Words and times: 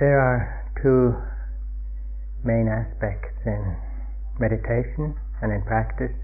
There 0.00 0.18
are 0.18 0.72
two 0.82 1.14
main 2.44 2.66
aspects 2.66 3.38
in 3.46 3.76
meditation 4.40 5.14
and 5.42 5.52
in 5.52 5.62
practice, 5.62 6.16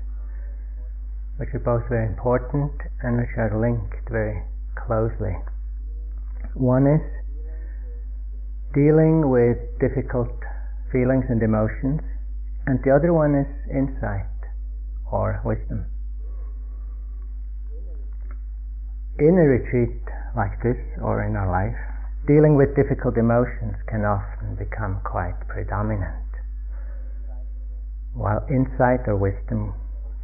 which 1.37 1.51
are 1.55 1.61
both 1.61 1.89
very 1.89 2.07
important 2.07 2.73
and 3.03 3.19
which 3.19 3.37
are 3.37 3.61
linked 3.61 4.09
very 4.11 4.43
closely. 4.75 5.37
One 6.55 6.87
is 6.87 7.05
dealing 8.75 9.31
with 9.31 9.59
difficult 9.79 10.33
feelings 10.91 11.27
and 11.29 11.43
emotions, 11.43 12.01
and 12.67 12.81
the 12.83 12.91
other 12.91 13.13
one 13.13 13.35
is 13.35 13.49
insight 13.71 14.27
or 15.13 15.41
wisdom. 15.45 15.87
In 19.19 19.37
a 19.37 19.47
retreat 19.47 20.03
like 20.37 20.63
this 20.63 20.79
or 21.03 21.23
in 21.25 21.37
our 21.37 21.51
life, 21.51 21.98
dealing 22.29 22.61
with 22.61 22.77
difficult 22.77 23.17
emotions 23.17 23.75
can 23.89 24.05
often 24.05 24.55
become 24.61 25.01
quite 25.01 25.35
predominant, 25.49 26.29
while 28.13 28.45
insight 28.53 29.01
or 29.09 29.17
wisdom 29.17 29.73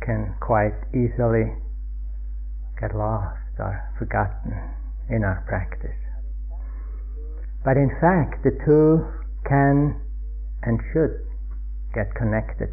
can 0.05 0.37
quite 0.39 0.77
easily 0.93 1.49
get 2.79 2.95
lost 2.95 3.41
or 3.59 3.73
forgotten 3.97 4.53
in 5.09 5.25
our 5.25 5.41
practice. 5.49 5.97
But 7.65 7.81
in 7.81 7.89
fact, 8.05 8.45
the 8.45 8.53
two 8.69 9.01
can 9.49 9.97
and 10.63 10.79
should 10.93 11.25
get 11.95 12.15
connected, 12.15 12.69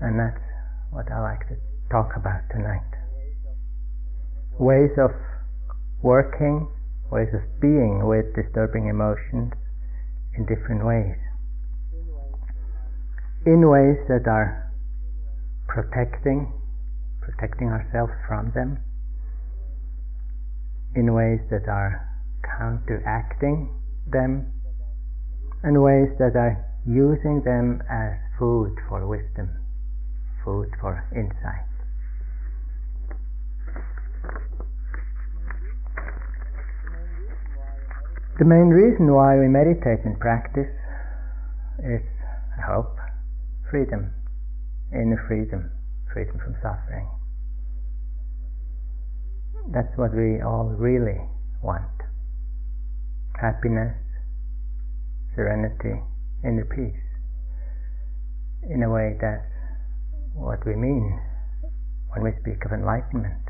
and 0.00 0.18
that's 0.18 0.42
what 0.90 1.06
I 1.12 1.20
like 1.22 1.46
to 1.46 1.54
talk 1.92 2.10
about 2.16 2.42
tonight. 2.50 2.90
Ways 4.58 4.90
of 4.98 5.14
working, 6.02 6.66
ways 7.10 7.28
of 7.34 7.42
being 7.60 8.06
with 8.06 8.34
disturbing 8.34 8.88
emotions 8.88 9.52
in 10.36 10.46
different 10.46 10.84
ways. 10.84 11.16
In 13.46 13.68
ways 13.68 13.98
that 14.08 14.28
are 14.28 14.72
protecting, 15.66 16.52
protecting 17.20 17.68
ourselves 17.68 18.12
from 18.28 18.52
them. 18.54 18.78
In 20.94 21.14
ways 21.14 21.40
that 21.50 21.68
are 21.68 22.06
counteracting 22.58 23.74
them. 24.06 24.52
And 25.62 25.82
ways 25.82 26.08
that 26.18 26.36
are 26.36 26.64
using 26.86 27.42
them 27.44 27.82
as 27.90 28.16
food 28.38 28.76
for 28.88 29.06
wisdom 29.06 29.60
food 30.44 30.70
for 30.80 31.06
insight. 31.14 31.69
The 38.38 38.44
main 38.44 38.68
reason 38.68 39.12
why 39.12 39.36
we 39.38 39.48
meditate 39.48 40.04
and 40.04 40.18
practice 40.18 40.70
is, 41.84 42.00
hope, 42.66 42.96
freedom, 43.70 44.12
inner 44.92 45.22
freedom, 45.28 45.70
freedom 46.12 46.38
from 46.38 46.54
suffering. 46.62 47.08
That's 49.72 49.92
what 49.96 50.14
we 50.14 50.40
all 50.40 50.72
really 50.76 51.20
want 51.62 52.00
happiness, 53.40 53.96
serenity, 55.34 55.96
inner 56.44 56.68
peace. 56.68 57.00
In 58.68 58.82
a 58.82 58.90
way, 58.90 59.16
that's 59.18 59.48
what 60.34 60.60
we 60.66 60.76
mean 60.76 61.18
when 62.12 62.22
we 62.22 62.32
speak 62.40 62.64
of 62.66 62.72
enlightenment. 62.72 63.40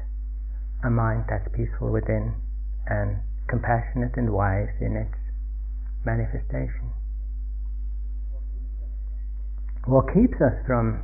A 0.85 0.91
mind 0.91 1.25
that's 1.29 1.49
peaceful 1.53 1.91
within 1.91 2.35
and 2.87 3.19
compassionate 3.51 4.17
and 4.17 4.31
wise 4.33 4.71
in 4.81 4.97
its 4.97 5.19
manifestation. 6.07 6.95
What 9.85 10.07
keeps 10.15 10.41
us 10.41 10.55
from 10.67 11.03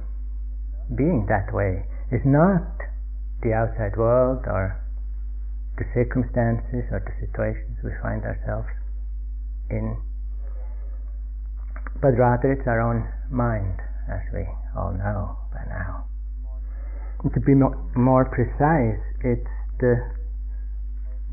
being 0.95 1.27
that 1.29 1.53
way 1.53 1.84
is 2.12 2.23
not 2.25 2.62
the 3.43 3.53
outside 3.53 3.97
world 3.99 4.47
or 4.47 4.79
the 5.77 5.84
circumstances 5.93 6.87
or 6.95 7.03
the 7.05 7.27
situations 7.27 7.77
we 7.83 7.91
find 8.01 8.23
ourselves 8.25 8.71
in, 9.69 9.99
but 12.01 12.17
rather 12.17 12.53
it's 12.53 12.67
our 12.67 12.81
own 12.81 13.05
mind, 13.28 13.77
as 14.09 14.23
we 14.33 14.47
all 14.78 14.93
know 14.93 15.37
by 15.53 15.65
now. 15.69 16.07
And 17.25 17.34
to 17.34 17.41
be 17.41 17.55
more 17.55 18.25
precise, 18.25 19.03
it's 19.25 19.51
the 19.81 19.99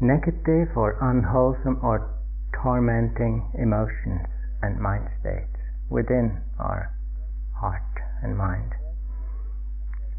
negative 0.02 0.76
or 0.76 0.98
unwholesome 1.02 1.80
or 1.84 2.10
tormenting 2.62 3.50
emotions 3.58 4.26
and 4.62 4.80
mind 4.80 5.08
states 5.20 5.56
within 5.90 6.42
our 6.60 6.94
heart 7.60 7.82
and 8.22 8.38
mind. 8.38 8.72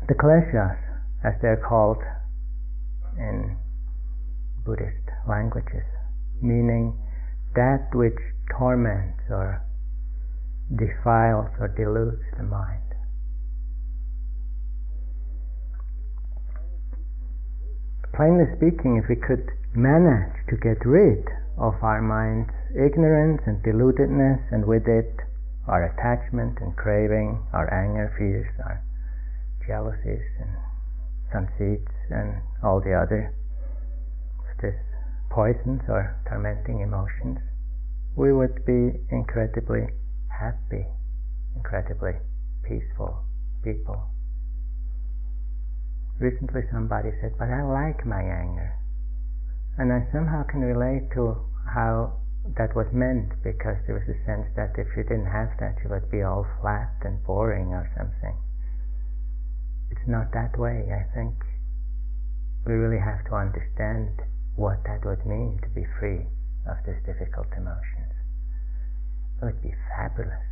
The 0.09 0.15
kleshas, 0.15 0.77
as 1.25 1.35
they're 1.41 1.63
called 1.67 2.03
in 3.19 3.57
Buddhist 4.65 5.09
languages, 5.29 5.85
meaning 6.43 6.99
that 7.55 7.89
which 7.95 8.19
torments 8.59 9.23
or 9.31 9.63
defiles 10.77 11.51
or 11.61 11.69
deludes 11.69 12.23
the 12.37 12.43
mind. 12.43 12.85
plainly 18.15 18.47
speaking, 18.57 18.97
if 19.03 19.09
we 19.09 19.17
could 19.17 19.51
manage 19.75 20.35
to 20.49 20.57
get 20.57 20.85
rid 20.87 21.27
of 21.59 21.75
our 21.83 22.01
mind's 22.01 22.55
ignorance 22.75 23.43
and 23.47 23.63
deludedness, 23.63 24.41
and 24.51 24.65
with 24.67 24.87
it 24.87 25.11
our 25.67 25.85
attachment 25.91 26.59
and 26.61 26.77
craving, 26.77 27.41
our 27.53 27.73
anger, 27.73 28.13
fears, 28.19 28.49
our 28.65 28.83
jealousies 29.67 30.25
and 30.41 30.53
conceits, 31.33 31.93
and 32.11 32.43
all 32.63 32.81
the 32.81 32.95
other 32.95 33.35
poisons 35.31 35.83
or 35.89 36.15
tormenting 36.29 36.81
emotions, 36.81 37.39
we 38.15 38.33
would 38.33 38.65
be 38.65 39.03
incredibly 39.11 39.83
happy, 40.31 40.87
incredibly 41.57 42.13
peaceful 42.63 43.25
people. 43.65 44.11
Recently 46.21 46.63
somebody 46.71 47.11
said, 47.21 47.35
but 47.37 47.51
I 47.51 47.65
like 47.65 48.07
my 48.07 48.23
anger. 48.23 48.79
And 49.77 49.93
I 49.93 50.07
somehow 50.13 50.45
can 50.45 50.61
relate 50.61 51.11
to 51.15 51.35
how 51.67 52.21
that 52.57 52.77
was 52.77 52.87
meant 52.93 53.33
because 53.43 53.77
there 53.87 53.97
was 53.97 54.07
a 54.07 54.19
sense 54.25 54.47
that 54.55 54.79
if 54.79 54.87
you 54.97 55.03
didn't 55.03 55.33
have 55.33 55.51
that, 55.59 55.77
you 55.83 55.91
would 55.91 56.11
be 56.11 56.23
all 56.23 56.47
flat 56.61 56.95
and 57.03 57.23
boring 57.25 57.73
or 57.73 57.91
something. 57.97 58.37
It's 59.91 60.07
not 60.07 60.33
that 60.33 60.59
way. 60.59 60.93
I 60.93 61.03
think 61.15 61.35
we 62.67 62.75
really 62.75 63.03
have 63.03 63.25
to 63.27 63.35
understand 63.35 64.23
what 64.57 64.85
that 64.85 65.05
would 65.05 65.27
mean 65.27 65.59
to 65.63 65.69
be 65.71 65.85
free 65.99 66.27
of 66.71 66.77
these 66.87 67.03
difficult 67.05 67.49
emotions. 67.57 68.15
It 69.43 69.45
would 69.45 69.63
be 69.63 69.75
fabulous. 69.97 70.47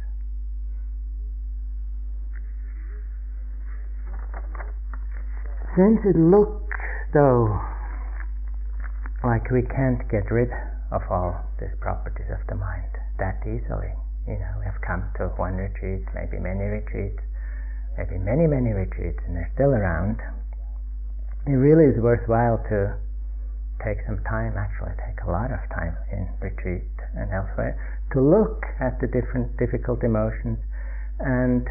Since 5.77 6.00
it 6.04 6.19
looks 6.19 6.77
though 7.15 7.72
like 9.25 9.50
we 9.50 9.62
can't 9.62 10.03
get 10.10 10.31
rid 10.31 10.50
of 10.91 11.03
all 11.10 11.38
these 11.60 11.75
properties 11.81 12.27
of 12.31 12.43
the 12.49 12.59
mind 12.59 12.91
that 13.19 13.38
easily, 13.47 13.94
you 14.27 14.34
know, 14.34 14.53
we 14.59 14.65
have 14.66 14.81
come 14.83 15.06
to 15.16 15.31
one 15.38 15.55
retreat, 15.55 16.03
maybe 16.15 16.43
many 16.43 16.66
retreats, 16.66 17.22
maybe 17.97 18.19
many, 18.19 18.47
many 18.47 18.75
retreats, 18.75 19.19
and 19.27 19.37
they're 19.37 19.50
still 19.55 19.71
around. 19.71 20.19
It 21.47 21.55
really 21.55 21.94
is 21.94 21.99
worthwhile 22.03 22.59
to 22.69 22.99
take 23.84 23.99
some 24.06 24.19
time, 24.27 24.54
actually 24.59 24.95
take 25.07 25.22
a 25.27 25.30
lot 25.30 25.51
of 25.51 25.63
time 25.71 25.95
in 26.10 26.27
retreat 26.42 26.91
and 27.15 27.30
elsewhere, 27.30 27.78
to 28.13 28.21
look 28.21 28.63
at 28.80 29.01
the 29.01 29.07
different 29.07 29.57
difficult 29.59 30.03
emotions 30.03 30.59
and 31.21 31.66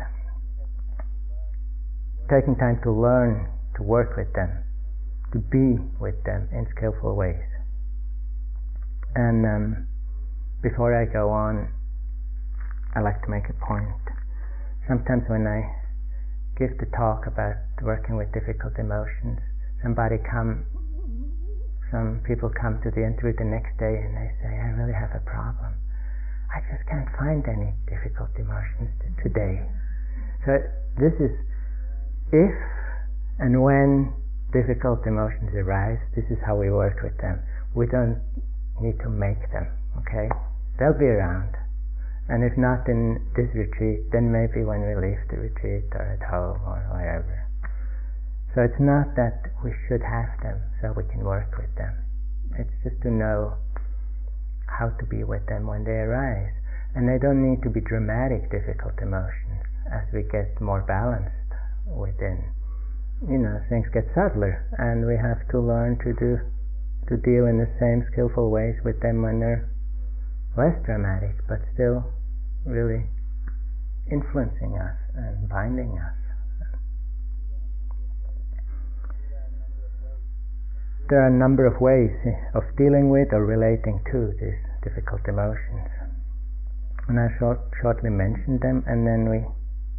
taking 2.30 2.56
time 2.56 2.80
to 2.83 2.92
learn 2.92 3.47
to 3.75 3.83
work 3.83 4.15
with 4.15 4.31
them, 4.33 4.63
to 5.31 5.39
be 5.39 5.80
with 6.00 6.24
them 6.24 6.50
in 6.51 6.68
skillful 6.75 7.16
ways. 7.16 7.48
And 9.16 9.45
um, 9.45 9.88
before 10.63 10.95
I 10.95 11.06
go 11.06 11.30
on, 11.30 11.72
I 12.95 13.00
like 13.00 13.22
to 13.24 13.30
make 13.31 13.48
a 13.48 13.57
point. 13.66 14.04
Sometimes 14.88 15.24
when 15.28 15.48
I 15.48 15.63
give 16.60 16.75
the 16.80 16.88
talk 16.95 17.28
about 17.28 17.56
working 17.81 18.16
with 18.18 18.31
difficult 18.36 18.75
emotions, 18.78 19.39
somebody 19.83 20.19
come, 20.28 20.68
some 21.92 22.22
people 22.28 22.51
come 22.51 22.80
to 22.83 22.92
the 22.92 23.04
interview 23.04 23.31
the 23.36 23.48
next 23.48 23.75
day 23.80 23.95
and 23.95 24.12
they 24.16 24.30
say, 24.44 24.51
I 24.51 24.75
really 24.75 24.95
have 24.95 25.16
a 25.16 25.24
problem. 25.24 25.75
I 26.51 26.60
just 26.68 26.83
can't 26.92 27.07
find 27.16 27.44
any 27.48 27.72
difficult 27.88 28.36
emotions 28.36 28.92
today. 29.24 29.63
So 30.44 30.60
this 31.00 31.16
is 31.24 31.31
if 32.36 32.56
and 33.39 33.63
when 33.63 34.13
difficult 34.51 35.07
emotions 35.07 35.51
arise, 35.56 36.00
this 36.15 36.25
is 36.30 36.38
how 36.45 36.56
we 36.56 36.69
work 36.69 37.01
with 37.03 37.18
them. 37.19 37.42
We 37.74 37.88
don't 37.88 38.21
need 38.80 39.00
to 39.00 39.09
make 39.09 39.42
them, 39.51 39.71
okay? 40.03 40.30
they'll 40.81 40.98
be 40.98 41.06
around. 41.06 41.53
And 42.25 42.42
if 42.42 42.57
not 42.57 42.89
in 42.89 43.21
this 43.38 43.53
retreat, 43.53 44.09
then 44.09 44.33
maybe 44.33 44.65
when 44.65 44.81
we 44.81 44.98
leave 44.98 45.21
the 45.30 45.38
retreat 45.38 45.94
or 45.94 46.18
at 46.18 46.25
home 46.25 46.57
or 46.65 46.81
wherever. 46.89 47.38
So 48.57 48.65
it's 48.65 48.81
not 48.81 49.13
that 49.15 49.53
we 49.63 49.71
should 49.86 50.01
have 50.01 50.33
them 50.42 50.57
so 50.81 50.94
we 50.97 51.06
can 51.06 51.21
work 51.21 51.54
with 51.54 51.69
them. 51.77 51.94
It's 52.57 52.74
just 52.83 52.97
to 53.04 53.12
know 53.12 53.62
how 54.65 54.89
to 54.89 55.06
be 55.06 55.24
with 55.24 55.45
them 55.45 55.68
when 55.68 55.86
they 55.86 56.01
arise. 56.01 56.51
And 56.95 57.07
they 57.07 57.21
don't 57.21 57.39
need 57.39 57.62
to 57.63 57.69
be 57.69 57.80
dramatic, 57.80 58.50
difficult 58.51 58.97
emotions. 59.00 59.62
As 59.88 60.09
we 60.12 60.24
get 60.24 60.59
more 60.59 60.81
balanced 60.81 61.51
within, 61.86 62.44
you 63.29 63.38
know, 63.38 63.62
things 63.69 63.85
get 63.94 64.09
subtler, 64.15 64.65
and 64.77 65.06
we 65.06 65.13
have 65.13 65.45
to 65.53 65.59
learn 65.62 65.97
to 66.01 66.13
do 66.18 66.41
to 67.09 67.18
deal 67.18 67.45
in 67.45 67.57
the 67.57 67.69
same 67.79 68.06
skillful 68.12 68.50
ways 68.50 68.75
with 68.85 69.00
them 69.01 69.21
when 69.21 69.39
they're 69.39 69.69
less 70.57 70.77
dramatic, 70.85 71.35
but 71.47 71.59
still 71.73 72.03
really 72.65 73.06
influencing 74.09 74.77
us 74.77 74.97
and 75.15 75.50
binding 75.50 75.97
us. 75.97 76.18
There 81.09 81.19
are 81.19 81.27
a 81.27 81.38
number 81.38 81.65
of 81.65 81.81
ways 81.81 82.15
of 82.56 82.63
dealing 82.77 83.09
with 83.09 83.33
or 83.33 83.45
relating 83.45 84.00
to 84.12 84.31
these 84.39 84.59
difficult 84.83 85.27
emotions. 85.27 85.91
And 87.09 87.19
I 87.19 87.27
short, 87.38 87.59
shortly 87.81 88.09
mention 88.09 88.59
them 88.59 88.83
and 88.88 89.06
then 89.06 89.27
we 89.27 89.44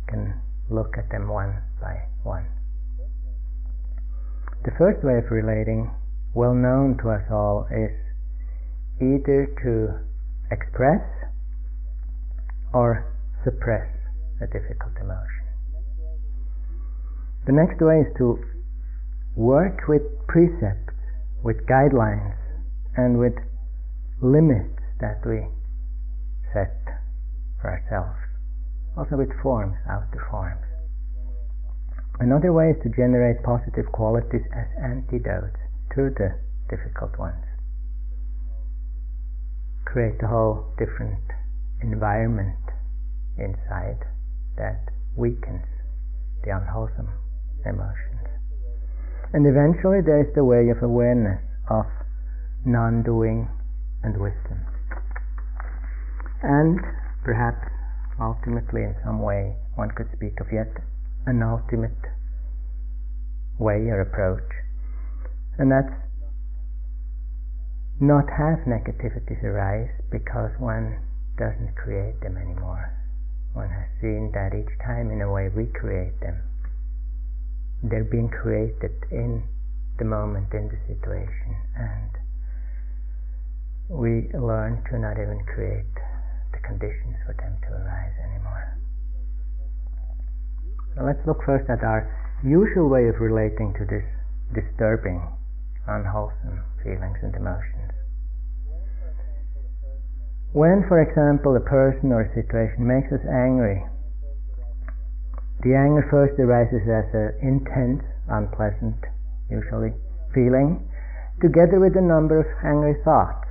can 0.09 0.41
look 0.71 0.97
at 0.97 1.11
them 1.11 1.29
one 1.29 1.61
by 1.81 2.09
one. 2.23 2.62
The 4.65 4.71
first 4.79 5.03
way 5.03 5.19
of 5.19 5.31
relating, 5.31 5.91
well 6.35 6.55
known 6.55 6.97
to 7.03 7.11
us 7.11 7.27
all, 7.31 7.67
is 7.67 7.91
either 9.03 9.51
to 9.65 9.99
express 10.55 11.03
or 12.73 13.13
suppress 13.43 13.91
a 14.41 14.47
difficult 14.47 14.95
emotion. 15.01 15.43
The 17.47 17.53
next 17.53 17.81
way 17.83 18.07
is 18.07 18.17
to 18.19 18.39
work 19.35 19.89
with 19.89 20.03
precepts, 20.29 20.95
with 21.43 21.67
guidelines, 21.67 22.39
and 22.97 23.19
with 23.19 23.35
limits 24.23 24.79
that 25.01 25.27
we 25.27 25.49
set 26.53 26.79
for 27.61 27.71
ourselves. 27.71 28.19
Also 28.97 29.17
with 29.17 29.33
forms, 29.43 29.75
outer 29.91 30.25
forms. 30.31 30.72
Another 32.23 32.53
way 32.53 32.71
is 32.71 32.79
to 32.85 32.89
generate 32.89 33.43
positive 33.43 33.91
qualities 33.91 34.47
as 34.55 34.71
antidotes 34.79 35.59
to 35.91 36.15
the 36.15 36.39
difficult 36.71 37.19
ones. 37.19 37.43
Create 39.85 40.23
a 40.23 40.29
whole 40.29 40.71
different 40.79 41.19
environment 41.83 42.63
inside 43.37 44.07
that 44.55 44.87
weakens 45.17 45.67
the 46.45 46.55
unwholesome 46.55 47.11
emotions. 47.67 48.23
And 49.35 49.43
eventually 49.45 49.99
there 50.01 50.23
is 50.23 50.33
the 50.37 50.45
way 50.45 50.71
of 50.71 50.81
awareness 50.81 51.43
of 51.69 51.87
non-doing 52.65 53.51
and 54.05 54.15
wisdom. 54.15 54.63
And 56.45 56.79
perhaps 57.25 57.67
ultimately 58.21 58.85
in 58.85 58.95
some 59.03 59.21
way 59.21 59.57
one 59.75 59.91
could 59.91 60.07
speak 60.15 60.39
of 60.39 60.47
yet 60.53 60.71
an 61.27 61.43
ultimate 61.43 61.99
way 63.59 63.89
or 63.91 64.01
approach. 64.01 64.49
And 65.59 65.71
that's 65.71 65.95
not 68.01 68.27
have 68.31 68.67
negativities 68.67 69.43
arise 69.45 69.91
because 70.11 70.51
one 70.59 70.99
doesn't 71.39 71.77
create 71.77 72.21
them 72.21 72.37
anymore. 72.37 72.91
One 73.53 73.69
has 73.69 73.87
seen 74.01 74.33
that 74.33 74.55
each 74.55 74.73
time, 74.85 75.11
in 75.11 75.21
a 75.21 75.31
way, 75.31 75.49
we 75.49 75.67
create 75.67 76.19
them. 76.21 76.43
They're 77.83 78.05
being 78.05 78.31
created 78.31 78.93
in 79.11 79.43
the 79.99 80.05
moment, 80.05 80.53
in 80.53 80.69
the 80.69 80.79
situation, 80.89 81.57
and 81.77 82.11
we 83.89 84.33
learn 84.33 84.83
to 84.91 84.99
not 84.99 85.21
even 85.21 85.45
create 85.45 85.95
the 86.53 86.59
conditions 86.65 87.17
for 87.27 87.35
them 87.35 87.59
to 87.69 87.69
arise. 87.77 88.22
Now 90.97 91.07
let's 91.07 91.25
look 91.27 91.41
first 91.45 91.71
at 91.71 91.83
our 91.83 92.05
usual 92.45 92.89
way 92.89 93.09
of 93.09 93.17
relating 93.21 93.73
to 93.79 93.85
this 93.89 94.05
disturbing, 94.53 95.25
unwholesome 95.89 96.61
feelings 96.85 97.17
and 97.23 97.35
emotions. 97.35 97.93
When, 100.53 100.85
for 100.87 101.01
example, 101.01 101.57
a 101.57 101.65
person 101.65 102.13
or 102.13 102.29
a 102.29 102.35
situation 102.37 102.85
makes 102.85 103.09
us 103.09 103.25
angry, 103.25 103.81
the 105.65 105.73
anger 105.73 106.05
first 106.11 106.37
arises 106.37 106.85
as 106.85 107.09
an 107.15 107.41
intense, 107.41 108.05
unpleasant, 108.29 109.01
usually, 109.49 109.97
feeling, 110.35 110.85
together 111.41 111.81
with 111.81 111.97
a 111.97 112.05
number 112.05 112.41
of 112.41 112.47
angry 112.61 113.01
thoughts. 113.03 113.49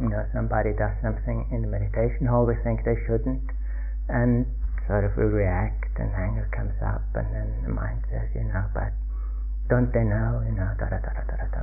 You 0.00 0.10
know, 0.10 0.26
somebody 0.34 0.76
does 0.76 0.92
something 1.00 1.48
in 1.50 1.62
the 1.62 1.68
meditation 1.68 2.26
hall 2.26 2.44
we 2.44 2.60
think 2.60 2.84
they 2.84 2.98
shouldn't, 3.06 3.48
and 4.10 4.44
sort 4.86 5.04
of 5.04 5.16
we 5.16 5.24
react, 5.24 5.98
and 5.98 6.12
anger 6.14 6.48
comes 6.52 6.76
up, 6.84 7.04
and 7.14 7.28
then 7.34 7.48
the 7.64 7.72
mind 7.72 8.04
says, 8.10 8.28
you 8.34 8.44
know, 8.44 8.64
but 8.74 8.92
don't 9.68 9.92
they 9.92 10.04
know, 10.04 10.44
you 10.44 10.52
know, 10.52 10.68
da 10.76 10.88
da 10.92 11.00
da 11.00 11.12
da 11.12 11.24
da 11.24 11.46
da, 11.48 11.60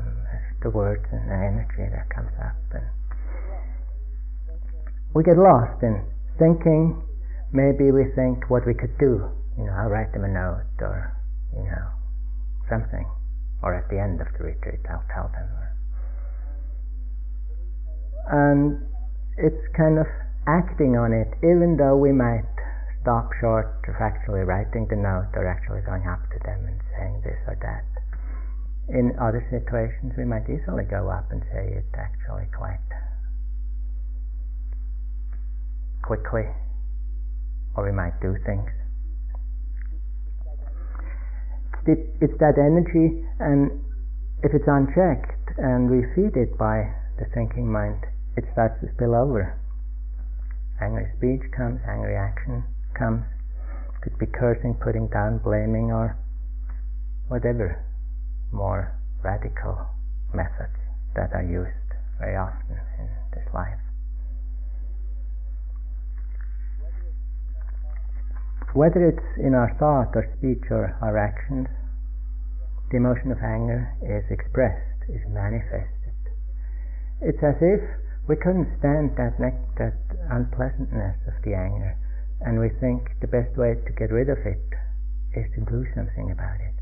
the 0.62 0.70
words 0.70 1.06
and 1.12 1.30
the 1.30 1.38
energy 1.38 1.86
that 1.94 2.10
comes 2.10 2.34
up, 2.42 2.58
and 2.74 2.86
we 5.14 5.24
get 5.24 5.38
lost 5.38 5.84
in 5.84 6.02
thinking. 6.40 7.04
Maybe 7.52 7.92
we 7.92 8.08
think 8.16 8.50
what 8.50 8.66
we 8.66 8.74
could 8.74 8.98
do. 8.98 9.28
You 9.58 9.66
know, 9.68 9.76
I'll 9.76 9.92
write 9.92 10.14
them 10.14 10.24
a 10.24 10.32
note 10.32 10.72
or, 10.80 11.12
you 11.52 11.68
know, 11.68 11.88
something. 12.70 13.04
Or 13.62 13.76
at 13.76 13.90
the 13.92 14.00
end 14.00 14.22
of 14.22 14.28
the 14.38 14.46
retreat, 14.46 14.80
I'll 14.90 15.04
tell 15.14 15.30
them. 15.36 15.50
And 18.32 18.88
it's 19.38 19.68
kind 19.76 20.00
of 20.00 20.08
acting 20.48 20.96
on 20.96 21.12
it, 21.12 21.28
even 21.44 21.76
though 21.76 21.98
we 21.98 22.14
might 22.14 22.48
stop 23.02 23.34
short 23.42 23.82
of 23.90 23.96
actually 23.98 24.46
writing 24.46 24.86
the 24.90 24.96
note 24.96 25.34
or 25.34 25.50
actually 25.50 25.82
going 25.82 26.06
up 26.06 26.22
to 26.30 26.38
them 26.46 26.62
and 26.70 26.78
saying 26.94 27.22
this 27.26 27.38
or 27.50 27.58
that. 27.58 27.86
In 28.94 29.18
other 29.18 29.42
situations, 29.50 30.14
we 30.18 30.26
might 30.26 30.46
easily 30.46 30.86
go 30.86 31.10
up 31.10 31.32
and 31.32 31.42
say 31.52 31.82
it 31.82 31.90
actually 31.98 32.46
quite 32.54 32.78
quickly, 36.04 36.46
or 37.76 37.86
we 37.86 37.92
might 37.92 38.20
do 38.22 38.36
things. 38.46 38.70
It's 42.22 42.38
that 42.38 42.62
energy, 42.62 43.26
and 43.40 43.82
if 44.44 44.54
it's 44.54 44.68
unchecked 44.68 45.58
and 45.58 45.90
we 45.90 46.06
feed 46.14 46.38
it 46.38 46.58
by 46.58 46.94
the 47.18 47.26
thinking 47.34 47.72
mind, 47.72 48.06
it 48.38 48.46
starts 48.54 48.78
to 48.82 48.92
spill 48.94 49.16
over. 49.16 49.58
Angry 50.82 51.10
speech 51.18 51.42
comes, 51.56 51.80
angry 51.88 52.16
action 52.16 52.64
Could 53.02 54.20
be 54.20 54.28
cursing, 54.28 54.76
putting 54.76 55.08
down, 55.08 55.40
blaming, 55.40 55.92
or 55.92 56.18
whatever 57.30 57.84
more 58.52 58.94
radical 59.24 59.88
methods 60.36 60.78
that 61.16 61.34
are 61.34 61.42
used 61.42 61.96
very 62.20 62.36
often 62.36 62.78
in 63.00 63.10
this 63.34 63.48
life. 63.54 63.80
Whether 68.74 69.10
it's 69.10 69.38
in 69.40 69.56
our 69.56 69.74
thought 69.80 70.16
or 70.16 70.30
speech 70.38 70.70
or 70.70 70.96
our 71.02 71.18
actions, 71.18 71.68
the 72.92 72.98
emotion 72.98 73.32
of 73.32 73.40
anger 73.42 73.98
is 74.02 74.30
expressed, 74.30 75.10
is 75.10 75.26
manifested. 75.28 76.14
It's 77.20 77.42
as 77.42 77.56
if 77.62 77.82
we 78.28 78.36
couldn't 78.36 78.78
stand 78.78 79.18
that, 79.18 79.40
that 79.40 79.98
unpleasantness 80.30 81.18
of 81.28 81.42
the 81.44 81.56
anger, 81.56 81.98
and 82.46 82.60
we 82.60 82.70
think 82.82 83.10
the 83.22 83.28
best 83.30 83.56
way 83.58 83.76
to 83.76 83.92
get 83.94 84.12
rid 84.12 84.30
of 84.30 84.38
it 84.46 84.66
is 85.38 85.46
to 85.56 85.62
do 85.66 85.86
something 85.96 86.32
about 86.32 86.60
it. 86.60 86.76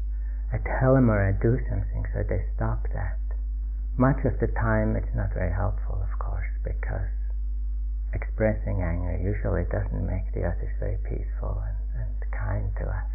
I 0.51 0.57
tell 0.79 0.95
them 0.95 1.11
or 1.11 1.21
I 1.21 1.31
do 1.35 1.59
something 1.69 2.05
so 2.13 2.23
they 2.23 2.41
stop 2.55 2.87
that. 2.93 3.19
Much 3.97 4.23
of 4.25 4.39
the 4.39 4.47
time 4.55 4.95
it's 4.95 5.13
not 5.13 5.33
very 5.33 5.51
helpful, 5.51 6.01
of 6.01 6.13
course, 6.17 6.49
because 6.63 7.11
expressing 8.13 8.81
anger 8.81 9.19
usually 9.21 9.67
doesn't 9.69 10.05
make 10.07 10.31
the 10.33 10.47
others 10.47 10.73
very 10.79 10.97
peaceful 11.05 11.61
and, 11.61 11.77
and 12.01 12.15
kind 12.31 12.71
to 12.79 12.85
us. 12.87 13.09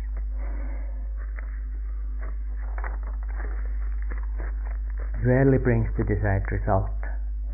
Rarely 5.25 5.59
brings 5.59 5.89
the 5.97 6.05
desired 6.05 6.45
result 6.53 6.93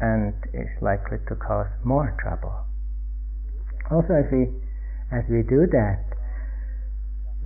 and 0.00 0.34
is 0.52 0.68
likely 0.82 1.18
to 1.28 1.36
cause 1.36 1.70
more 1.84 2.16
trouble. 2.20 2.66
Also, 3.90 4.14
if 4.14 4.32
we, 4.32 4.50
as 5.10 5.24
we 5.28 5.42
do 5.42 5.66
that, 5.66 6.06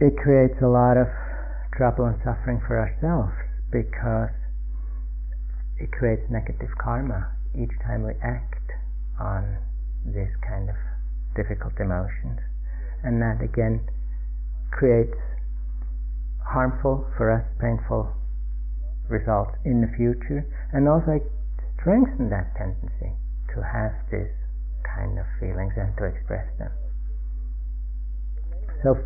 it 0.01 0.17
creates 0.21 0.61
a 0.61 0.69
lot 0.69 0.97
of 0.97 1.09
trouble 1.77 2.05
and 2.07 2.19
suffering 2.21 2.61
for 2.67 2.79
ourselves 2.79 3.33
because 3.73 4.35
it 5.79 5.91
creates 5.91 6.23
negative 6.31 6.71
karma 6.79 7.33
each 7.57 7.73
time 7.87 8.05
we 8.05 8.13
act 8.23 8.71
on 9.19 9.59
this 10.05 10.31
kind 10.47 10.69
of 10.69 10.77
difficult 11.35 11.75
emotions. 11.81 12.39
And 13.03 13.21
that 13.23 13.43
again 13.43 13.81
creates 14.71 15.17
harmful 16.45 17.07
for 17.17 17.31
us, 17.31 17.45
painful 17.61 18.13
results 19.09 19.57
in 19.65 19.81
the 19.81 19.91
future, 19.97 20.45
and 20.73 20.89
also 20.89 21.21
strengthen 21.81 22.31
that 22.31 22.55
tendency 22.57 23.13
to 23.55 23.63
have 23.63 23.93
these 24.11 24.33
kind 24.85 25.19
of 25.19 25.27
feelings 25.41 25.73
and 25.77 25.97
to 25.97 26.05
express 26.05 26.47
them. 26.59 26.71
So, 28.85 29.01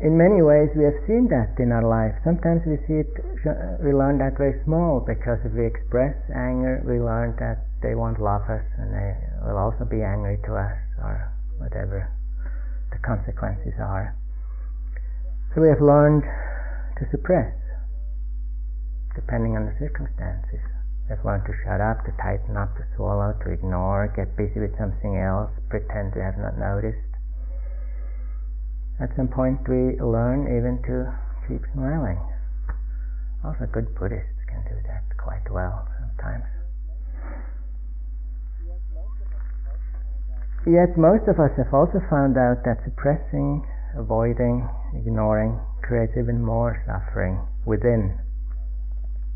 in 0.00 0.16
many 0.16 0.40
ways, 0.40 0.72
we 0.72 0.88
have 0.88 0.96
seen 1.04 1.28
that 1.28 1.60
in 1.60 1.68
our 1.68 1.84
life. 1.84 2.16
Sometimes 2.24 2.64
we 2.64 2.80
see 2.88 3.04
it, 3.04 3.12
uh, 3.44 3.76
we 3.84 3.92
learn 3.92 4.16
that 4.24 4.40
very 4.40 4.56
small 4.64 5.04
because 5.04 5.36
if 5.44 5.52
we 5.52 5.66
express 5.68 6.16
anger, 6.32 6.80
we 6.86 6.96
learn 6.96 7.36
that 7.42 7.68
they 7.82 7.94
won't 7.94 8.16
love 8.16 8.48
us 8.48 8.64
and 8.80 8.88
they 8.88 9.12
will 9.44 9.58
also 9.58 9.84
be 9.84 10.00
angry 10.00 10.38
to 10.48 10.56
us 10.56 10.78
or 11.04 11.28
whatever 11.58 12.08
the 12.90 12.98
consequences 13.04 13.74
are. 13.78 14.16
So 15.52 15.60
we 15.60 15.68
have 15.68 15.82
learned 15.82 16.24
to 16.24 17.04
suppress 17.10 17.52
depending 19.14 19.58
on 19.58 19.66
the 19.66 19.74
circumstances. 19.82 20.62
We 21.10 21.16
have 21.16 21.24
learned 21.24 21.44
to 21.50 21.54
shut 21.66 21.82
up, 21.82 22.06
to 22.06 22.12
tighten 22.22 22.56
up, 22.56 22.76
to 22.78 22.86
swallow, 22.94 23.34
to 23.44 23.50
ignore, 23.50 24.12
get 24.14 24.36
busy 24.38 24.60
with 24.60 24.78
something 24.78 25.18
else, 25.18 25.50
pretend 25.68 26.14
to 26.14 26.22
have 26.22 26.38
not 26.38 26.56
noticed. 26.56 27.07
At 29.00 29.14
some 29.14 29.28
point 29.28 29.62
we 29.68 29.94
learn 30.00 30.50
even 30.50 30.82
to 30.90 31.14
keep 31.46 31.62
smiling. 31.72 32.18
Also 33.44 33.66
good 33.70 33.94
Buddhists 33.94 34.42
can 34.50 34.64
do 34.66 34.74
that 34.90 35.04
quite 35.16 35.46
well 35.50 35.86
sometimes. 36.00 36.44
Yet 40.66 40.98
most 40.98 41.28
of 41.30 41.38
us 41.38 41.54
have 41.56 41.72
also 41.72 42.02
found 42.10 42.36
out 42.36 42.64
that 42.64 42.82
suppressing, 42.84 43.64
avoiding, 43.96 44.68
ignoring 44.92 45.60
creates 45.80 46.12
even 46.18 46.42
more 46.42 46.82
suffering 46.84 47.40
within. 47.64 48.18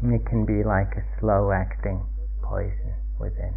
It 0.03 0.27
can 0.27 0.45
be 0.45 0.65
like 0.67 0.93
a 0.99 1.05
slow 1.21 1.53
acting 1.53 2.05
poison 2.43 2.95
within. 3.21 3.55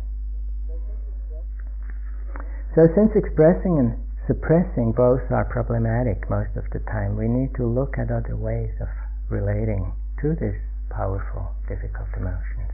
So, 2.76 2.88
since 2.94 3.12
expressing 3.16 3.80
and 3.80 4.05
suppressing 4.28 4.92
both 4.92 5.22
are 5.30 5.46
problematic 5.46 6.30
most 6.30 6.56
of 6.58 6.66
the 6.74 6.82
time, 6.90 7.18
we 7.18 7.28
need 7.28 7.54
to 7.56 7.66
look 7.66 7.98
at 7.98 8.10
other 8.10 8.36
ways 8.36 8.74
of 8.82 8.90
relating 9.30 9.94
to 10.22 10.34
these 10.42 10.58
powerful, 10.90 11.54
difficult 11.68 12.10
emotions. 12.18 12.72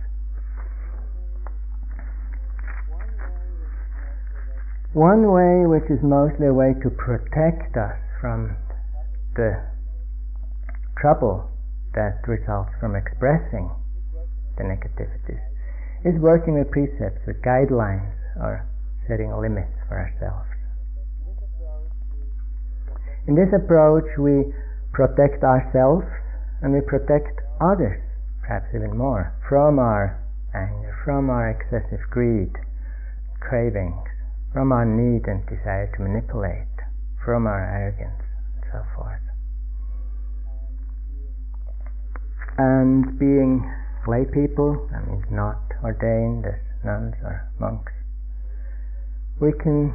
One 4.94 5.32
way, 5.32 5.64
which 5.68 5.88
is 5.90 6.04
mostly 6.04 6.48
a 6.48 6.54
way 6.54 6.76
to 6.84 6.90
protect 6.92 7.76
us 7.80 7.96
from 8.20 8.56
the 9.36 9.56
trouble 11.00 11.50
that 11.96 12.20
results 12.28 12.72
from 12.80 12.96
expressing 12.96 13.72
the 14.58 14.64
negativities, 14.64 15.40
is 16.04 16.20
working 16.20 16.60
with 16.60 16.72
precepts, 16.72 17.24
with 17.26 17.42
guidelines, 17.42 18.12
or 18.36 18.68
setting 19.08 19.32
limits 19.32 19.72
for 19.88 19.96
ourselves. 19.96 20.51
In 23.28 23.36
this 23.36 23.54
approach, 23.54 24.18
we 24.18 24.54
protect 24.94 25.44
ourselves 25.44 26.06
and 26.62 26.74
we 26.74 26.82
protect 26.82 27.42
others, 27.60 28.02
perhaps 28.42 28.68
even 28.74 28.98
more, 28.98 29.34
from 29.48 29.80
our 29.80 30.18
anger, 30.54 30.98
from 31.06 31.30
our 31.30 31.50
excessive 31.50 32.02
greed, 32.10 32.52
cravings, 33.40 34.06
from 34.54 34.72
our 34.72 34.86
need 34.86 35.28
and 35.28 35.46
desire 35.46 35.92
to 35.96 36.02
manipulate, 36.02 36.68
from 37.24 37.48
our 37.48 37.64
arrogance, 37.64 38.24
and 38.56 38.66
so 38.72 38.82
forth. 38.96 39.22
And 42.58 43.18
being 43.18 43.72
lay 44.08 44.26
people, 44.26 44.90
that 44.92 45.08
means 45.08 45.26
not 45.32 45.62
ordained 45.84 46.46
as 46.46 46.60
nuns 46.84 47.16
or 47.24 47.48
monks, 47.60 47.94
we 49.40 49.52
can 49.54 49.94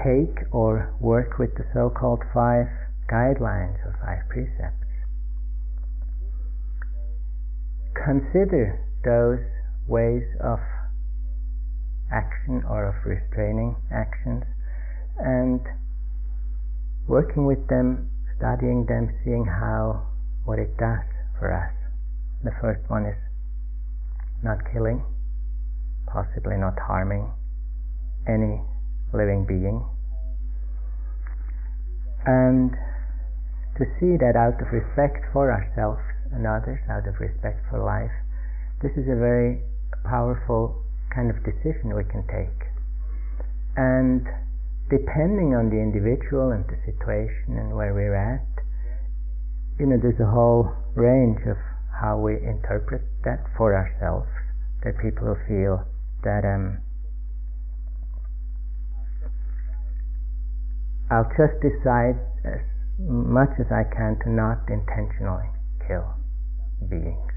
take 0.00 0.46
or 0.52 0.94
work 1.00 1.38
with 1.38 1.54
the 1.54 1.64
so 1.74 1.90
called 1.90 2.22
five 2.32 2.66
guidelines 3.10 3.76
or 3.84 3.98
five 4.00 4.28
precepts. 4.28 4.86
Consider 7.94 8.80
those 9.04 9.44
ways 9.86 10.24
of 10.42 10.58
action 12.10 12.62
or 12.68 12.88
of 12.88 12.94
restraining 13.04 13.76
actions 13.92 14.44
and 15.18 15.60
working 17.06 17.46
with 17.46 17.68
them, 17.68 18.10
studying 18.36 18.86
them, 18.86 19.10
seeing 19.24 19.44
how, 19.44 20.06
what 20.44 20.58
it 20.58 20.76
does 20.78 21.04
for 21.38 21.52
us. 21.52 21.72
The 22.44 22.52
first 22.60 22.88
one 22.88 23.06
is 23.06 23.18
not 24.42 24.58
killing, 24.72 25.04
possibly 26.06 26.56
not 26.56 26.78
harming 26.78 27.30
any 28.26 28.62
living 29.12 29.44
being. 29.46 29.84
And 32.24 32.70
to 33.78 33.84
see 33.98 34.16
that 34.20 34.36
out 34.36 34.60
of 34.60 34.68
respect 34.70 35.26
for 35.32 35.50
ourselves 35.50 36.02
and 36.32 36.46
others, 36.46 36.80
out 36.88 37.08
of 37.08 37.18
respect 37.18 37.64
for 37.70 37.82
life, 37.82 38.12
this 38.80 38.92
is 38.96 39.08
a 39.08 39.18
very 39.18 39.62
powerful 40.04 40.82
kind 41.14 41.30
of 41.30 41.36
decision 41.44 41.94
we 41.94 42.04
can 42.04 42.24
take. 42.28 42.68
And 43.76 44.26
depending 44.90 45.56
on 45.56 45.70
the 45.70 45.80
individual 45.80 46.52
and 46.52 46.64
the 46.68 46.76
situation 46.84 47.56
and 47.56 47.74
where 47.74 47.94
we're 47.94 48.14
at, 48.14 48.44
you 49.80 49.86
know, 49.86 49.96
there's 49.96 50.20
a 50.20 50.28
whole 50.28 50.68
range 50.94 51.40
of 51.48 51.56
how 52.00 52.18
we 52.18 52.36
interpret 52.36 53.02
that 53.24 53.40
for 53.56 53.74
ourselves. 53.74 54.28
Are 54.84 54.92
people 54.98 55.32
who 55.32 55.38
feel 55.46 55.86
that 56.24 56.44
um, 56.44 56.82
I'll 61.12 61.28
just 61.36 61.60
decide 61.60 62.16
as 62.48 62.64
much 62.98 63.52
as 63.60 63.68
I 63.68 63.84
can 63.84 64.16
to 64.24 64.32
not 64.32 64.64
intentionally 64.72 65.44
kill 65.84 66.08
beings. 66.88 67.32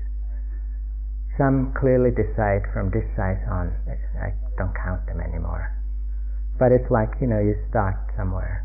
Some 1.36 1.76
clearly 1.76 2.16
decide 2.16 2.64
from 2.72 2.88
this 2.96 3.04
size 3.20 3.44
on, 3.52 3.76
I 4.16 4.32
don't 4.56 4.72
count 4.80 5.04
them 5.12 5.20
anymore. 5.20 5.76
But 6.56 6.72
it's 6.72 6.88
like, 6.88 7.20
you 7.20 7.28
know, 7.28 7.44
you 7.44 7.60
start 7.68 8.00
somewhere. 8.16 8.64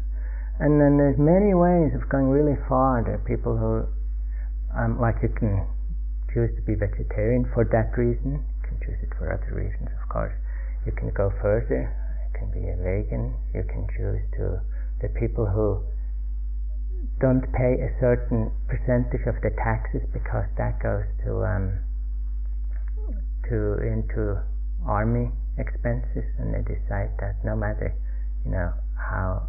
And 0.62 0.78
then 0.78 0.94
there's 0.94 1.18
many 1.18 1.58
ways 1.58 1.90
of 1.98 2.06
going 2.06 2.30
really 2.30 2.54
far. 2.68 3.02
There 3.02 3.18
are 3.18 3.26
people 3.26 3.58
who, 3.58 3.90
um, 4.78 5.00
like 5.02 5.18
you 5.26 5.32
can 5.34 5.66
choose 6.30 6.54
to 6.54 6.62
be 6.62 6.78
vegetarian 6.78 7.50
for 7.50 7.66
that 7.66 7.90
reason. 7.98 8.38
You 8.38 8.62
can 8.62 8.78
choose 8.78 9.00
it 9.02 9.10
for 9.18 9.32
other 9.34 9.50
reasons, 9.50 9.90
of 9.90 10.06
course. 10.06 10.36
You 10.86 10.92
can 10.92 11.10
go 11.10 11.34
further. 11.42 11.90
You 11.90 12.30
can 12.38 12.48
be 12.54 12.62
a 12.70 12.78
vegan. 12.78 13.34
You 13.50 13.66
can 13.66 13.88
choose 13.98 14.22
to, 14.38 14.62
the 15.00 15.08
people 15.18 15.46
who 15.46 15.82
don't 17.20 17.44
pay 17.52 17.76
a 17.80 17.92
certain 18.00 18.50
percentage 18.68 19.24
of 19.28 19.36
the 19.44 19.52
taxes 19.60 20.00
because 20.12 20.48
that 20.56 20.80
goes 20.80 21.04
to 21.24 21.44
um, 21.44 21.76
to 23.44 23.76
into 23.84 24.40
army 24.88 25.28
expenses 25.58 26.24
and 26.40 26.54
they 26.56 26.64
decide 26.64 27.12
that 27.20 27.36
no 27.44 27.54
matter 27.54 27.92
you 28.44 28.50
know 28.50 28.72
how 28.96 29.48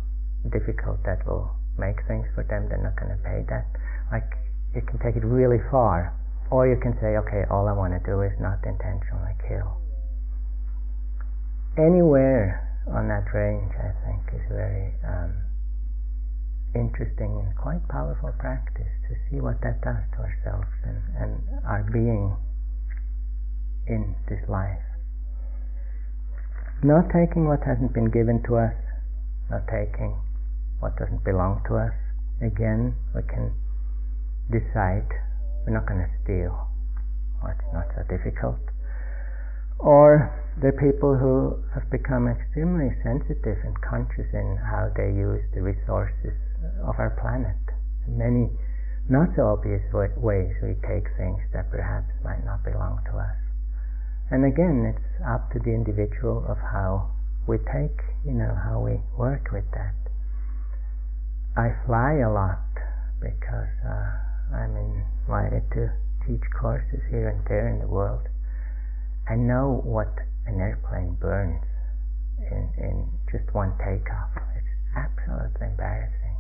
difficult 0.52 1.00
that 1.08 1.24
will 1.26 1.56
make 1.80 1.96
things 2.08 2.28
for 2.36 2.44
them 2.44 2.68
they're 2.68 2.84
not 2.84 2.96
going 3.00 3.12
to 3.12 3.22
pay 3.24 3.40
that. 3.48 3.68
Like 4.12 4.28
you 4.76 4.82
can 4.84 5.00
take 5.00 5.16
it 5.16 5.24
really 5.24 5.64
far 5.72 6.12
or 6.52 6.68
you 6.68 6.76
can 6.76 6.92
say 7.00 7.16
okay 7.16 7.48
all 7.50 7.68
i 7.68 7.72
want 7.72 7.96
to 7.96 8.04
do 8.04 8.20
is 8.22 8.36
not 8.40 8.60
intentionally 8.68 9.36
kill. 9.48 9.80
Anywhere 11.80 12.71
on 12.88 13.08
that 13.08 13.26
range 13.34 13.72
i 13.78 13.92
think 14.06 14.22
is 14.34 14.48
very 14.50 14.94
um, 15.06 15.34
interesting 16.76 17.44
and 17.44 17.56
quite 17.58 17.84
powerful 17.90 18.32
practice 18.40 18.90
to 19.08 19.16
see 19.30 19.42
what 19.42 19.60
that 19.62 19.82
does 19.82 20.02
to 20.16 20.20
ourselves 20.24 20.72
and, 20.84 21.00
and 21.20 21.32
our 21.66 21.84
being 21.92 22.36
in 23.88 24.16
this 24.30 24.40
life. 24.48 24.80
Not 26.84 27.12
taking 27.14 27.48
what 27.48 27.60
hasn't 27.66 27.94
been 27.94 28.10
given 28.10 28.42
to 28.48 28.58
us, 28.58 28.78
not 29.50 29.68
taking 29.68 30.18
what 30.80 30.98
doesn't 30.98 31.24
belong 31.24 31.62
to 31.68 31.78
us. 31.78 31.94
Again, 32.42 32.96
we 33.14 33.22
can 33.22 33.54
decide 34.50 35.06
we're 35.66 35.78
not 35.78 35.86
going 35.86 36.02
to 36.02 36.12
steal. 36.24 36.56
Well, 37.44 37.54
it's 37.54 37.74
not 37.74 37.86
so 37.94 38.02
difficult. 38.10 38.71
Or 39.82 40.30
the 40.62 40.72
people 40.78 41.18
who 41.18 41.58
have 41.74 41.90
become 41.90 42.30
extremely 42.30 42.94
sensitive 43.02 43.58
and 43.66 43.74
conscious 43.82 44.30
in 44.32 44.58
how 44.62 44.94
they 44.96 45.10
use 45.10 45.42
the 45.54 45.62
resources 45.66 46.38
of 46.86 47.02
our 47.02 47.18
planet. 47.18 47.58
Many 48.08 48.54
not 49.10 49.34
so 49.36 49.48
obvious 49.58 49.82
ways 49.92 50.54
we 50.62 50.78
take 50.86 51.10
things 51.18 51.42
that 51.52 51.72
perhaps 51.72 52.14
might 52.24 52.46
not 52.46 52.64
belong 52.64 53.02
to 53.10 53.18
us. 53.18 53.36
And 54.30 54.46
again, 54.46 54.86
it's 54.86 55.26
up 55.26 55.52
to 55.52 55.60
the 55.60 55.74
individual 55.74 56.46
of 56.48 56.58
how 56.62 57.10
we 57.48 57.58
take, 57.58 57.98
you 58.24 58.38
know, 58.38 58.54
how 58.54 58.80
we 58.80 59.02
work 59.18 59.50
with 59.52 59.66
that. 59.74 59.98
I 61.58 61.74
fly 61.86 62.22
a 62.22 62.32
lot 62.32 62.62
because 63.20 63.74
uh, 63.84 64.56
I'm 64.56 64.78
invited 64.78 65.66
to 65.74 65.92
teach 66.28 66.46
courses 66.54 67.02
here 67.10 67.28
and 67.28 67.44
there 67.50 67.68
in 67.68 67.80
the 67.80 67.88
world. 67.88 68.30
I 69.32 69.40
know 69.40 69.80
what 69.88 70.12
an 70.44 70.60
airplane 70.60 71.16
burns 71.16 71.64
in, 72.52 72.68
in 72.84 73.08
just 73.32 73.48
one 73.56 73.72
takeoff. 73.80 74.36
It's 74.60 74.76
absolutely 74.92 75.72
embarrassing. 75.72 76.36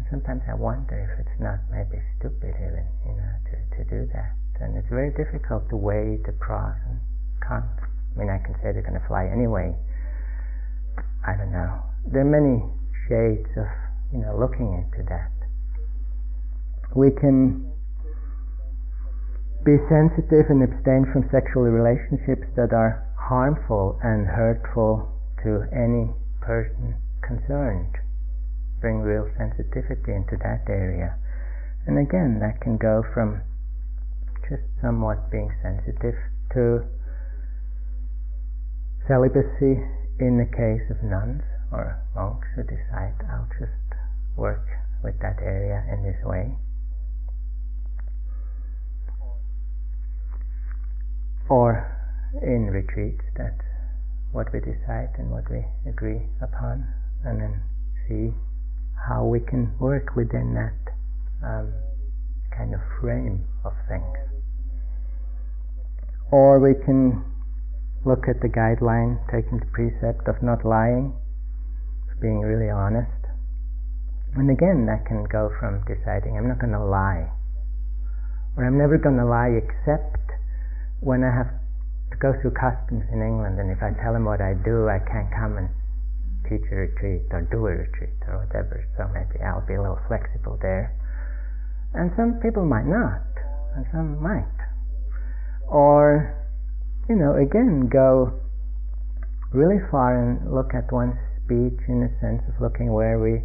And 0.00 0.06
sometimes 0.08 0.40
I 0.48 0.56
wonder 0.56 0.96
if 0.96 1.20
it's 1.20 1.36
not 1.36 1.60
maybe 1.68 2.00
stupid 2.16 2.56
even, 2.56 2.88
you 3.04 3.12
know, 3.12 3.32
to, 3.52 3.56
to 3.76 3.80
do 3.92 4.08
that. 4.16 4.32
And 4.64 4.80
it's 4.80 4.88
very 4.88 5.12
difficult 5.20 5.68
to 5.68 5.76
weigh 5.76 6.16
the 6.24 6.32
pros 6.32 6.80
and 6.88 6.96
cons. 7.44 7.76
I 7.76 8.18
mean, 8.18 8.32
I 8.32 8.40
can 8.40 8.56
say 8.64 8.72
they're 8.72 8.80
going 8.80 8.96
to 8.96 9.06
fly 9.06 9.28
anyway. 9.28 9.76
I 11.28 11.36
don't 11.36 11.52
know. 11.52 11.76
There 12.08 12.24
are 12.24 12.32
many 12.32 12.64
shades 13.04 13.52
of, 13.52 13.68
you 14.16 14.24
know, 14.24 14.32
looking 14.32 14.72
into 14.80 15.04
that. 15.12 15.28
We 16.96 17.10
can 17.12 17.67
be 19.64 19.76
sensitive 19.88 20.50
and 20.50 20.62
abstain 20.62 21.06
from 21.12 21.28
sexual 21.30 21.66
relationships 21.66 22.46
that 22.56 22.72
are 22.72 23.04
harmful 23.18 23.98
and 24.02 24.26
hurtful 24.26 25.10
to 25.42 25.66
any 25.74 26.14
person 26.40 26.96
concerned. 27.20 27.94
Bring 28.80 29.00
real 29.02 29.28
sensitivity 29.36 30.14
into 30.14 30.36
that 30.42 30.64
area. 30.68 31.18
And 31.86 31.98
again, 31.98 32.38
that 32.40 32.60
can 32.60 32.78
go 32.78 33.02
from 33.12 33.42
just 34.48 34.62
somewhat 34.80 35.30
being 35.30 35.50
sensitive 35.62 36.14
to 36.54 36.84
celibacy 39.06 39.82
in 40.20 40.38
the 40.38 40.48
case 40.48 40.84
of 40.90 41.02
nuns 41.02 41.42
or 41.72 42.00
monks 42.14 42.48
who 42.54 42.62
decide 42.62 43.14
I'll 43.28 43.48
just 43.58 43.72
work 44.36 44.64
with 45.02 45.18
that 45.20 45.38
area 45.42 45.84
in 45.92 46.02
this 46.02 46.18
way. 46.24 46.56
Or 51.48 51.96
in 52.42 52.66
retreats 52.66 53.24
that's 53.36 53.64
what 54.32 54.52
we 54.52 54.60
decide 54.60 55.08
and 55.18 55.30
what 55.30 55.50
we 55.50 55.64
agree 55.88 56.20
upon 56.42 56.86
and 57.24 57.40
then 57.40 57.62
see 58.06 58.32
how 59.08 59.24
we 59.24 59.40
can 59.40 59.72
work 59.78 60.14
within 60.16 60.54
that 60.54 60.92
um, 61.46 61.72
kind 62.56 62.74
of 62.74 62.80
frame 63.00 63.46
of 63.64 63.72
things. 63.88 64.18
Or 66.30 66.60
we 66.60 66.74
can 66.84 67.24
look 68.04 68.28
at 68.28 68.40
the 68.40 68.48
guideline 68.48 69.18
taking 69.30 69.60
the 69.60 69.70
precept 69.72 70.28
of 70.28 70.42
not 70.42 70.64
lying 70.64 71.14
being 72.20 72.40
really 72.40 72.68
honest. 72.68 73.14
And 74.34 74.50
again 74.50 74.86
that 74.86 75.06
can 75.06 75.24
go 75.24 75.50
from 75.58 75.86
deciding 75.86 76.36
I'm 76.36 76.48
not 76.48 76.58
going 76.58 76.74
to 76.74 76.84
lie 76.84 77.30
or 78.56 78.66
I'm 78.66 78.76
never 78.76 78.98
going 78.98 79.16
to 79.16 79.24
lie 79.24 79.54
except 79.54 80.27
when 81.00 81.22
I 81.22 81.30
have 81.30 81.50
to 82.10 82.16
go 82.18 82.34
through 82.40 82.58
customs 82.58 83.04
in 83.12 83.22
England, 83.22 83.58
and 83.58 83.70
if 83.70 83.82
I 83.82 83.94
tell 84.02 84.12
them 84.12 84.24
what 84.24 84.40
I 84.40 84.54
do, 84.54 84.88
I 84.88 84.98
can't 84.98 85.30
come 85.30 85.58
and 85.58 85.68
teach 86.48 86.64
a 86.72 86.88
retreat 86.88 87.28
or 87.30 87.42
do 87.50 87.66
a 87.68 87.74
retreat 87.76 88.16
or 88.26 88.42
whatever. 88.44 88.82
So 88.96 89.06
maybe 89.12 89.44
I'll 89.44 89.66
be 89.66 89.74
a 89.74 89.82
little 89.82 90.00
flexible 90.08 90.58
there. 90.60 90.96
And 91.94 92.10
some 92.16 92.40
people 92.40 92.64
might 92.64 92.86
not, 92.86 93.24
and 93.76 93.86
some 93.92 94.22
might. 94.22 94.58
Or, 95.68 96.34
you 97.08 97.16
know, 97.16 97.36
again, 97.36 97.88
go 97.92 98.40
really 99.52 99.80
far 99.90 100.16
and 100.16 100.52
look 100.52 100.74
at 100.74 100.92
one's 100.92 101.16
speech 101.44 101.80
in 101.88 102.00
the 102.00 102.12
sense 102.20 102.42
of 102.48 102.60
looking 102.60 102.92
where 102.92 103.18
we 103.18 103.40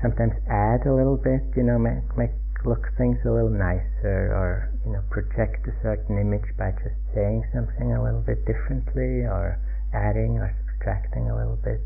sometimes 0.00 0.32
add 0.48 0.84
a 0.84 0.92
little 0.92 1.16
bit, 1.16 1.40
you 1.56 1.62
know, 1.62 1.78
make, 1.78 2.04
make 2.16 2.32
look 2.64 2.88
things 2.96 3.18
a 3.24 3.30
little 3.30 3.50
nicer 3.50 4.32
or 4.32 4.71
you 4.84 4.92
know 4.92 5.02
project 5.10 5.66
a 5.66 5.74
certain 5.82 6.18
image 6.18 6.56
by 6.58 6.72
just 6.82 6.98
saying 7.14 7.44
something 7.54 7.92
a 7.92 8.02
little 8.02 8.22
bit 8.22 8.44
differently 8.46 9.22
or 9.22 9.58
adding 9.94 10.38
or 10.38 10.50
subtracting 10.66 11.30
a 11.30 11.36
little 11.36 11.58
bit. 11.62 11.82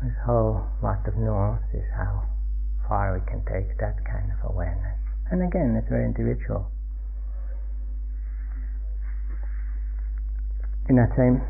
A 0.00 0.12
whole 0.24 0.64
lot 0.82 1.06
of 1.08 1.16
nuance 1.16 1.64
is 1.74 1.84
how 1.96 2.24
far 2.88 3.18
we 3.18 3.24
can 3.28 3.44
take 3.44 3.76
that 3.78 3.96
kind 4.04 4.32
of 4.32 4.50
awareness. 4.50 4.98
And 5.30 5.42
again 5.42 5.76
it's 5.76 5.88
very 5.88 6.04
individual. 6.04 6.70
In 10.88 10.96
that 10.96 11.10
same 11.16 11.42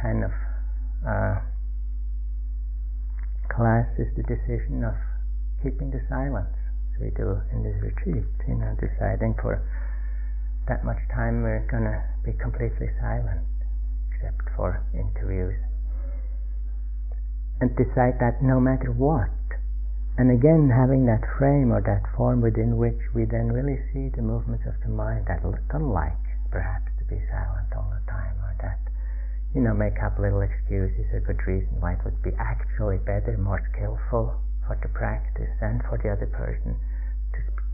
kind 0.00 0.24
of 0.24 0.32
uh, 1.06 1.40
class 3.54 3.86
is 3.98 4.08
the 4.16 4.22
decision 4.22 4.82
of 4.82 4.96
keeping 5.62 5.90
the 5.90 6.00
silence 6.08 6.56
we 7.00 7.10
do 7.16 7.40
in 7.52 7.64
this 7.64 7.80
retreat, 7.80 8.28
you 8.46 8.54
know, 8.54 8.76
deciding 8.76 9.34
for 9.40 9.64
that 10.68 10.84
much 10.84 11.00
time 11.10 11.42
we're 11.42 11.66
going 11.72 11.88
to 11.88 11.98
be 12.22 12.36
completely 12.38 12.86
silent, 13.00 13.42
except 14.12 14.44
for 14.54 14.84
interviews. 14.92 15.56
And 17.60 17.72
decide 17.74 18.20
that 18.20 18.44
no 18.44 18.60
matter 18.60 18.92
what. 18.92 19.32
And 20.20 20.30
again, 20.30 20.68
having 20.68 21.06
that 21.08 21.24
frame 21.40 21.72
or 21.72 21.80
that 21.80 22.04
form 22.14 22.44
within 22.44 22.76
which 22.76 23.00
we 23.14 23.24
then 23.24 23.48
really 23.48 23.80
see 23.92 24.12
the 24.12 24.22
movements 24.22 24.68
of 24.68 24.76
the 24.84 24.92
mind 24.92 25.24
that 25.28 25.42
don't 25.42 25.90
like, 25.90 26.20
perhaps, 26.52 26.92
to 27.00 27.04
be 27.08 27.20
silent 27.32 27.72
all 27.72 27.88
the 27.88 28.04
time, 28.10 28.36
or 28.44 28.52
that, 28.60 28.78
you 29.54 29.64
know, 29.64 29.72
make 29.72 29.96
up 30.04 30.18
little 30.20 30.44
excuses 30.44 31.08
or 31.12 31.20
good 31.24 31.40
reason 31.48 31.80
why 31.80 31.94
it 31.96 32.04
would 32.04 32.20
be 32.22 32.36
actually 32.36 32.98
better, 32.98 33.36
more 33.40 33.64
skillful 33.72 34.36
for 34.66 34.76
the 34.82 34.88
practice 34.92 35.56
and 35.60 35.80
for 35.88 35.96
the 35.98 36.12
other 36.12 36.28
person 36.28 36.76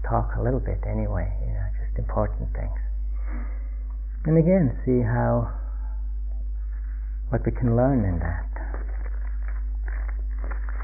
talk 0.05 0.37
a 0.37 0.43
little 0.43 0.61
bit 0.61 0.81
anyway, 0.85 1.31
you 1.41 1.53
know, 1.53 1.69
just 1.81 1.99
important 1.99 2.53
things. 2.53 2.81
And 4.27 4.39
again, 4.39 4.77
see 4.85 5.01
how, 5.03 5.51
what 7.31 7.47
we 7.47 7.53
can 7.53 7.77
learn 7.77 8.05
in 8.05 8.19
that. 8.19 8.51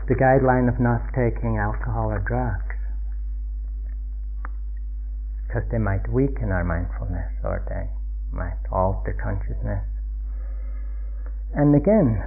The 0.09 0.15
guideline 0.15 0.69
of 0.69 0.81
not 0.81 1.03
taking 1.15 1.59
alcohol 1.59 2.11
or 2.11 2.19
drugs, 2.23 2.77
because 5.47 5.69
they 5.71 5.79
might 5.79 6.09
weaken 6.09 6.51
our 6.51 6.65
mindfulness 6.65 7.33
or 7.45 7.63
they 7.69 7.91
might 8.35 8.59
alter 8.73 9.13
consciousness. 9.23 9.85
And 11.55 11.75
again, 11.75 12.23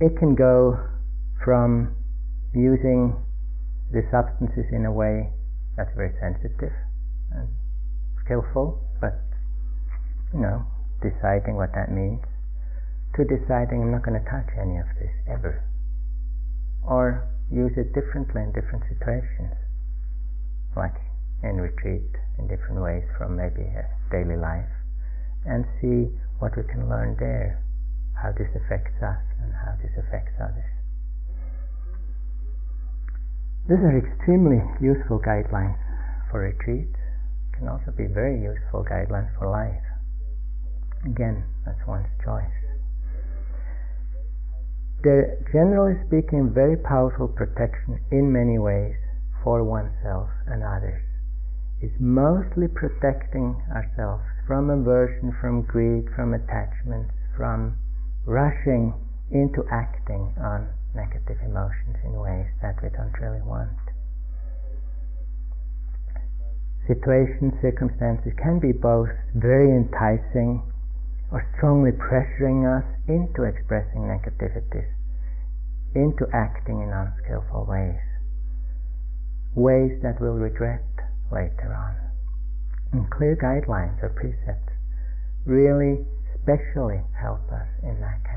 it 0.00 0.18
can 0.18 0.34
go 0.34 0.78
from 1.42 1.96
using 2.52 3.23
the 3.94 4.02
substances 4.10 4.66
in 4.74 4.84
a 4.84 4.92
way 4.92 5.30
that's 5.76 5.94
very 5.94 6.12
sensitive 6.18 6.74
and 7.30 7.48
skillful, 8.24 8.82
but 9.00 9.14
you 10.34 10.40
know, 10.40 10.66
deciding 10.98 11.54
what 11.54 11.70
that 11.74 11.94
means, 11.94 12.22
to 13.14 13.22
deciding 13.22 13.82
I'm 13.82 13.94
not 13.94 14.02
going 14.02 14.18
to 14.18 14.26
touch 14.26 14.50
any 14.58 14.82
of 14.82 14.90
this 14.98 15.14
ever, 15.30 15.62
or 16.82 17.30
use 17.50 17.72
it 17.78 17.94
differently 17.94 18.42
in 18.42 18.50
different 18.50 18.82
situations, 18.90 19.54
like 20.74 20.98
in 21.42 21.62
retreat 21.62 22.10
in 22.38 22.48
different 22.48 22.82
ways 22.82 23.06
from 23.16 23.36
maybe 23.36 23.62
daily 24.10 24.36
life, 24.36 24.70
and 25.46 25.64
see 25.78 26.10
what 26.42 26.56
we 26.56 26.64
can 26.66 26.88
learn 26.90 27.14
there, 27.20 27.62
how 28.18 28.32
this 28.34 28.50
affects 28.58 28.98
us 28.98 29.22
and 29.38 29.52
how 29.54 29.78
this 29.78 29.94
affects 29.94 30.34
others. 30.42 30.73
These 33.66 33.80
are 33.80 33.96
extremely 33.96 34.60
useful 34.78 35.20
guidelines 35.20 35.80
for 36.30 36.40
retreats. 36.40 36.98
Can 37.56 37.68
also 37.68 37.92
be 37.96 38.04
very 38.04 38.36
useful 38.36 38.84
guidelines 38.84 39.32
for 39.38 39.48
life. 39.48 39.80
Again, 41.06 41.44
that's 41.64 41.80
one's 41.86 42.12
choice. 42.22 42.52
They're 45.02 45.40
generally 45.52 45.96
speaking 46.06 46.52
very 46.52 46.76
powerful 46.76 47.28
protection 47.28 48.00
in 48.10 48.32
many 48.32 48.58
ways 48.58 48.96
for 49.42 49.64
oneself 49.64 50.28
and 50.46 50.62
others. 50.62 51.02
It's 51.80 51.96
mostly 52.00 52.68
protecting 52.68 53.62
ourselves 53.72 54.24
from 54.46 54.68
aversion, 54.68 55.32
from 55.40 55.62
greed, 55.62 56.04
from 56.14 56.34
attachments, 56.34 57.12
from 57.36 57.78
rushing 58.26 58.92
into 59.30 59.64
acting 59.70 60.34
on 60.36 60.68
negative 60.94 61.38
emotions 61.44 61.96
in 62.04 62.14
ways 62.14 62.46
that 62.62 62.78
we 62.82 62.88
don't 62.90 63.14
really 63.20 63.42
want. 63.42 63.74
Situations, 66.86 67.54
circumstances 67.62 68.32
can 68.36 68.60
be 68.60 68.72
both 68.72 69.08
very 69.34 69.72
enticing 69.72 70.62
or 71.32 71.42
strongly 71.56 71.90
pressuring 71.92 72.62
us 72.62 72.84
into 73.08 73.42
expressing 73.42 74.04
negativities, 74.04 74.92
into 75.94 76.28
acting 76.34 76.82
in 76.82 76.92
unskillful 76.92 77.66
ways, 77.66 78.00
ways 79.54 79.96
that 80.02 80.20
we'll 80.20 80.36
regret 80.36 80.84
later 81.32 81.72
on. 81.72 81.96
And 82.92 83.10
clear 83.10 83.34
guidelines 83.34 84.02
or 84.02 84.10
precepts 84.10 84.76
really 85.46 86.04
specially 86.42 87.00
help 87.18 87.50
us 87.50 87.68
in 87.82 87.98
that 88.00 88.20
situation. 88.22 88.33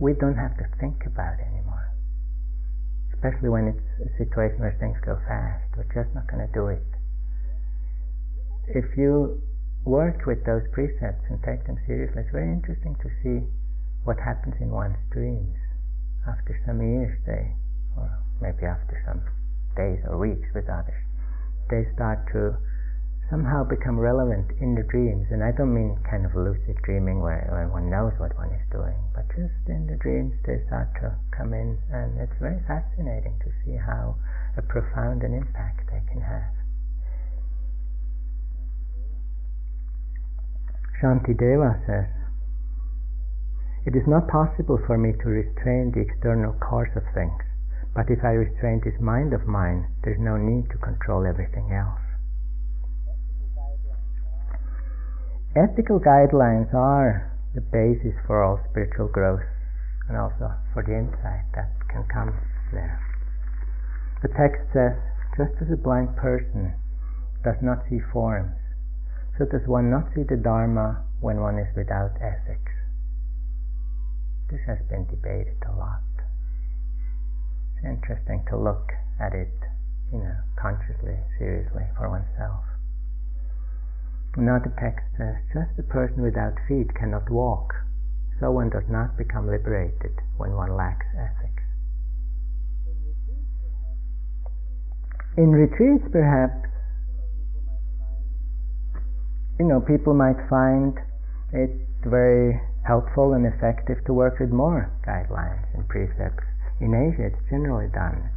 We 0.00 0.14
don't 0.14 0.36
have 0.36 0.56
to 0.56 0.64
think 0.80 1.04
about 1.04 1.38
it 1.38 1.44
anymore. 1.44 1.92
Especially 3.12 3.52
when 3.52 3.68
it's 3.68 3.86
a 4.00 4.10
situation 4.16 4.60
where 4.60 4.76
things 4.80 4.96
go 5.04 5.20
fast. 5.28 5.68
We're 5.76 5.92
just 5.92 6.14
not 6.14 6.26
going 6.26 6.40
to 6.40 6.52
do 6.52 6.72
it. 6.72 6.88
If 8.72 8.96
you 8.96 9.42
work 9.84 10.24
with 10.24 10.44
those 10.48 10.64
precepts 10.72 11.28
and 11.28 11.36
take 11.44 11.66
them 11.66 11.76
seriously, 11.86 12.22
it's 12.24 12.32
very 12.32 12.48
interesting 12.48 12.96
to 13.04 13.08
see 13.22 13.44
what 14.04 14.16
happens 14.18 14.56
in 14.60 14.70
one's 14.70 14.96
dreams 15.12 15.56
after 16.26 16.56
some 16.64 16.80
years, 16.80 17.20
they, 17.26 17.52
or 17.96 18.08
maybe 18.40 18.64
after 18.64 18.96
some 19.04 19.20
days 19.76 20.00
or 20.08 20.16
weeks 20.16 20.48
with 20.54 20.68
others, 20.68 21.04
they 21.68 21.84
start 21.94 22.24
to 22.32 22.56
somehow 23.30 23.62
become 23.62 23.94
relevant 23.94 24.50
in 24.58 24.74
the 24.74 24.82
dreams. 24.90 25.30
And 25.30 25.42
I 25.42 25.54
don't 25.54 25.72
mean 25.72 25.96
kind 26.02 26.26
of 26.26 26.34
lucid 26.34 26.82
dreaming 26.82 27.22
where, 27.22 27.46
where 27.46 27.70
one 27.70 27.88
knows 27.88 28.12
what 28.18 28.34
one 28.36 28.50
is 28.50 28.66
doing, 28.74 28.98
but 29.14 29.30
just 29.30 29.54
in 29.70 29.86
the 29.86 29.96
dreams 30.02 30.34
they 30.44 30.58
start 30.66 30.90
to 31.00 31.14
come 31.30 31.54
in, 31.54 31.78
and 31.94 32.18
it's 32.18 32.34
very 32.42 32.58
fascinating 32.66 33.38
to 33.46 33.54
see 33.62 33.78
how 33.78 34.18
a 34.58 34.62
profound 34.62 35.22
an 35.22 35.32
impact 35.32 35.86
they 35.86 36.02
can 36.10 36.20
have. 36.20 36.50
Shantideva 40.98 41.86
says, 41.86 42.10
It 43.86 43.94
is 43.96 44.04
not 44.10 44.28
possible 44.28 44.76
for 44.86 44.98
me 44.98 45.14
to 45.14 45.28
restrain 45.30 45.94
the 45.94 46.02
external 46.02 46.52
course 46.58 46.90
of 46.96 47.06
things, 47.14 47.40
but 47.94 48.10
if 48.10 48.20
I 48.26 48.34
restrain 48.34 48.82
this 48.84 49.00
mind 49.00 49.32
of 49.32 49.46
mine, 49.46 49.86
there's 50.02 50.20
no 50.20 50.36
need 50.36 50.68
to 50.70 50.78
control 50.78 51.24
everything 51.24 51.72
else. 51.72 52.09
Ethical 55.56 55.98
guidelines 55.98 56.72
are 56.72 57.34
the 57.54 57.60
basis 57.60 58.14
for 58.26 58.42
all 58.42 58.60
spiritual 58.70 59.08
growth 59.08 59.46
and 60.06 60.16
also 60.16 60.54
for 60.72 60.82
the 60.86 60.94
insight 60.94 61.42
that 61.54 61.70
can 61.90 62.06
come 62.06 62.30
there. 62.72 63.02
The 64.22 64.28
text 64.28 64.62
says, 64.72 64.94
just 65.34 65.58
as 65.58 65.72
a 65.72 65.80
blind 65.80 66.14
person 66.14 66.74
does 67.42 67.58
not 67.62 67.82
see 67.88 67.98
forms, 68.12 68.54
so 69.38 69.44
does 69.44 69.66
one 69.66 69.90
not 69.90 70.14
see 70.14 70.22
the 70.22 70.36
Dharma 70.36 71.02
when 71.18 71.40
one 71.40 71.58
is 71.58 71.74
without 71.74 72.14
ethics. 72.22 72.70
This 74.50 74.60
has 74.66 74.78
been 74.86 75.06
debated 75.06 75.58
a 75.66 75.74
lot. 75.74 76.02
It's 77.74 77.86
interesting 77.86 78.44
to 78.50 78.58
look 78.58 78.92
at 79.18 79.34
it, 79.34 79.54
you 80.12 80.18
know, 80.18 80.36
consciously, 80.54 81.18
seriously 81.38 81.86
for 81.96 82.10
oneself. 82.10 82.69
Another 84.36 84.72
text 84.78 85.04
says, 85.18 85.36
just 85.52 85.78
a 85.78 85.82
person 85.82 86.22
without 86.22 86.54
feet 86.68 86.94
cannot 86.94 87.28
walk, 87.30 87.74
so 88.38 88.50
one 88.50 88.70
does 88.70 88.88
not 88.88 89.18
become 89.18 89.46
liberated 89.46 90.14
when 90.36 90.52
one 90.52 90.76
lacks 90.76 91.06
ethics. 91.18 91.62
In 95.36 95.50
retreats, 95.50 96.04
perhaps, 96.12 96.68
you 99.58 99.66
know, 99.66 99.80
people 99.80 100.14
might 100.14 100.38
find 100.48 100.94
it 101.52 101.70
very 102.04 102.60
helpful 102.86 103.34
and 103.34 103.46
effective 103.46 103.98
to 104.06 104.12
work 104.12 104.38
with 104.40 104.50
more 104.50 104.90
guidelines 105.06 105.66
and 105.74 105.86
precepts. 105.88 106.44
In 106.80 106.94
Asia, 106.94 107.26
it's 107.26 107.50
generally 107.50 107.90
done. 107.92 108.30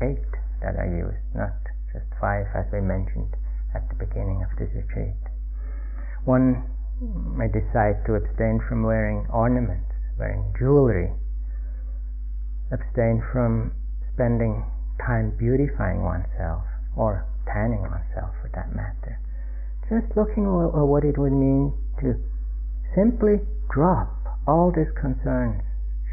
Eight 0.00 0.28
that 0.62 0.78
I 0.78 0.86
use, 0.86 1.18
not 1.34 1.56
just 1.92 2.06
five 2.20 2.46
as 2.54 2.66
we 2.72 2.80
mentioned 2.80 3.34
at 3.74 3.88
the 3.88 3.96
beginning 3.96 4.44
of 4.44 4.56
this 4.58 4.70
retreat. 4.74 5.27
One 6.24 6.64
may 7.36 7.48
decide 7.48 8.04
to 8.06 8.14
abstain 8.14 8.60
from 8.68 8.82
wearing 8.82 9.26
ornaments, 9.30 9.92
wearing 10.18 10.52
jewelry, 10.58 11.12
abstain 12.72 13.22
from 13.32 13.72
spending 14.14 14.64
time 14.98 15.30
beautifying 15.38 16.02
oneself 16.02 16.64
or 16.96 17.24
tanning 17.46 17.80
oneself 17.80 18.34
for 18.42 18.50
that 18.54 18.74
matter. 18.74 19.20
Just 19.88 20.16
looking 20.16 20.44
at 20.44 20.74
uh, 20.74 20.84
what 20.84 21.04
it 21.04 21.16
would 21.16 21.32
mean 21.32 21.72
to 22.00 22.18
simply 22.94 23.40
drop 23.70 24.12
all 24.46 24.72
these 24.74 24.90
concerns 25.00 25.62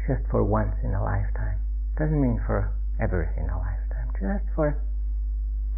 just 0.06 0.22
for 0.30 0.44
once 0.44 0.76
in 0.84 0.94
a 0.94 1.02
lifetime. 1.02 1.58
Doesn't 1.98 2.20
mean 2.20 2.40
for 2.46 2.72
ever 3.00 3.34
in 3.36 3.50
a 3.50 3.58
lifetime, 3.58 4.08
just 4.16 4.48
for 4.54 4.80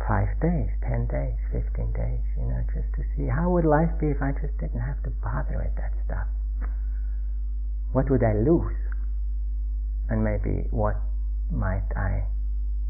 five 0.07 0.29
days, 0.41 0.71
ten 0.83 1.07
days, 1.07 1.37
fifteen 1.51 1.93
days, 1.93 2.23
you 2.37 2.47
know, 2.47 2.63
just 2.73 2.89
to 2.95 3.03
see 3.17 3.27
how 3.27 3.51
would 3.51 3.65
life 3.65 3.91
be 4.01 4.09
if 4.09 4.23
I 4.23 4.33
just 4.33 4.57
didn't 4.59 4.81
have 4.81 5.03
to 5.03 5.11
bother 5.23 5.59
with 5.59 5.75
that 5.77 5.93
stuff. 6.07 6.29
What 7.93 8.11
would 8.11 8.23
I 8.23 8.35
lose? 8.35 8.77
And 10.09 10.25
maybe 10.25 10.69
what 10.71 10.97
might 11.51 11.89
I 11.97 12.25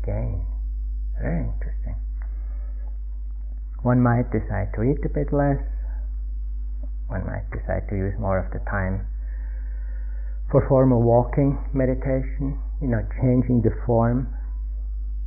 gain? 0.04 0.46
Very 1.20 1.44
interesting. 1.44 1.96
One 3.82 4.02
might 4.02 4.30
decide 4.30 4.74
to 4.74 4.82
eat 4.82 5.04
a 5.04 5.08
bit 5.08 5.32
less. 5.32 5.58
One 7.06 7.26
might 7.26 7.48
decide 7.50 7.88
to 7.88 7.96
use 7.96 8.14
more 8.18 8.38
of 8.38 8.52
the 8.52 8.58
time 8.70 9.06
for 10.50 10.66
formal 10.68 11.02
walking 11.02 11.58
meditation, 11.72 12.58
you 12.80 12.88
know, 12.88 13.06
changing 13.20 13.62
the 13.62 13.70
form, 13.86 14.28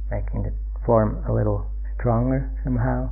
making 0.10 0.44
the 0.44 0.54
form 0.86 1.24
a 1.28 1.34
little 1.34 1.70
stronger 1.96 2.50
somehow. 2.64 3.12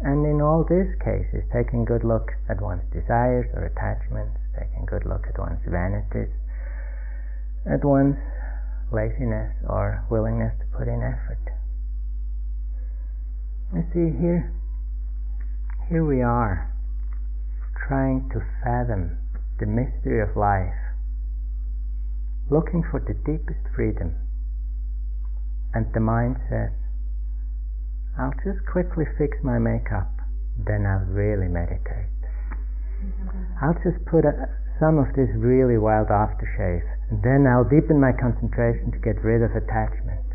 And 0.00 0.24
in 0.26 0.40
all 0.40 0.62
these 0.62 0.94
cases, 1.02 1.42
taking 1.52 1.84
good 1.84 2.04
look 2.04 2.30
at 2.48 2.60
one's 2.60 2.86
desires 2.92 3.46
or 3.54 3.66
attachments, 3.66 4.38
taking 4.54 4.86
good 4.86 5.04
look 5.04 5.26
at 5.26 5.38
one's 5.38 5.64
vanities, 5.66 6.30
at 7.66 7.84
one's 7.84 8.16
laziness 8.92 9.52
or 9.68 10.04
willingness 10.08 10.54
to 10.60 10.66
put 10.76 10.86
in 10.86 11.02
effort. 11.02 11.42
You 13.74 13.82
see, 13.92 14.16
here, 14.16 14.52
here 15.88 16.04
we 16.04 16.22
are, 16.22 16.72
trying 17.88 18.30
to 18.30 18.40
fathom 18.62 19.18
the 19.58 19.66
mystery 19.66 20.22
of 20.22 20.36
life, 20.36 20.78
looking 22.50 22.84
for 22.88 23.00
the 23.00 23.14
deepest 23.14 23.66
freedom 23.74 24.14
and 25.78 25.86
the 25.94 26.02
mind 26.02 26.34
says, 26.50 26.74
I'll 28.18 28.34
just 28.42 28.58
quickly 28.66 29.06
fix 29.14 29.38
my 29.46 29.62
makeup, 29.62 30.10
then 30.58 30.82
I'll 30.82 31.06
really 31.06 31.46
meditate. 31.46 32.10
I'll 33.62 33.78
just 33.86 34.02
put 34.10 34.26
a, 34.26 34.34
some 34.82 34.98
of 34.98 35.14
this 35.14 35.30
really 35.38 35.78
wild 35.78 36.10
aftershave, 36.10 36.82
then 37.22 37.46
I'll 37.46 37.62
deepen 37.62 38.02
my 38.02 38.10
concentration 38.10 38.90
to 38.90 38.98
get 38.98 39.22
rid 39.22 39.38
of 39.46 39.54
attachment. 39.54 40.26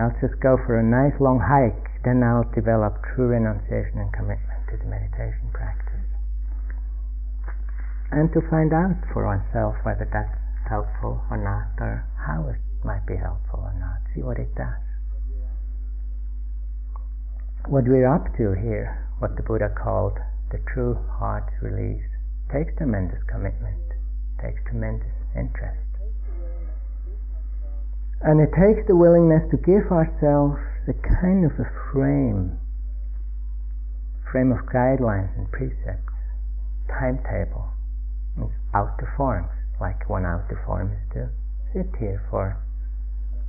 I'll 0.00 0.16
just 0.24 0.40
go 0.40 0.56
for 0.64 0.80
a 0.80 0.86
nice 0.88 1.12
long 1.20 1.36
hike, 1.36 2.00
then 2.08 2.24
I'll 2.24 2.48
develop 2.56 3.04
true 3.12 3.36
renunciation 3.36 4.00
and 4.00 4.08
commitment 4.16 4.64
to 4.72 4.80
the 4.80 4.88
meditation 4.88 5.52
practice. 5.52 6.08
And 8.16 8.32
to 8.32 8.40
find 8.48 8.72
out 8.72 8.96
for 9.12 9.28
oneself 9.28 9.76
whether 9.84 10.08
that's 10.08 10.40
helpful 10.64 11.20
or 11.28 11.36
not, 11.36 11.76
or 11.84 12.08
how 12.16 12.48
it 12.48 12.56
might 12.84 13.06
be 13.06 13.16
helpful 13.16 13.60
or 13.60 13.74
not. 13.78 14.02
See 14.14 14.22
what 14.22 14.38
it 14.38 14.54
does. 14.54 14.82
What 17.66 17.84
we're 17.84 18.06
up 18.06 18.26
to 18.36 18.52
here, 18.54 19.08
what 19.18 19.36
the 19.36 19.42
Buddha 19.42 19.70
called 19.70 20.18
the 20.50 20.58
true 20.72 20.98
heart 21.18 21.48
release, 21.62 22.04
takes 22.52 22.74
tremendous 22.76 23.22
commitment, 23.30 23.80
takes 24.42 24.60
tremendous 24.68 25.14
interest. 25.36 25.78
And 28.22 28.40
it 28.40 28.50
takes 28.54 28.86
the 28.86 28.96
willingness 28.96 29.48
to 29.50 29.56
give 29.56 29.90
ourselves 29.90 30.58
a 30.86 30.94
kind 31.22 31.44
of 31.46 31.52
a 31.58 31.70
frame, 31.90 32.58
frame 34.30 34.52
of 34.52 34.66
guidelines 34.66 35.34
and 35.36 35.50
precepts, 35.50 36.14
timetable, 36.88 37.72
outer 38.74 39.12
forms, 39.16 39.50
like 39.80 40.08
one 40.08 40.24
outer 40.24 40.62
form 40.66 40.92
is 40.92 41.12
to 41.14 41.28
sit 41.72 41.88
here 41.98 42.22
for 42.30 42.61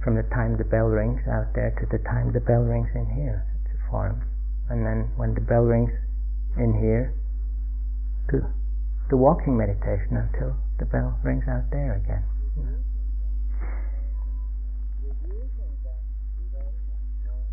from 0.04 0.16
the 0.16 0.28
time 0.36 0.58
the 0.58 0.68
bell 0.68 0.92
rings 0.92 1.22
out 1.32 1.56
there 1.56 1.72
to 1.80 1.86
the 1.88 2.04
time 2.04 2.34
the 2.34 2.44
bell 2.44 2.62
rings 2.62 2.90
in 2.94 3.08
here. 3.16 3.48
It's 3.64 3.80
a 3.80 3.90
form. 3.90 4.22
And 4.70 4.86
then 4.86 5.10
when 5.16 5.34
the 5.34 5.42
bell 5.42 5.64
rings 5.64 5.92
in 6.58 6.76
here, 6.76 7.16
to 8.30 8.44
the 9.10 9.18
walking 9.18 9.58
meditation 9.58 10.16
until 10.18 10.56
the 10.80 10.86
bell 10.86 11.20
rings 11.24 11.44
out 11.48 11.72
there 11.72 11.96
again. 11.96 12.24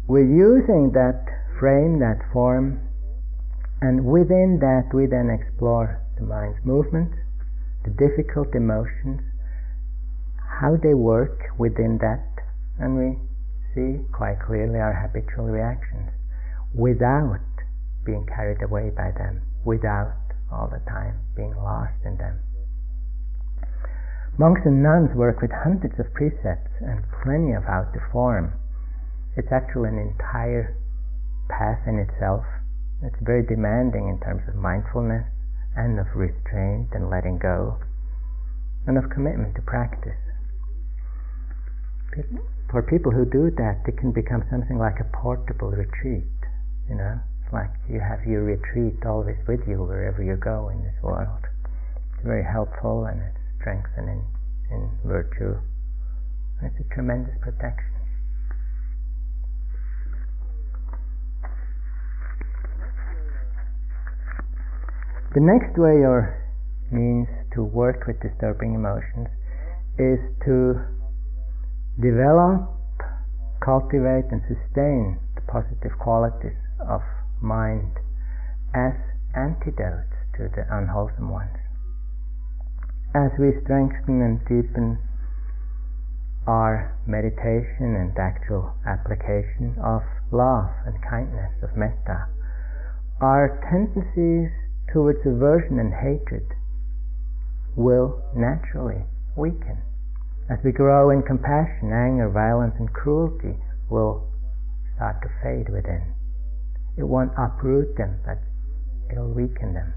We're 0.06 0.26
using 0.26 0.90
that 0.92 1.22
frame, 1.58 2.00
that 2.00 2.18
form, 2.32 2.80
and 3.80 4.04
within 4.04 4.58
that 4.60 4.90
we 4.92 5.06
then 5.06 5.30
explore 5.30 6.02
the 6.18 6.24
mind's 6.24 6.58
movements, 6.64 7.14
the 7.84 7.90
difficult 7.90 8.54
emotions, 8.54 9.20
how 10.60 10.76
they 10.76 10.94
work 10.94 11.56
within 11.58 11.98
that 11.98 12.29
and 12.80 12.96
we 12.96 13.18
see 13.74 14.02
quite 14.10 14.40
clearly 14.40 14.80
our 14.80 14.96
habitual 14.96 15.46
reactions 15.46 16.10
without 16.74 17.44
being 18.04 18.26
carried 18.26 18.62
away 18.62 18.90
by 18.90 19.12
them 19.12 19.42
without 19.64 20.16
all 20.50 20.66
the 20.66 20.82
time 20.90 21.20
being 21.36 21.54
lost 21.56 21.94
in 22.04 22.16
them. 22.16 22.40
Monks 24.38 24.62
and 24.64 24.82
nuns 24.82 25.14
work 25.14 25.42
with 25.42 25.52
hundreds 25.52 26.00
of 26.00 26.12
precepts 26.14 26.72
and 26.80 27.04
plenty 27.22 27.52
of 27.52 27.64
how 27.64 27.84
to 27.92 28.00
form. 28.10 28.52
It's 29.36 29.52
actually 29.52 29.90
an 29.90 29.98
entire 29.98 30.76
path 31.48 31.86
in 31.86 31.98
itself. 31.98 32.44
It's 33.02 33.20
very 33.20 33.44
demanding 33.44 34.08
in 34.08 34.18
terms 34.20 34.42
of 34.48 34.56
mindfulness 34.56 35.26
and 35.76 36.00
of 36.00 36.06
restraint 36.14 36.88
and 36.92 37.10
letting 37.10 37.38
go 37.38 37.78
and 38.86 38.96
of 38.96 39.10
commitment 39.10 39.54
to 39.56 39.62
practice. 39.62 40.18
For 42.70 42.82
people 42.86 43.10
who 43.10 43.26
do 43.26 43.50
that, 43.58 43.82
it 43.88 43.98
can 43.98 44.12
become 44.12 44.44
something 44.48 44.78
like 44.78 45.00
a 45.00 45.08
portable 45.10 45.70
retreat. 45.74 46.30
You 46.88 46.94
know, 46.94 47.18
it's 47.42 47.52
like 47.52 47.70
you 47.90 47.98
have 47.98 48.22
your 48.24 48.44
retreat 48.44 48.94
always 49.04 49.36
with 49.48 49.66
you 49.66 49.82
wherever 49.82 50.22
you 50.22 50.36
go 50.36 50.68
in 50.70 50.78
this 50.84 50.94
world. 51.02 51.42
It's 52.14 52.22
very 52.22 52.44
helpful 52.44 53.06
and 53.10 53.20
it's 53.22 53.42
strengthening 53.58 54.22
in 54.70 54.88
virtue. 55.04 55.58
It's 56.62 56.78
a 56.78 56.94
tremendous 56.94 57.34
protection. 57.42 57.90
The 65.34 65.40
next 65.40 65.74
way 65.76 66.06
or 66.06 66.38
means 66.92 67.26
to 67.54 67.64
work 67.64 68.06
with 68.06 68.20
disturbing 68.20 68.74
emotions 68.74 69.26
is 69.98 70.18
to 70.46 70.99
develop, 72.00 72.66
cultivate, 73.60 74.26
and 74.32 74.40
sustain 74.48 75.20
the 75.34 75.44
positive 75.46 75.92
qualities 76.00 76.56
of 76.80 77.00
mind 77.40 77.92
as 78.74 78.94
antidotes 79.36 80.16
to 80.36 80.48
the 80.56 80.64
unwholesome 80.72 81.30
ones. 81.30 81.56
As 83.14 83.30
we 83.38 83.52
strengthen 83.62 84.22
and 84.22 84.40
deepen 84.48 84.98
our 86.46 86.96
meditation 87.06 87.94
and 87.94 88.16
actual 88.16 88.74
application 88.86 89.76
of 89.82 90.02
love 90.32 90.70
and 90.86 90.96
kindness, 91.02 91.52
of 91.62 91.76
metta, 91.76 92.26
our 93.20 93.60
tendencies 93.68 94.50
towards 94.92 95.20
aversion 95.26 95.78
and 95.78 95.92
hatred 95.92 96.46
will 97.76 98.22
naturally 98.34 99.04
weaken. 99.36 99.82
As 100.50 100.58
we 100.64 100.72
grow 100.72 101.10
in 101.10 101.22
compassion, 101.22 101.92
anger, 101.92 102.28
violence, 102.28 102.74
and 102.80 102.92
cruelty 102.92 103.54
will 103.88 104.26
start 104.96 105.22
to 105.22 105.30
fade 105.42 105.68
within. 105.70 106.02
It 106.98 107.04
won't 107.04 107.30
uproot 107.38 107.96
them, 107.96 108.18
but 108.26 108.42
it'll 109.08 109.30
weaken 109.32 109.74
them. 109.74 109.94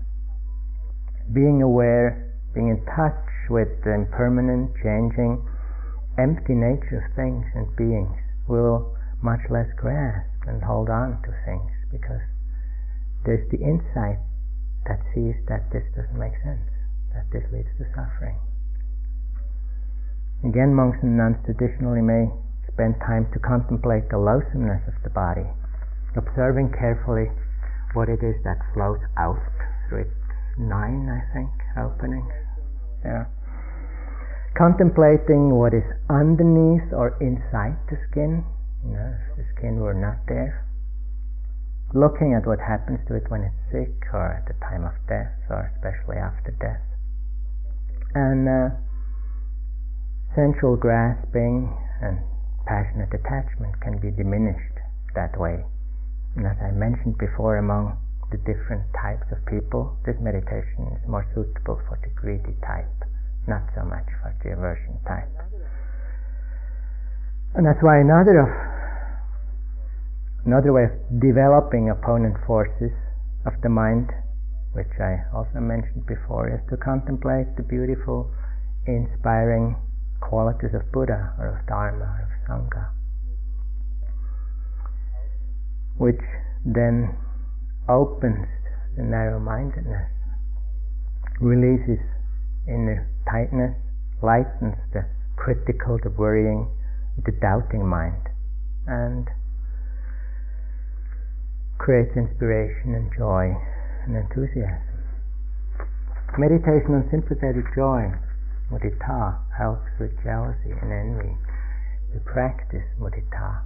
Being 1.34 1.64
aware, 1.64 2.38
being 2.54 2.70
in 2.70 2.86
touch 2.86 3.50
with 3.50 3.82
the 3.84 3.96
impermanent, 3.96 4.76
changing, 4.78 5.42
empty 6.20 6.54
nature 6.54 7.02
of 7.02 7.16
things 7.16 7.50
and 7.56 7.76
beings 7.76 8.14
will 8.48 8.96
much 9.24 9.42
less 9.50 9.74
grasp 9.76 10.30
and 10.46 10.62
hold 10.62 10.90
on 10.90 11.18
to 11.24 11.34
things 11.46 11.72
because 11.90 12.22
there's 13.26 13.50
the 13.50 13.58
insight 13.58 14.20
that 14.86 15.02
sees 15.16 15.34
that 15.48 15.72
this 15.72 15.84
doesn't 15.96 16.20
make 16.20 16.38
sense, 16.44 16.70
that 17.12 17.26
this 17.32 17.44
leads 17.52 17.74
to 17.80 17.86
suffering. 17.96 18.38
Again, 20.44 20.76
monks 20.76 21.00
and 21.02 21.18
nuns 21.18 21.38
traditionally 21.46 22.02
may 22.02 22.28
spend 22.68 22.96
time 23.00 23.32
to 23.32 23.40
contemplate 23.40 24.10
the 24.10 24.20
loathsomeness 24.20 24.84
of 24.88 24.96
the 25.04 25.10
body, 25.10 25.48
observing 26.16 26.76
carefully 26.78 27.32
what 27.94 28.10
it 28.10 28.24
is 28.24 28.36
that 28.44 28.60
flows 28.74 29.00
out 29.18 29.40
through 29.88 30.10
its 30.10 30.18
nine, 30.58 31.08
I 31.08 31.22
think, 31.32 31.50
openings. 31.80 32.34
Yeah. 33.06 33.26
Contemplating 34.58 35.56
what 35.56 35.74
is 35.74 35.86
underneath 36.10 36.92
or 36.92 37.18
inside 37.22 37.78
the 37.90 37.98
skin, 38.10 38.44
you 38.84 38.94
know, 38.94 39.16
if 39.32 39.38
the 39.38 39.46
skin 39.56 39.80
were 39.80 39.96
not 39.96 40.28
there 40.28 40.64
looking 41.94 42.34
at 42.34 42.46
what 42.46 42.58
happens 42.58 43.00
to 43.08 43.14
it 43.14 43.30
when 43.30 43.46
it's 43.46 43.64
sick 43.70 43.94
or 44.14 44.34
at 44.34 44.46
the 44.50 44.58
time 44.66 44.84
of 44.84 44.94
death 45.08 45.38
or 45.50 45.70
especially 45.78 46.18
after 46.18 46.50
death. 46.58 46.82
And 48.18 48.50
uh, 48.50 48.70
sensual 50.36 50.76
grasping 50.76 51.70
and 52.02 52.20
passionate 52.66 53.14
attachment 53.14 53.80
can 53.82 53.98
be 54.00 54.12
diminished 54.12 54.78
that 55.16 55.38
way. 55.40 55.64
And 56.36 56.46
as 56.48 56.58
I 56.62 56.72
mentioned 56.72 57.18
before, 57.18 57.58
among 57.58 57.98
the 58.32 58.38
different 58.42 58.84
types 58.98 59.30
of 59.32 59.46
people, 59.46 59.98
this 60.06 60.18
meditation 60.20 60.90
is 60.98 61.08
more 61.08 61.26
suitable 61.34 61.80
for 61.88 62.00
the 62.02 62.10
greedy 62.18 62.58
type, 62.66 62.90
not 63.48 63.62
so 63.76 63.86
much 63.86 64.10
for 64.22 64.34
the 64.44 64.54
aversion 64.58 64.98
type. 65.06 65.30
And 67.54 67.66
that's 67.66 67.82
why 67.82 68.02
another 68.02 68.42
of 68.42 68.50
Another 70.46 70.74
way 70.74 70.84
of 70.92 71.22
developing 71.22 71.90
opponent 71.90 72.36
forces 72.46 72.92
of 73.46 73.54
the 73.64 73.70
mind, 73.70 74.12
which 74.74 74.92
I 75.00 75.24
also 75.34 75.62
mentioned 75.62 76.06
before, 76.06 76.52
is 76.52 76.60
to 76.70 76.76
contemplate 76.76 77.56
the 77.56 77.64
beautiful, 77.64 78.30
inspiring 78.86 79.78
qualities 80.24 80.74
of 80.74 80.92
Buddha 80.92 81.34
or 81.38 81.60
of 81.60 81.68
Dharma 81.68 82.06
or 82.06 82.24
of 82.24 82.34
Sangha, 82.48 82.90
which 85.98 86.24
then 86.66 87.16
opens 87.90 88.48
the 88.96 89.04
narrow 89.04 89.40
mindedness, 89.40 90.08
releases 91.42 92.00
inner 92.68 93.10
tightness, 93.30 93.76
lightens 94.22 94.80
the 94.94 95.04
critical, 95.36 96.00
the 96.02 96.10
worrying, 96.10 96.72
the 97.26 97.32
doubting 97.42 97.86
mind, 97.86 98.30
and 98.88 99.28
creates 101.78 102.16
inspiration 102.16 102.96
and 102.96 103.12
joy 103.18 103.52
and 104.08 104.16
enthusiasm. 104.16 104.80
Meditation 106.38 106.96
on 106.96 107.08
sympathetic 107.12 107.66
joy, 107.76 108.08
mudita, 108.72 109.43
helps 109.58 109.90
with 110.00 110.12
jealousy 110.24 110.72
and 110.72 110.92
envy. 110.92 111.38
We 112.14 112.20
practice 112.26 112.86
mudita, 113.00 113.62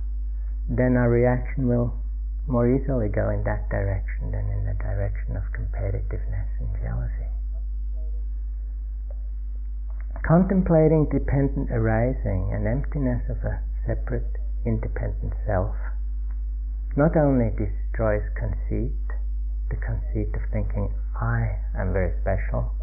then 0.70 0.96
our 0.98 1.10
reaction 1.10 1.68
will 1.68 2.00
more 2.48 2.68
easily 2.68 3.10
go 3.10 3.30
in 3.30 3.44
that 3.44 3.70
direction 3.70 4.32
than 4.32 4.48
in 4.50 4.66
the 4.66 4.76
direction 4.80 5.36
of 5.36 5.44
competitiveness 5.52 6.48
and 6.60 6.72
jealousy. 6.82 7.32
Contemplating 10.24 11.10
dependent 11.12 11.72
arising 11.72 12.52
and 12.54 12.68
emptiness 12.68 13.24
of 13.30 13.38
a 13.44 13.62
separate, 13.86 14.38
independent 14.66 15.34
self 15.46 15.76
not 16.98 17.16
only 17.16 17.52
destroys 17.52 18.26
conceit, 18.34 18.98
the 19.70 19.78
conceit 19.78 20.34
of 20.34 20.42
thinking 20.52 20.90
I 21.14 21.62
am 21.78 21.94
very 21.94 22.12
special, 22.22 22.74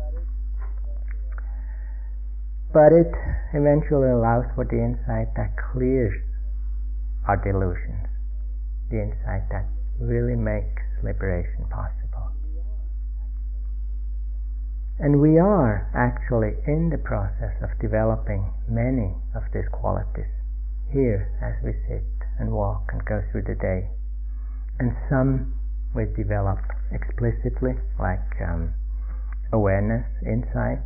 but 2.75 2.91
it 2.91 3.09
eventually 3.55 4.11
allows 4.11 4.45
for 4.59 4.67
the 4.67 4.77
insight 4.77 5.31
that 5.39 5.55
clears 5.71 6.13
our 7.31 7.39
delusions, 7.39 8.11
the 8.91 8.99
insight 8.99 9.47
that 9.55 9.65
really 10.03 10.35
makes 10.35 10.83
liberation 11.07 11.65
possible. 11.71 12.35
And 14.99 15.23
we 15.23 15.39
are 15.39 15.87
actually 15.95 16.59
in 16.67 16.91
the 16.91 16.99
process 16.99 17.55
of 17.63 17.71
developing 17.81 18.53
many 18.69 19.15
of 19.35 19.47
these 19.55 19.71
qualities 19.71 20.31
here 20.91 21.31
as 21.39 21.55
we 21.65 21.73
sit 21.87 22.05
and 22.39 22.51
walk 22.51 22.91
and 22.93 23.05
go 23.07 23.23
through 23.31 23.47
the 23.47 23.55
day 23.55 23.89
and 24.79 24.91
some 25.09 25.55
we 25.95 26.05
develop 26.17 26.59
explicitly, 26.91 27.79
like 28.01 28.27
um, 28.43 28.75
awareness, 29.53 30.07
insight, 30.27 30.83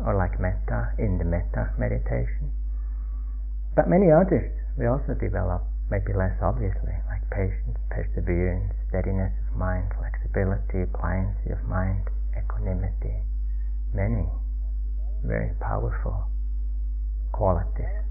or 0.00 0.16
like 0.16 0.40
metta 0.40 0.94
in 0.98 1.18
the 1.18 1.24
metta 1.24 1.70
meditation. 1.78 2.50
But 3.76 3.90
many 3.90 4.10
others 4.10 4.50
we 4.78 4.86
also 4.86 5.14
develop, 5.14 5.62
maybe 5.90 6.14
less 6.14 6.34
obviously, 6.42 6.94
like 7.06 7.22
patience, 7.30 7.78
perseverance, 7.90 8.72
steadiness 8.88 9.32
of 9.50 9.56
mind, 9.58 9.90
flexibility, 9.98 10.86
pliancy 10.90 11.52
of 11.52 11.62
mind, 11.66 12.06
equanimity. 12.34 13.22
Many 13.94 14.26
very 15.24 15.54
powerful 15.60 16.28
qualities. 17.32 18.04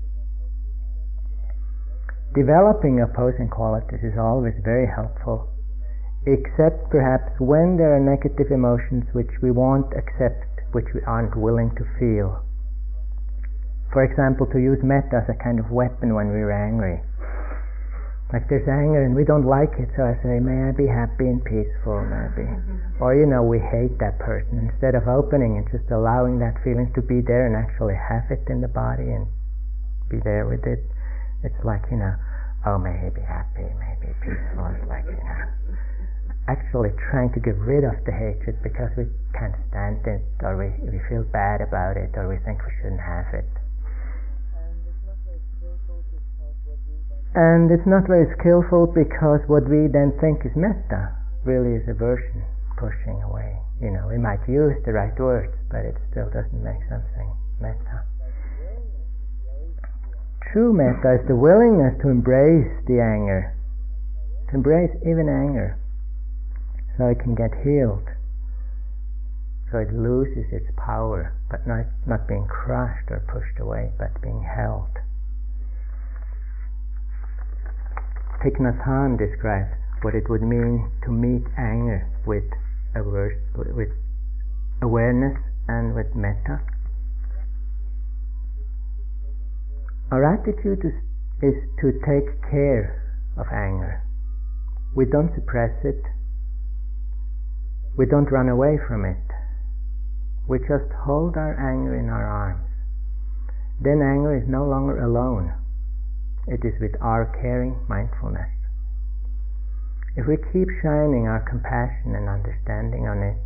Developing 2.34 3.00
opposing 3.00 3.48
qualities 3.50 4.02
is 4.02 4.18
always 4.18 4.58
very 4.66 4.88
helpful, 4.90 5.54
except 6.26 6.90
perhaps 6.90 7.30
when 7.40 7.78
there 7.78 7.94
are 7.94 8.02
negative 8.02 8.50
emotions 8.50 9.06
which 9.14 9.30
we 9.42 9.52
won't 9.52 9.94
accept, 9.94 10.50
which 10.74 10.90
we 10.94 11.02
aren't 11.08 11.36
willing 11.38 11.72
to 11.78 11.86
feel. 11.98 12.44
For 13.94 14.04
example, 14.04 14.50
to 14.50 14.60
use 14.60 14.82
metta 14.82 15.22
as 15.22 15.30
a 15.30 15.38
kind 15.38 15.60
of 15.62 15.70
weapon 15.70 16.18
when 16.18 16.34
we're 16.34 16.52
angry. 16.52 17.02
Like 18.34 18.50
there's 18.50 18.66
anger 18.66 19.06
and 19.06 19.14
we 19.14 19.22
don't 19.22 19.46
like 19.46 19.78
it, 19.78 19.94
so 19.94 20.10
I 20.10 20.18
say, 20.26 20.42
may 20.42 20.66
I 20.66 20.74
be 20.74 20.90
happy 20.90 21.30
and 21.30 21.38
peaceful, 21.46 22.02
maybe. 22.02 22.50
Or, 22.98 23.14
you 23.14 23.30
know, 23.30 23.46
we 23.46 23.62
hate 23.62 24.02
that 24.02 24.18
person. 24.18 24.74
Instead 24.74 24.98
of 24.98 25.06
opening 25.06 25.62
and 25.62 25.70
just 25.70 25.86
allowing 25.94 26.42
that 26.42 26.58
feeling 26.66 26.90
to 26.98 27.02
be 27.06 27.22
there 27.22 27.46
and 27.46 27.54
actually 27.54 27.94
have 27.94 28.26
it 28.34 28.42
in 28.50 28.66
the 28.66 28.74
body 28.74 29.06
and 29.06 29.30
be 30.10 30.18
there 30.26 30.50
with 30.50 30.66
it, 30.66 30.82
it's 31.46 31.62
like, 31.62 31.86
you 31.94 32.02
know, 32.02 32.18
oh, 32.66 32.82
may 32.82 32.98
he 32.98 33.14
be 33.14 33.22
happy, 33.22 33.70
may 33.78 33.94
he 34.02 34.10
be 34.10 34.14
peaceful. 34.26 34.66
It's 34.66 34.90
like, 34.90 35.06
you 35.06 35.14
know, 35.14 35.42
actually 36.48 36.92
trying 37.10 37.32
to 37.34 37.40
get 37.40 37.56
rid 37.56 37.84
of 37.84 37.96
the 38.04 38.12
hatred 38.12 38.60
because 38.64 38.92
we 38.98 39.08
can't 39.32 39.56
stand 39.70 40.04
it, 40.06 40.22
or 40.44 40.60
we, 40.60 40.70
we 40.84 41.00
feel 41.08 41.24
bad 41.32 41.62
about 41.62 41.96
it, 41.96 42.12
or 42.16 42.28
we 42.28 42.38
think 42.44 42.60
we 42.64 42.72
shouldn't 42.82 43.02
have 43.02 43.32
it. 43.34 43.48
And 47.34 47.72
it's 47.72 47.88
not 47.90 48.06
very 48.06 48.30
skillful 48.38 48.94
because 48.94 49.42
what 49.50 49.66
we 49.66 49.90
then 49.90 50.14
think 50.22 50.46
is 50.46 50.54
metta 50.54 51.16
really 51.44 51.82
is 51.82 51.86
aversion, 51.90 52.46
pushing 52.78 53.24
away. 53.26 53.58
You 53.82 53.90
know, 53.90 54.06
we 54.08 54.22
might 54.22 54.44
use 54.48 54.78
the 54.86 54.94
right 54.94 55.18
words, 55.18 55.56
but 55.72 55.82
it 55.82 55.98
still 56.12 56.30
doesn't 56.30 56.62
make 56.64 56.80
something 56.92 57.30
metta. 57.60 58.06
True 60.52 60.72
metta 60.72 61.18
is 61.18 61.28
the 61.28 61.36
willingness 61.36 61.98
to 62.04 62.10
embrace 62.14 62.70
the 62.86 63.02
anger, 63.02 63.58
to 64.50 64.62
embrace 64.62 64.94
even 65.02 65.26
anger, 65.26 65.82
so 66.98 67.08
it 67.08 67.20
can 67.20 67.36
get 67.36 67.52
healed, 67.64 68.08
so 69.72 69.80
it 69.80 69.94
loses 69.94 70.46
its 70.52 70.68
power, 70.78 71.34
but 71.50 71.66
not, 71.66 71.86
not 72.06 72.28
being 72.28 72.46
crushed 72.46 73.10
or 73.10 73.20
pushed 73.28 73.60
away, 73.60 73.92
but 73.98 74.22
being 74.22 74.44
held. 74.44 74.90
Thich 78.44 78.60
Nhat 78.60 78.86
Hanh 78.86 79.18
describes 79.18 79.72
what 80.02 80.14
it 80.14 80.30
would 80.30 80.44
mean 80.44 80.92
to 81.06 81.12
meet 81.12 81.44
anger 81.58 82.08
with, 82.26 82.44
with 82.94 83.90
awareness 84.82 85.38
and 85.68 85.96
with 85.96 86.14
metta. 86.14 86.60
Our 90.12 90.24
attitude 90.26 90.86
is, 90.86 90.94
is 91.42 91.56
to 91.82 91.94
take 92.06 92.42
care 92.52 93.02
of 93.38 93.48
anger. 93.52 94.04
We 94.94 95.06
don't 95.06 95.34
suppress 95.34 95.74
it. 95.84 96.04
We 97.98 98.06
don't 98.06 98.32
run 98.32 98.50
away 98.50 98.78
from 98.88 99.06
it. 99.06 99.18
We 100.48 100.60
just 100.60 100.92
hold 101.06 101.38
our 101.38 101.54
anger 101.60 101.96
in 101.96 102.10
our 102.10 102.26
arms. 102.26 102.70
Then 103.82 104.02
anger 104.02 104.36
is 104.36 104.48
no 104.48 104.66
longer 104.66 105.00
alone 105.00 105.54
it 106.48 106.60
is 106.66 106.74
with 106.82 106.96
our 107.02 107.26
caring 107.42 107.80
mindfulness. 107.88 108.52
If 110.16 110.28
we 110.28 110.36
keep 110.52 110.68
shining 110.84 111.26
our 111.26 111.40
compassion 111.40 112.16
and 112.16 112.28
understanding 112.28 113.08
on 113.08 113.24
it, 113.24 113.42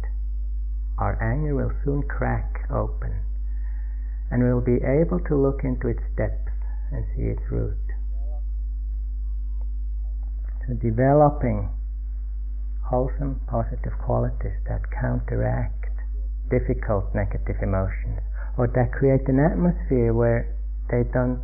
our 0.98 1.22
anger 1.22 1.54
will 1.54 1.72
soon 1.86 2.04
crack 2.04 2.66
open 2.72 3.22
and 4.32 4.44
we'll 4.44 4.66
be 4.66 4.84
able 4.84 5.20
to 5.30 5.36
look 5.38 5.64
into 5.64 5.88
its 5.88 6.04
depths 6.18 6.52
and 6.92 7.06
see 7.16 7.30
its 7.30 7.44
root. 7.52 7.78
So 10.68 10.74
developing 10.74 11.70
wholesome 12.88 13.40
positive 13.48 13.92
qualities 14.00 14.56
that 14.68 14.80
counteract 14.96 15.92
difficult 16.50 17.04
negative 17.14 17.60
emotions 17.62 18.24
or 18.58 18.68
that 18.72 18.92
create 18.96 19.28
an 19.28 19.40
atmosphere 19.44 20.14
where 20.16 20.48
they 20.90 21.04
don't 21.12 21.44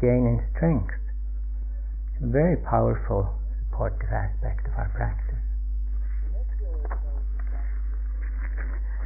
gain 0.00 0.22
in 0.30 0.38
strength. 0.54 0.94
It's 2.14 2.24
a 2.24 2.30
very 2.30 2.56
powerful 2.56 3.34
supportive 3.66 4.10
aspect 4.14 4.66
of 4.70 4.74
our 4.78 4.90
practice. 4.94 5.42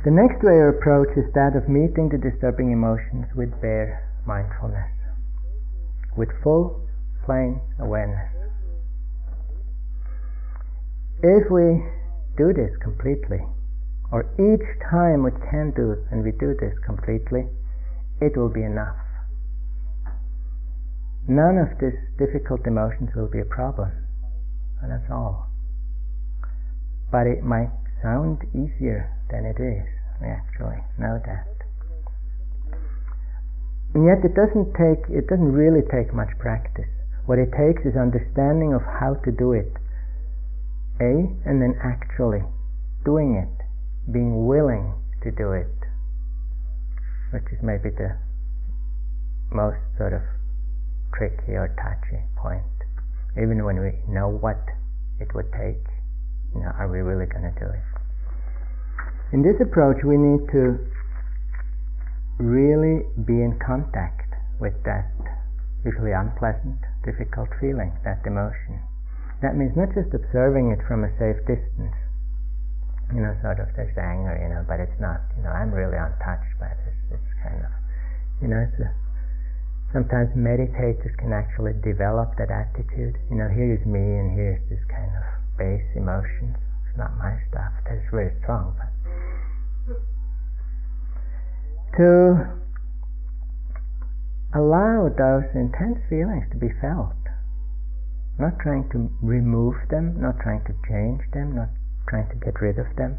The 0.04 0.14
next 0.14 0.44
way 0.44 0.54
or 0.54 0.68
approach 0.68 1.16
is 1.16 1.26
that 1.34 1.56
of 1.56 1.68
meeting 1.68 2.08
the 2.08 2.18
disturbing 2.20 2.70
emotions 2.70 3.26
with 3.34 3.50
bare 3.60 4.04
mindfulness, 4.26 4.92
with 6.16 6.28
full, 6.42 6.86
plain 7.24 7.60
awareness. 7.80 8.37
If 11.22 11.50
we 11.50 11.82
do 12.36 12.52
this 12.52 12.76
completely, 12.82 13.42
or 14.10 14.24
each 14.38 14.66
time 14.90 15.22
we 15.22 15.32
can 15.50 15.72
do 15.74 15.96
and 16.10 16.22
we 16.24 16.32
do 16.32 16.54
this 16.54 16.78
completely, 16.86 17.46
it 18.20 18.36
will 18.36 18.48
be 18.48 18.62
enough 18.62 18.96
none 21.28 21.60
of 21.60 21.68
these 21.78 22.00
difficult 22.16 22.66
emotions 22.66 23.12
will 23.14 23.28
be 23.28 23.38
a 23.38 23.44
problem. 23.44 23.92
And 24.82 24.90
that's 24.90 25.12
all. 25.12 25.46
But 27.12 27.28
it 27.28 27.44
might 27.44 27.70
sound 28.02 28.40
easier 28.56 29.12
than 29.30 29.44
it 29.44 29.60
is. 29.60 29.84
We 30.20 30.28
actually 30.28 30.80
know 30.96 31.20
that. 31.20 31.46
And 33.94 34.04
yet 34.04 34.24
it 34.24 34.34
doesn't 34.34 34.72
take, 34.74 35.04
it 35.12 35.28
doesn't 35.28 35.52
really 35.52 35.84
take 35.92 36.12
much 36.12 36.32
practice. 36.38 36.88
What 37.26 37.38
it 37.38 37.52
takes 37.52 37.84
is 37.84 37.96
understanding 37.96 38.72
of 38.72 38.82
how 38.82 39.20
to 39.24 39.30
do 39.30 39.52
it. 39.52 39.72
A, 41.00 41.30
and 41.46 41.62
then 41.62 41.78
actually 41.82 42.42
doing 43.04 43.34
it, 43.36 44.12
being 44.12 44.46
willing 44.46 44.94
to 45.22 45.30
do 45.30 45.52
it, 45.52 45.70
which 47.30 47.44
is 47.52 47.58
maybe 47.62 47.90
the 47.90 48.18
most 49.50 49.78
sort 49.96 50.12
of 50.12 50.22
tricky 51.14 51.52
or 51.52 51.68
touchy 51.78 52.22
point. 52.36 52.62
Even 53.36 53.64
when 53.64 53.78
we 53.78 53.92
know 54.08 54.28
what 54.28 54.58
it 55.20 55.34
would 55.34 55.50
take, 55.52 55.82
you 56.54 56.60
know, 56.60 56.72
are 56.78 56.90
we 56.90 56.98
really 56.98 57.26
going 57.26 57.46
to 57.46 57.54
do 57.58 57.66
it? 57.70 57.86
In 59.32 59.42
this 59.42 59.60
approach, 59.60 60.02
we 60.04 60.16
need 60.16 60.48
to 60.52 60.78
really 62.38 63.04
be 63.26 63.42
in 63.42 63.58
contact 63.64 64.34
with 64.58 64.74
that 64.84 65.10
usually 65.84 66.12
unpleasant, 66.12 66.78
difficult 67.04 67.48
feeling, 67.60 67.92
that 68.04 68.24
emotion. 68.26 68.80
That 69.42 69.54
means 69.54 69.76
not 69.76 69.94
just 69.94 70.10
observing 70.14 70.74
it 70.74 70.82
from 70.86 71.04
a 71.06 71.10
safe 71.14 71.38
distance, 71.46 71.94
you 73.14 73.22
know, 73.22 73.32
sort 73.40 73.60
of 73.62 73.70
there's 73.78 73.94
anger, 73.94 74.34
you 74.34 74.50
know, 74.50 74.66
but 74.66 74.82
it's 74.82 74.98
not, 74.98 75.22
you 75.38 75.42
know, 75.46 75.54
I'm 75.54 75.70
really 75.70 75.96
untouched 75.96 76.58
by 76.58 76.74
this. 76.84 77.18
It's 77.18 77.32
kind 77.42 77.62
of, 77.62 77.70
you 78.42 78.48
know, 78.50 78.58
it's 78.66 78.78
a 78.82 78.90
sometimes 79.92 80.28
meditators 80.36 81.16
can 81.16 81.32
actually 81.32 81.72
develop 81.80 82.36
that 82.36 82.50
attitude. 82.50 83.16
You 83.30 83.36
know, 83.36 83.48
here 83.48 83.72
is 83.72 83.84
me 83.86 84.00
and 84.00 84.36
here's 84.36 84.60
this 84.68 84.84
kind 84.88 85.08
of 85.08 85.24
base 85.56 85.88
emotions. 85.96 86.56
It's 86.88 86.98
not 86.98 87.16
my 87.16 87.40
stuff. 87.48 87.72
It's 87.88 88.04
very 88.10 88.32
strong. 88.42 88.76
But 88.76 88.92
to 91.96 92.52
allow 94.54 95.08
those 95.08 95.48
intense 95.54 95.98
feelings 96.08 96.44
to 96.52 96.56
be 96.56 96.68
felt, 96.80 97.16
not 98.38 98.58
trying 98.62 98.88
to 98.90 99.10
remove 99.20 99.74
them, 99.90 100.20
not 100.20 100.38
trying 100.40 100.62
to 100.64 100.74
change 100.86 101.22
them, 101.34 101.54
not 101.54 101.68
trying 102.08 102.28
to 102.30 102.36
get 102.38 102.54
rid 102.60 102.78
of 102.78 102.86
them, 102.96 103.18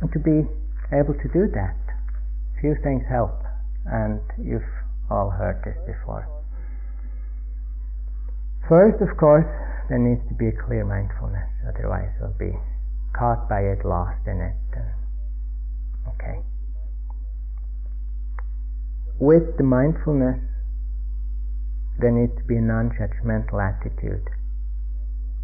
and 0.00 0.10
to 0.12 0.18
be 0.18 0.42
able 0.92 1.14
to 1.14 1.28
do 1.32 1.46
that. 1.54 1.78
Few 2.60 2.74
things 2.82 3.02
help 3.08 3.42
and 3.86 4.20
you've 4.38 4.66
all 5.10 5.30
heard 5.30 5.62
this 5.64 5.78
before. 5.86 6.28
First, 8.68 9.02
of 9.02 9.16
course, 9.16 9.46
there 9.88 9.98
needs 9.98 10.22
to 10.28 10.34
be 10.34 10.48
a 10.48 10.56
clear 10.66 10.84
mindfulness, 10.84 11.50
otherwise 11.66 12.10
we'll 12.20 12.36
be 12.38 12.54
caught 13.12 13.48
by 13.48 13.60
it, 13.60 13.84
lost 13.84 14.22
in 14.26 14.40
it. 14.40 14.54
okay. 16.08 16.40
With 19.18 19.56
the 19.56 19.64
mindfulness, 19.64 20.38
there 22.02 22.12
needs 22.12 22.34
to 22.36 22.44
be 22.44 22.58
a 22.58 22.60
non-judgmental 22.60 23.56
attitude, 23.62 24.26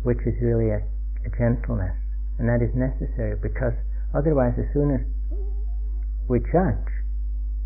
which 0.03 0.19
is 0.27 0.35
really 0.43 0.75
a, 0.75 0.83
a 1.25 1.31
gentleness, 1.39 1.95
and 2.39 2.51
that 2.51 2.61
is 2.61 2.75
necessary 2.75 3.39
because 3.41 3.79
otherwise, 4.13 4.59
as 4.59 4.67
soon 4.75 4.91
as 4.93 5.03
we 6.29 6.43
judge, 6.53 6.91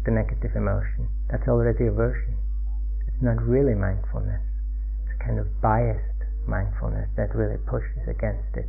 the 0.04 0.10
negative 0.10 0.54
emotion. 0.54 1.08
That's 1.30 1.46
already 1.48 1.86
aversion. 1.86 2.36
It's 3.06 3.22
not 3.22 3.42
really 3.42 3.74
mindfulness. 3.74 4.42
It's 5.02 5.14
a 5.14 5.24
kind 5.24 5.38
of 5.38 5.46
biased 5.62 6.26
mindfulness 6.46 7.08
that 7.16 7.34
really 7.34 7.58
pushes 7.70 8.06
against 8.06 8.50
it. 8.54 8.66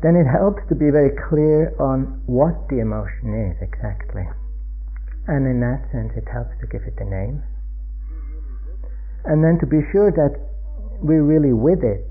Then 0.00 0.16
it 0.16 0.26
helps 0.26 0.66
to 0.68 0.74
be 0.74 0.90
very 0.90 1.14
clear 1.28 1.76
on 1.78 2.24
what 2.26 2.68
the 2.68 2.80
emotion 2.80 3.36
is 3.36 3.56
exactly. 3.62 4.26
And 5.28 5.46
in 5.46 5.60
that 5.60 5.86
sense, 5.92 6.10
it 6.16 6.26
helps 6.26 6.58
to 6.58 6.66
give 6.66 6.82
it 6.82 6.98
a 6.98 7.06
name. 7.06 7.44
And 9.24 9.42
then 9.42 9.58
to 9.60 9.66
be 9.66 9.80
sure 9.92 10.10
that 10.10 10.34
we're 11.00 11.24
really 11.24 11.52
with 11.52 11.82
it, 11.82 12.06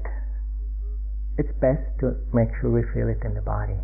it's 1.38 1.52
best 1.60 1.84
to 2.00 2.16
make 2.34 2.50
sure 2.60 2.72
we 2.72 2.84
feel 2.94 3.08
it 3.08 3.20
in 3.26 3.34
the 3.34 3.42
body 3.42 3.80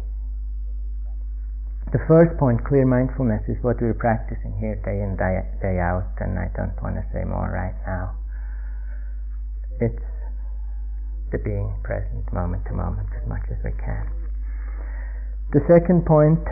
the 1.92 2.04
first 2.04 2.36
point, 2.38 2.60
clear 2.68 2.86
mindfulness, 2.86 3.48
is 3.48 3.56
what 3.64 3.80
we're 3.80 3.96
practicing 3.96 4.52
here 4.60 4.76
day 4.84 5.00
in, 5.00 5.16
day, 5.16 5.40
day 5.64 5.80
out, 5.80 6.12
and 6.20 6.36
I 6.36 6.52
don't 6.52 6.76
want 6.84 7.00
to 7.00 7.06
say 7.16 7.24
more 7.24 7.48
right 7.48 7.76
now. 7.88 8.12
It's 9.80 10.04
the 11.32 11.40
being 11.40 11.72
present 11.84 12.28
moment 12.34 12.66
to 12.68 12.74
moment 12.74 13.08
as 13.16 13.24
much 13.28 13.44
as 13.48 13.58
we 13.64 13.72
can. 13.80 14.04
The 15.56 15.64
second 15.64 16.04
point 16.06 16.44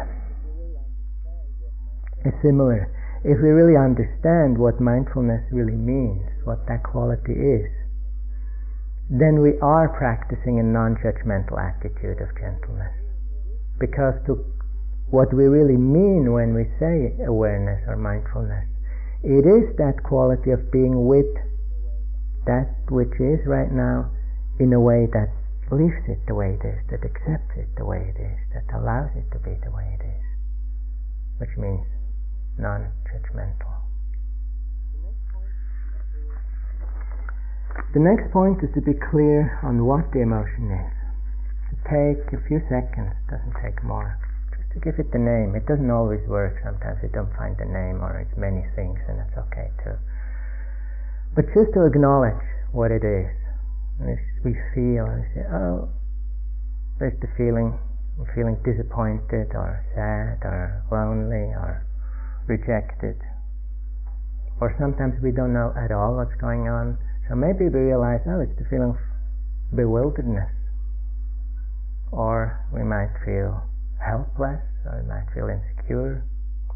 is 2.23 2.33
similar. 2.41 2.87
If 3.25 3.41
we 3.41 3.49
really 3.49 3.73
understand 3.73 4.61
what 4.61 4.77
mindfulness 4.77 5.41
really 5.49 5.73
means, 5.73 6.29
what 6.45 6.61
that 6.69 6.85
quality 6.85 7.33
is, 7.33 7.65
then 9.09 9.41
we 9.41 9.57
are 9.65 9.89
practicing 9.89 10.61
a 10.61 10.63
non 10.63 10.93
judgmental 11.01 11.57
attitude 11.57 12.21
of 12.21 12.29
gentleness. 12.37 12.93
Because 13.81 14.13
to 14.29 14.45
what 15.09 15.33
we 15.33 15.45
really 15.45 15.77
mean 15.77 16.33
when 16.33 16.53
we 16.53 16.65
say 16.77 17.13
awareness 17.25 17.81
or 17.87 17.97
mindfulness. 17.97 18.65
It 19.23 19.45
is 19.45 19.75
that 19.77 20.03
quality 20.03 20.51
of 20.51 20.71
being 20.71 21.05
with 21.05 21.29
that 22.45 22.69
which 22.89 23.13
is 23.17 23.41
right 23.45 23.71
now 23.71 24.11
in 24.59 24.73
a 24.73 24.79
way 24.79 25.09
that 25.13 25.33
leaves 25.73 26.05
it 26.07 26.21
the 26.27 26.35
way 26.35 26.57
it 26.61 26.65
is, 26.65 26.77
that 26.93 27.01
accepts 27.01 27.57
it 27.57 27.73
the 27.77 27.85
way 27.85 28.05
it 28.05 28.21
is, 28.21 28.37
that 28.53 28.69
allows 28.69 29.09
it 29.17 29.25
to 29.33 29.39
be 29.41 29.57
the 29.65 29.73
way 29.73 29.97
it 29.97 30.03
is, 30.05 30.25
which 31.41 31.57
means 31.57 31.85
non 32.57 32.91
judgmental. 33.07 33.73
The 37.93 37.99
next 37.99 38.31
point 38.31 38.63
is 38.63 38.71
to 38.75 38.81
be 38.81 38.93
clear 38.93 39.59
on 39.63 39.85
what 39.85 40.11
the 40.11 40.21
emotion 40.21 40.71
is. 40.71 40.93
Take 41.87 42.33
a 42.33 42.41
few 42.47 42.59
seconds, 42.67 43.13
doesn't 43.29 43.55
take 43.61 43.83
more 43.83 44.17
just 44.51 44.71
to 44.73 44.79
give 44.79 44.99
it 44.99 45.11
the 45.11 45.19
name. 45.21 45.55
It 45.55 45.67
doesn't 45.67 45.91
always 45.91 46.25
work. 46.27 46.59
Sometimes 46.63 46.99
we 47.03 47.09
don't 47.09 47.31
find 47.37 47.55
the 47.57 47.69
name, 47.69 48.01
or 48.01 48.19
it's 48.19 48.35
many 48.37 48.65
things, 48.75 48.99
and 49.07 49.19
it's 49.21 49.37
okay 49.37 49.69
too. 49.83 49.95
But 51.35 51.45
just 51.53 51.73
to 51.75 51.85
acknowledge 51.85 52.41
what 52.75 52.91
it 52.91 53.07
is. 53.07 53.31
We 54.43 54.51
feel, 54.75 55.07
we 55.07 55.23
say, 55.31 55.47
oh, 55.47 55.87
there's 56.99 57.15
the 57.21 57.31
feeling, 57.39 57.79
I'm 58.19 58.27
feeling 58.35 58.59
disappointed, 58.67 59.55
or 59.55 59.79
sad, 59.95 60.43
or 60.43 60.83
lonely, 60.91 61.55
or 61.55 61.84
rejected. 62.47 63.19
Or 64.61 64.75
sometimes 64.79 65.19
we 65.21 65.31
don't 65.31 65.53
know 65.53 65.73
at 65.75 65.91
all 65.91 66.15
what's 66.15 66.35
going 66.39 66.69
on. 66.69 66.97
So 67.27 67.35
maybe 67.35 67.67
we 67.67 67.91
realize, 67.91 68.21
oh, 68.27 68.39
it's 68.39 68.55
the 68.57 68.65
feeling 68.69 68.95
of 68.95 69.01
bewilderedness. 69.75 70.53
Or 72.11 72.63
we 72.71 72.83
might 72.83 73.11
feel 73.25 73.67
helpless, 73.99 74.61
or 74.85 75.01
we 75.01 75.09
might 75.09 75.27
feel 75.33 75.49
insecure. 75.49 76.23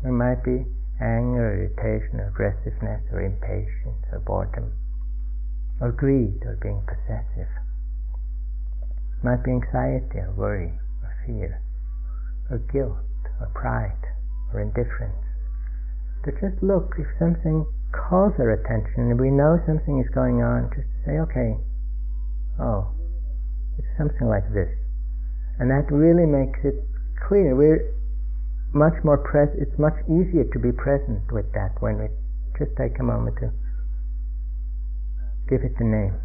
There 0.04 0.12
might 0.12 0.44
be 0.44 0.66
anger, 1.00 1.54
irritation, 1.54 2.20
or 2.20 2.28
aggressiveness, 2.28 3.04
or 3.14 3.22
impatience, 3.22 4.04
or 4.12 4.20
boredom, 4.20 4.74
or 5.80 5.92
greed, 5.92 6.44
or 6.44 6.58
being 6.62 6.84
possessive. 6.84 7.48
Might 9.24 9.44
be 9.44 9.52
anxiety, 9.52 10.20
or 10.20 10.34
worry, 10.36 10.74
or 11.04 11.16
fear, 11.26 11.62
or 12.50 12.58
guilt, 12.58 13.06
or 13.40 13.48
pride, 13.54 14.04
or 14.52 14.60
indifference. 14.60 15.29
To 16.26 16.32
just 16.36 16.62
look 16.62 16.96
if 17.00 17.08
something 17.18 17.64
calls 17.96 18.34
our 18.40 18.52
attention 18.52 19.08
and 19.10 19.20
we 19.20 19.32
know 19.32 19.56
something 19.66 20.04
is 20.04 20.10
going 20.14 20.44
on, 20.44 20.70
just 20.76 20.84
to 20.84 20.98
say, 21.08 21.16
okay, 21.24 21.56
oh, 22.60 22.92
it's 23.80 23.88
something 23.98 24.28
like 24.28 24.44
this. 24.52 24.68
And 25.60 25.72
that 25.72 25.88
really 25.88 26.28
makes 26.28 26.60
it 26.64 26.76
clear. 27.28 27.56
We're 27.56 27.96
much 28.74 29.00
more 29.04 29.18
pres. 29.18 29.50
It's 29.56 29.78
much 29.80 29.96
easier 30.12 30.44
to 30.44 30.60
be 30.60 30.72
present 30.72 31.32
with 31.32 31.48
that 31.54 31.80
when 31.80 32.00
we 32.00 32.08
just 32.60 32.76
take 32.76 33.00
a 33.00 33.04
moment 33.04 33.40
to 33.40 33.52
give 35.48 35.64
it 35.64 35.72
the 35.80 35.88
name. 35.88 36.16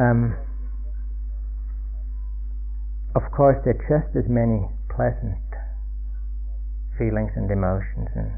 Um, 0.00 0.34
of 3.14 3.22
course, 3.36 3.60
there 3.64 3.76
are 3.76 3.84
just 3.84 4.16
as 4.16 4.24
many 4.28 4.64
pleasant 4.88 5.41
feelings 6.98 7.32
and 7.36 7.50
emotions 7.50 8.08
and 8.14 8.32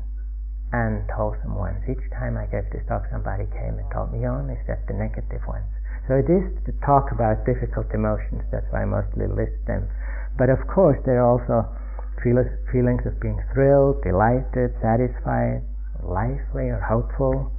and 0.74 1.06
wholesome 1.10 1.54
ones. 1.54 1.78
Each 1.86 2.02
time 2.18 2.34
I 2.34 2.50
gave 2.50 2.66
this 2.74 2.82
talk, 2.90 3.06
somebody 3.06 3.46
came 3.54 3.78
and 3.78 3.86
told 3.94 4.10
me, 4.10 4.26
only 4.26 4.58
said 4.66 4.82
the 4.90 4.94
negative 4.98 5.46
ones. 5.46 5.70
So 6.10 6.18
it 6.18 6.26
is 6.26 6.50
to 6.66 6.72
talk 6.82 7.14
about 7.14 7.46
difficult 7.46 7.94
emotions. 7.94 8.42
That's 8.50 8.66
why 8.74 8.82
I 8.82 8.84
mostly 8.84 9.30
list 9.30 9.54
them 9.70 9.86
but 10.36 10.50
of 10.50 10.66
course, 10.66 10.98
there 11.06 11.22
are 11.22 11.30
also 11.30 11.70
feelings 12.22 13.06
of 13.06 13.20
being 13.20 13.38
thrilled, 13.52 14.02
delighted, 14.02 14.74
satisfied, 14.82 15.62
lively, 16.02 16.70
or 16.74 16.80
hopeful, 16.80 17.52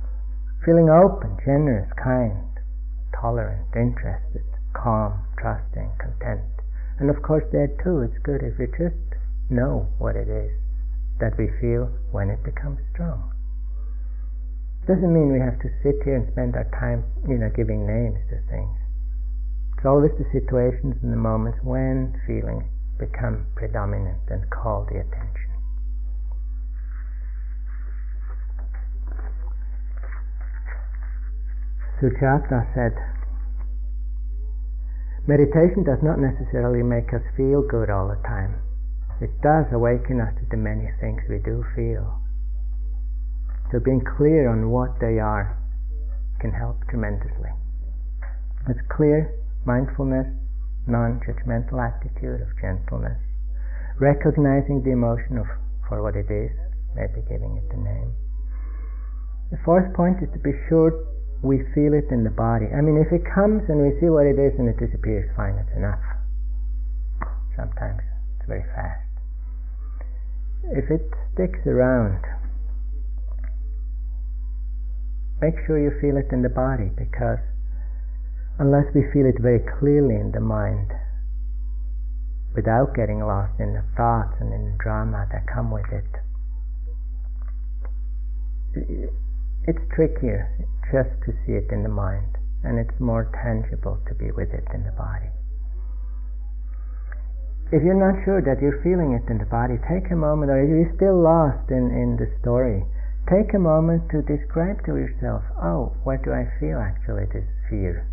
feeling 0.65 0.89
open, 0.89 1.37
generous, 1.45 1.87
kind, 1.95 2.43
tolerant, 3.15 3.67
interested, 3.75 4.43
calm, 4.73 5.23
trusting, 5.39 5.91
content. 5.99 6.43
And 6.99 7.09
of 7.09 7.21
course, 7.21 7.43
there 7.51 7.71
too, 7.83 8.01
it's 8.01 8.17
good 8.23 8.43
if 8.43 8.59
you 8.59 8.67
just 8.67 8.99
know 9.49 9.87
what 9.99 10.15
it 10.15 10.27
is 10.27 10.51
that 11.19 11.37
we 11.37 11.47
feel 11.61 11.87
when 12.11 12.29
it 12.29 12.43
becomes 12.43 12.79
strong. 12.91 13.31
It 14.83 14.93
doesn't 14.93 15.13
mean 15.13 15.33
we 15.33 15.39
have 15.39 15.59
to 15.59 15.69
sit 15.81 16.03
here 16.03 16.15
and 16.15 16.29
spend 16.31 16.55
our 16.55 16.69
time, 16.77 17.05
you 17.27 17.37
know, 17.37 17.49
giving 17.55 17.87
names 17.87 18.19
to 18.29 18.37
things. 18.51 18.77
It's 19.77 19.85
always 19.85 20.11
the 20.17 20.29
situations 20.31 20.95
and 21.01 21.11
the 21.11 21.17
moments 21.17 21.59
when 21.63 22.19
feelings 22.27 22.65
become 22.99 23.47
predominant 23.55 24.21
and 24.29 24.49
call 24.49 24.85
the 24.85 24.99
attention. 24.99 25.51
Sujata 31.99 32.67
said, 32.75 32.93
Meditation 35.27 35.83
does 35.83 36.03
not 36.03 36.19
necessarily 36.19 36.83
make 36.83 37.13
us 37.13 37.23
feel 37.35 37.63
good 37.63 37.89
all 37.89 38.07
the 38.07 38.21
time. 38.27 38.61
It 39.21 39.31
does 39.41 39.65
awaken 39.71 40.19
us 40.19 40.35
to 40.35 40.45
the 40.51 40.57
many 40.59 40.91
things 40.99 41.23
we 41.29 41.39
do 41.39 41.63
feel. 41.75 42.19
So 43.71 43.79
being 43.79 44.03
clear 44.03 44.49
on 44.51 44.69
what 44.69 44.99
they 44.99 45.19
are 45.19 45.55
can 46.39 46.51
help 46.51 46.83
tremendously. 46.89 47.49
It's 48.67 48.81
clear 48.91 49.31
mindfulness, 49.65 50.27
non-judgmental 50.87 51.79
attitude 51.79 52.41
of 52.41 52.49
gentleness, 52.59 53.17
recognizing 53.99 54.83
the 54.83 54.91
emotion 54.91 55.37
of, 55.39 55.47
for 55.87 56.03
what 56.03 56.15
it 56.15 56.27
is, 56.29 56.51
maybe 56.93 57.23
giving 57.29 57.55
it 57.55 57.73
a 57.73 57.79
name. 57.79 58.11
The 59.51 59.57
fourth 59.63 59.93
point 59.95 60.21
is 60.21 60.29
to 60.33 60.39
be 60.39 60.51
sure 60.67 60.91
we 61.41 61.63
feel 61.73 61.93
it 61.93 62.11
in 62.11 62.23
the 62.25 62.33
body. 62.33 62.65
I 62.73 62.81
mean, 62.81 62.97
if 62.97 63.13
it 63.13 63.23
comes 63.23 63.63
and 63.69 63.79
we 63.79 63.93
see 64.01 64.09
what 64.09 64.25
it 64.25 64.37
is 64.37 64.57
and 64.59 64.67
it 64.67 64.77
disappears, 64.77 65.29
fine, 65.37 65.55
it's 65.55 65.77
enough. 65.77 66.01
Sometimes 67.55 68.01
it's 68.37 68.47
very 68.47 68.65
fast. 68.75 69.04
If 70.71 70.89
it 70.89 71.01
sticks 71.33 71.65
around, 71.67 72.21
make 75.41 75.55
sure 75.65 75.77
you 75.77 75.91
feel 76.01 76.17
it 76.17 76.31
in 76.31 76.41
the 76.41 76.49
body 76.49 76.89
because 76.95 77.39
unless 78.57 78.85
we 78.95 79.03
feel 79.13 79.25
it 79.25 79.39
very 79.39 79.59
clearly 79.79 80.15
in 80.15 80.31
the 80.31 80.39
mind 80.39 80.91
without 82.55 82.95
getting 82.95 83.19
lost 83.19 83.59
in 83.59 83.73
the 83.73 83.83
thoughts 83.95 84.33
and 84.39 84.53
in 84.53 84.71
the 84.71 84.77
drama 84.79 85.27
that 85.31 85.45
come 85.45 85.69
with 85.71 85.91
it. 85.91 86.07
It's 89.67 89.83
trickier 89.93 90.49
just 90.91 91.11
to 91.25 91.33
see 91.45 91.53
it 91.53 91.69
in 91.71 91.83
the 91.83 91.89
mind, 91.89 92.37
and 92.63 92.79
it's 92.79 92.99
more 92.99 93.29
tangible 93.43 93.99
to 94.07 94.15
be 94.15 94.31
with 94.31 94.53
it 94.53 94.65
in 94.73 94.83
the 94.83 94.91
body. 94.91 95.34
If 97.71 97.81
you're 97.81 97.97
not 97.97 98.23
sure 98.25 98.41
that 98.41 98.61
you're 98.61 98.81
feeling 98.83 99.13
it 99.13 99.29
in 99.29 99.39
the 99.39 99.49
body, 99.49 99.75
take 99.89 100.11
a 100.11 100.15
moment, 100.15 100.51
or 100.51 100.61
if 100.61 100.69
you're 100.69 100.95
still 100.95 101.17
lost 101.17 101.71
in, 101.71 101.89
in 101.89 102.17
the 102.17 102.29
story, 102.41 102.85
take 103.29 103.53
a 103.53 103.59
moment 103.59 104.09
to 104.11 104.21
describe 104.21 104.85
to 104.85 104.95
yourself, 104.95 105.41
oh, 105.61 105.97
what 106.03 106.21
do 106.23 106.31
I 106.31 106.45
feel 106.59 106.77
actually, 106.77 107.25
this 107.33 107.47
fear? 107.69 108.05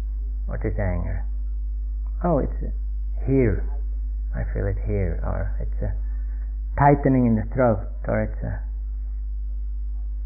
or 0.49 0.59
this 0.59 0.79
anger? 0.79 1.25
Oh, 2.25 2.39
it's 2.39 2.75
here. 3.27 3.65
I 4.35 4.45
feel 4.53 4.67
it 4.67 4.81
here, 4.87 5.21
or 5.25 5.57
it's 5.61 5.81
a 5.83 5.93
tightening 6.79 7.27
in 7.27 7.37
the 7.37 7.47
throat, 7.53 7.85
or 8.09 8.25
it's 8.25 8.43
a 8.43 8.61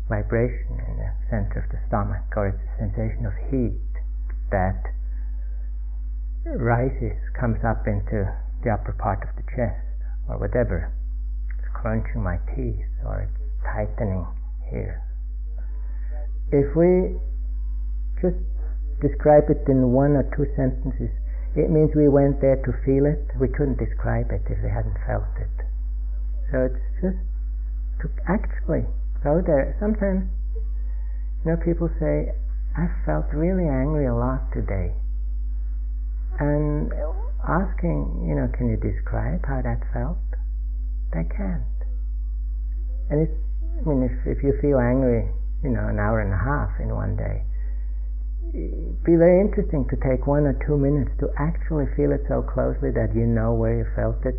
vibration 0.09 0.79
in 0.79 0.97
the 0.99 1.11
center 1.29 1.63
of 1.63 1.71
the 1.71 1.81
stomach, 1.89 2.23
or 2.37 2.55
it's 2.55 2.63
a 2.63 2.73
sensation 2.79 3.27
of 3.27 3.35
heat 3.51 3.83
that 4.51 4.79
rises, 6.47 7.19
comes 7.35 7.59
up 7.67 7.87
into 7.87 8.31
the 8.67 8.75
upper 8.75 8.99
part 8.99 9.23
of 9.23 9.31
the 9.39 9.47
chest, 9.55 9.79
or 10.27 10.43
whatever. 10.43 10.91
It's 11.55 11.71
crunching 11.71 12.19
my 12.27 12.43
teeth, 12.51 12.91
or 13.07 13.31
it's 13.31 13.39
tightening 13.63 14.27
here. 14.75 14.99
If 16.51 16.75
we 16.75 17.15
just 18.19 18.43
describe 18.99 19.47
it 19.55 19.63
in 19.71 19.95
one 19.95 20.19
or 20.19 20.27
two 20.35 20.51
sentences, 20.59 21.15
it 21.55 21.71
means 21.71 21.95
we 21.95 22.11
went 22.11 22.43
there 22.43 22.59
to 22.59 22.73
feel 22.83 23.07
it. 23.07 23.23
We 23.39 23.47
couldn't 23.49 23.79
describe 23.79 24.35
it 24.35 24.43
if 24.51 24.59
we 24.59 24.69
hadn't 24.69 24.99
felt 25.07 25.31
it. 25.39 25.57
So 26.51 26.67
it's 26.67 26.85
just 26.99 27.23
to 28.03 28.07
actually 28.27 28.83
go 29.23 29.41
there. 29.47 29.79
Sometimes, 29.79 30.27
you 31.45 31.55
know, 31.55 31.57
people 31.63 31.89
say, 32.03 32.35
I 32.77 32.91
felt 33.07 33.31
really 33.33 33.71
angry 33.71 34.07
a 34.07 34.15
lot 34.15 34.53
today. 34.53 34.93
And 36.39 36.93
asking, 37.47 38.27
you 38.29 38.35
know, 38.35 38.51
can 38.53 38.69
you 38.69 38.77
describe 38.77 39.47
how 39.47 39.63
that 39.63 39.81
felt? 39.95 40.19
They 41.15 41.25
can't. 41.25 41.63
And 43.11 43.23
it's, 43.23 43.39
I 43.79 43.89
mean, 43.89 44.03
if, 44.03 44.39
if 44.39 44.43
you 44.43 44.53
feel 44.61 44.79
angry, 44.79 45.31
you 45.63 45.71
know, 45.71 45.87
an 45.89 45.99
hour 45.99 46.21
and 46.21 46.35
a 46.35 46.43
half 46.43 46.75
in 46.83 46.95
one 46.95 47.17
day, 47.17 47.43
it'd 48.53 49.05
be 49.05 49.17
very 49.17 49.41
interesting 49.41 49.87
to 49.91 49.97
take 50.03 50.27
one 50.27 50.45
or 50.45 50.59
two 50.67 50.77
minutes 50.77 51.11
to 51.21 51.31
actually 51.39 51.87
feel 51.97 52.13
it 52.13 52.23
so 52.29 52.43
closely 52.43 52.91
that 52.93 53.15
you 53.15 53.27
know 53.27 53.55
where 53.55 53.79
you 53.79 53.87
felt 53.95 54.21
it, 54.27 54.37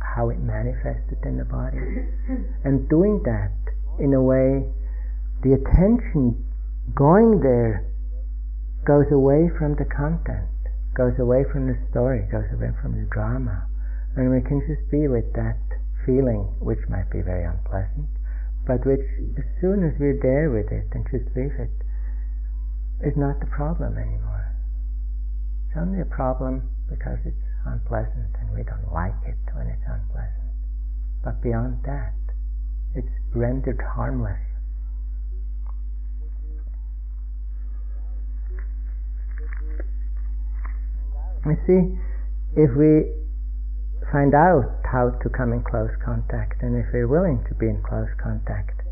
how 0.00 0.28
it 0.30 0.40
manifested 0.40 1.20
in 1.24 1.36
the 1.36 1.44
body. 1.44 1.78
and 2.64 2.88
doing 2.88 3.22
that 3.24 3.52
in 4.00 4.12
a 4.14 4.22
way, 4.22 4.64
the 5.42 5.54
attention 5.56 6.36
going 6.94 7.40
there 7.40 7.86
goes 8.84 9.06
away 9.12 9.48
from 9.58 9.76
the 9.76 9.84
content, 9.84 10.49
goes 11.00 11.16
away 11.16 11.40
from 11.48 11.64
the 11.64 11.80
story, 11.88 12.28
goes 12.28 12.44
away 12.52 12.68
from 12.84 12.92
the 12.92 13.08
drama. 13.08 13.64
And 14.20 14.28
we 14.28 14.44
can 14.44 14.60
just 14.68 14.84
be 14.92 15.08
with 15.08 15.32
that 15.32 15.56
feeling, 16.04 16.44
which 16.60 16.84
might 16.92 17.08
be 17.08 17.24
very 17.24 17.48
unpleasant, 17.48 18.12
but 18.68 18.84
which, 18.84 19.00
as 19.40 19.48
soon 19.64 19.80
as 19.80 19.96
we're 19.96 20.20
there 20.20 20.52
with 20.52 20.68
it 20.68 20.92
and 20.92 21.08
just 21.08 21.32
leave 21.32 21.56
it, 21.56 21.72
is 23.00 23.16
not 23.16 23.40
the 23.40 23.48
problem 23.48 23.96
anymore. 23.96 24.44
It's 25.64 25.80
only 25.80 26.04
a 26.04 26.12
problem 26.12 26.68
because 26.84 27.16
it's 27.24 27.48
unpleasant 27.64 28.36
and 28.36 28.52
we 28.52 28.60
don't 28.60 28.92
like 28.92 29.16
it 29.24 29.40
when 29.56 29.72
it's 29.72 29.88
unpleasant. 29.88 30.52
But 31.24 31.40
beyond 31.40 31.80
that, 31.88 32.12
it's 32.92 33.16
rendered 33.32 33.80
harmless. 33.96 34.49
You 41.46 41.56
see, 41.66 41.80
if 42.60 42.70
we 42.76 43.08
find 44.12 44.34
out 44.34 44.84
how 44.84 45.14
to 45.22 45.28
come 45.30 45.52
in 45.52 45.62
close 45.62 45.94
contact 46.04 46.62
and 46.62 46.76
if 46.76 46.92
we're 46.92 47.08
willing 47.08 47.44
to 47.48 47.54
be 47.54 47.66
in 47.66 47.80
close 47.80 48.10
contact, 48.20 48.82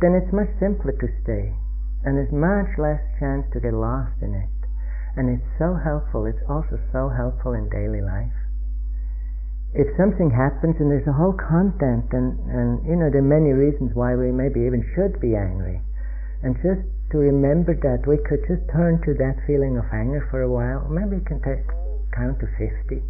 then 0.00 0.14
it's 0.14 0.32
much 0.32 0.48
simpler 0.58 0.92
to 0.92 1.08
stay 1.22 1.54
and 2.02 2.16
there's 2.16 2.32
much 2.32 2.70
less 2.78 3.02
chance 3.18 3.46
to 3.52 3.60
get 3.60 3.74
lost 3.74 4.14
in 4.22 4.34
it. 4.34 4.50
And 5.18 5.28
it's 5.28 5.46
so 5.58 5.74
helpful, 5.74 6.26
it's 6.26 6.42
also 6.48 6.78
so 6.94 7.10
helpful 7.10 7.52
in 7.52 7.68
daily 7.68 8.00
life. 8.00 8.34
If 9.74 9.90
something 9.98 10.30
happens 10.30 10.80
and 10.80 10.90
there's 10.90 11.06
a 11.06 11.12
whole 11.12 11.34
content 11.36 12.08
and, 12.14 12.38
and 12.48 12.86
you 12.86 12.96
know 12.96 13.10
there 13.10 13.20
are 13.20 13.34
many 13.36 13.52
reasons 13.52 13.92
why 13.92 14.16
we 14.16 14.32
maybe 14.32 14.64
even 14.64 14.80
should 14.96 15.20
be 15.20 15.36
angry 15.36 15.82
and 16.42 16.56
just 16.62 16.86
to 17.10 17.18
remember 17.18 17.74
that 17.74 18.06
we 18.06 18.16
could 18.28 18.40
just 18.46 18.62
turn 18.72 19.00
to 19.04 19.14
that 19.14 19.36
feeling 19.46 19.76
of 19.76 19.84
anger 19.92 20.26
for 20.30 20.42
a 20.42 20.50
while 20.50 20.86
maybe 20.88 21.16
we 21.16 21.24
can 21.24 21.40
take, 21.42 21.64
count 22.12 22.38
to 22.40 22.48
50 22.58 23.02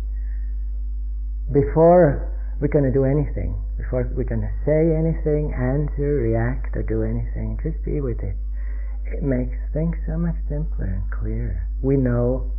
before 1.53 2.29
we're 2.61 2.73
going 2.73 2.87
to 2.87 2.95
do 2.95 3.05
anything 3.05 3.55
before 3.77 4.07
we're 4.15 4.27
going 4.27 4.43
to 4.43 4.57
say 4.67 4.95
anything 4.95 5.55
answer 5.55 6.23
react 6.23 6.77
or 6.77 6.83
do 6.83 7.03
anything 7.03 7.59
just 7.63 7.79
be 7.85 8.01
with 8.01 8.19
it 8.21 8.37
it 9.09 9.23
makes 9.23 9.57
things 9.73 9.97
so 10.07 10.19
much 10.19 10.37
simpler 10.49 10.87
and 10.87 11.05
clearer 11.11 11.65
we 11.83 11.97
know 11.97 12.53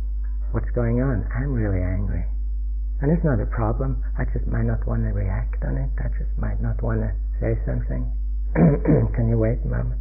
what's 0.52 0.70
going 0.74 1.00
on. 1.02 1.26
I'm 1.34 1.54
really 1.54 1.82
angry. 1.82 2.26
And 3.00 3.10
it's 3.10 3.24
not 3.24 3.40
a 3.40 3.46
problem. 3.46 4.02
I 4.18 4.24
just 4.34 4.46
might 4.46 4.66
not 4.66 4.86
want 4.86 5.02
to 5.04 5.12
react 5.14 5.62
on 5.64 5.78
it. 5.78 5.90
I 5.98 6.08
just 6.18 6.34
might 6.36 6.60
not 6.60 6.82
want 6.82 7.00
to 7.00 7.10
say 7.40 7.56
something. 7.64 8.04
Can 9.14 9.28
you 9.30 9.38
wait 9.38 9.62
a 9.64 9.68
moment 9.68 10.00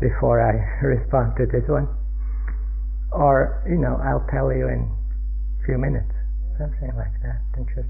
before 0.00 0.40
I 0.40 0.84
respond 0.84 1.36
to 1.38 1.46
this 1.46 1.64
one? 1.68 1.88
Or, 3.12 3.64
you 3.68 3.76
know, 3.76 3.96
I'll 4.02 4.26
tell 4.30 4.52
you 4.52 4.68
in 4.68 4.84
a 4.84 5.64
few 5.64 5.78
minutes. 5.78 6.12
Something 6.58 6.92
like 6.96 7.12
that. 7.22 7.40
And 7.56 7.66
just 7.74 7.88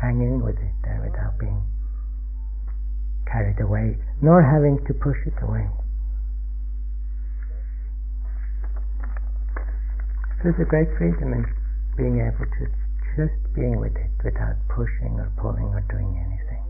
hang 0.00 0.20
in 0.20 0.42
with 0.42 0.56
it 0.56 0.74
there 0.82 1.02
without 1.02 1.38
being 1.38 1.62
carried 3.30 3.60
away, 3.60 3.98
nor 4.22 4.42
having 4.42 4.78
to 4.86 4.94
push 4.94 5.18
it 5.26 5.34
away. 5.42 5.68
There's 10.42 10.58
a 10.60 10.64
great 10.64 10.88
freedom 10.96 11.32
in 11.34 11.44
being 11.96 12.20
able 12.22 12.46
to 12.46 12.66
just 13.18 13.34
being 13.54 13.80
with 13.80 13.96
it 13.96 14.10
without 14.22 14.54
pushing 14.68 15.18
or 15.18 15.32
pulling 15.36 15.74
or 15.74 15.82
doing 15.90 16.14
anything. 16.14 16.62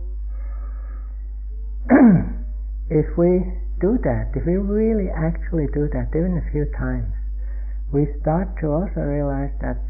if 2.90 3.16
we 3.16 3.44
do 3.80 3.98
that, 4.02 4.32
if 4.34 4.44
we 4.48 4.56
really 4.56 5.12
actually 5.12 5.68
do 5.76 5.88
that, 5.92 6.08
even 6.16 6.40
a 6.40 6.46
few 6.50 6.66
times, 6.76 7.12
we 7.92 8.08
start 8.20 8.56
to 8.60 8.72
also 8.72 9.00
realize 9.00 9.52
that 9.60 9.80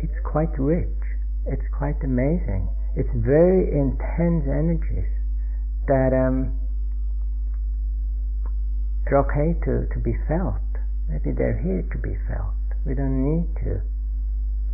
it's 0.00 0.18
quite 0.24 0.52
rich, 0.58 1.00
it's 1.46 1.68
quite 1.72 2.00
amazing, 2.02 2.68
it's 2.96 3.12
very 3.14 3.70
intense 3.70 4.44
energies 4.48 5.08
that 5.86 6.12
um, 6.12 6.56
are 9.06 9.24
okay 9.24 9.56
to, 9.64 9.86
to 9.92 9.98
be 10.00 10.16
felt. 10.28 10.60
Maybe 11.08 11.32
they're 11.36 11.60
here 11.60 11.82
to 11.82 11.98
be 11.98 12.16
felt. 12.28 12.56
We 12.86 12.94
don't 12.94 13.20
need 13.20 13.50
to 13.66 13.82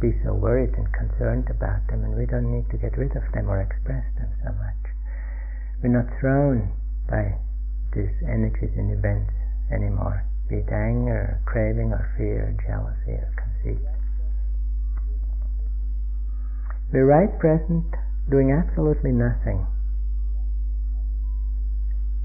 be 0.00 0.12
so 0.24 0.34
worried 0.34 0.74
and 0.76 0.86
concerned 0.92 1.48
about 1.50 1.86
them, 1.88 2.04
and 2.04 2.14
we 2.14 2.26
don't 2.26 2.52
need 2.52 2.68
to 2.70 2.76
get 2.76 2.96
rid 2.96 3.16
of 3.16 3.24
them 3.32 3.48
or 3.48 3.60
express 3.60 4.04
them 4.16 4.30
so 4.44 4.52
much. 4.52 4.82
We're 5.82 5.96
not 5.96 6.12
thrown 6.20 6.72
by 7.08 7.38
these 7.96 8.12
energies 8.28 8.76
and 8.76 8.92
events 8.92 9.32
anymore, 9.72 10.28
be 10.48 10.56
it 10.56 10.68
anger, 10.68 11.40
or 11.40 11.42
craving, 11.48 11.90
or 11.90 12.12
fear, 12.16 12.52
or 12.52 12.54
jealousy, 12.60 13.16
or 13.16 13.32
conceit. 13.34 13.82
We're 16.92 17.08
right 17.08 17.32
present, 17.40 17.88
doing 18.30 18.52
absolutely 18.52 19.10
nothing. 19.10 19.66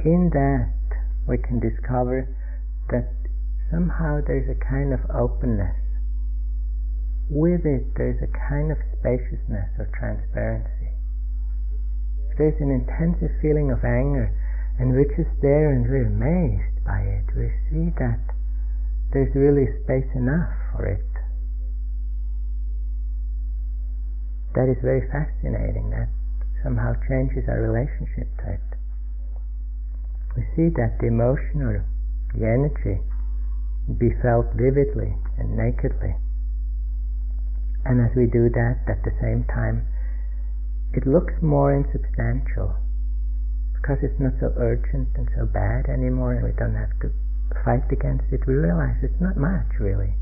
In 0.03 0.29
that, 0.33 0.73
we 1.27 1.37
can 1.37 1.59
discover 1.59 2.27
that 2.89 3.09
somehow 3.71 4.19
there's 4.25 4.49
a 4.49 4.59
kind 4.59 4.93
of 4.93 4.99
openness. 5.09 5.77
With 7.29 7.65
it, 7.65 7.95
there's 7.95 8.21
a 8.21 8.27
kind 8.49 8.71
of 8.71 8.77
spaciousness 8.99 9.71
or 9.79 9.87
transparency. 9.97 10.91
If 12.29 12.37
There's 12.37 12.59
an 12.59 12.71
intensive 12.71 13.31
feeling 13.41 13.71
of 13.71 13.85
anger, 13.85 14.35
and 14.81 14.97
we're 14.97 15.13
just 15.13 15.29
there 15.45 15.69
and 15.69 15.85
we're 15.85 16.09
amazed 16.09 16.81
by 16.81 17.05
it. 17.05 17.29
We 17.37 17.53
see 17.69 17.93
that 18.01 18.17
there's 19.13 19.29
really 19.37 19.69
space 19.85 20.09
enough 20.17 20.49
for 20.73 20.89
it. 20.89 21.05
That 24.57 24.73
is 24.73 24.81
very 24.81 25.05
fascinating. 25.13 25.93
That 25.93 26.09
somehow 26.65 26.97
changes 27.05 27.45
our 27.45 27.61
relationship 27.61 28.25
to 28.41 28.57
it. 28.57 28.69
We 30.33 30.49
see 30.57 30.73
that 30.73 30.97
the 30.97 31.13
emotion 31.13 31.61
or 31.61 31.85
the 32.33 32.41
energy 32.41 33.05
be 34.01 34.09
felt 34.25 34.49
vividly 34.57 35.13
and 35.37 35.53
nakedly. 35.53 36.17
And 37.85 38.01
as 38.01 38.17
we 38.17 38.25
do 38.25 38.49
that, 38.49 38.81
at 38.89 39.05
the 39.05 39.13
same 39.21 39.45
time, 39.45 39.85
it 40.97 41.05
looks 41.05 41.37
more 41.37 41.69
insubstantial 41.69 42.81
because 43.91 44.07
it's 44.07 44.23
not 44.23 44.31
so 44.39 44.55
urgent 44.55 45.11
and 45.19 45.27
so 45.35 45.43
bad 45.43 45.91
anymore, 45.91 46.31
and 46.31 46.47
we 46.47 46.55
don't 46.55 46.79
have 46.79 46.95
to 47.03 47.11
fight 47.67 47.83
against 47.91 48.23
it. 48.31 48.39
We 48.47 48.55
realize 48.55 48.95
it's 49.03 49.19
not 49.19 49.35
much, 49.35 49.67
really. 49.83 50.15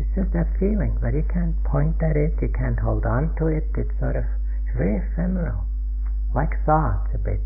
It's 0.00 0.08
just 0.16 0.32
that 0.32 0.48
feeling, 0.56 0.96
but 1.04 1.12
you 1.12 1.20
can't 1.28 1.52
point 1.68 2.00
at 2.00 2.16
it, 2.16 2.32
you 2.40 2.48
can't 2.48 2.80
hold 2.80 3.04
on 3.04 3.36
to 3.36 3.52
it. 3.52 3.68
It's 3.76 3.92
sort 4.00 4.16
of 4.16 4.24
it's 4.64 4.72
very 4.72 5.04
ephemeral, 5.04 5.68
like 6.32 6.56
thoughts 6.64 7.12
a 7.12 7.20
bit. 7.20 7.44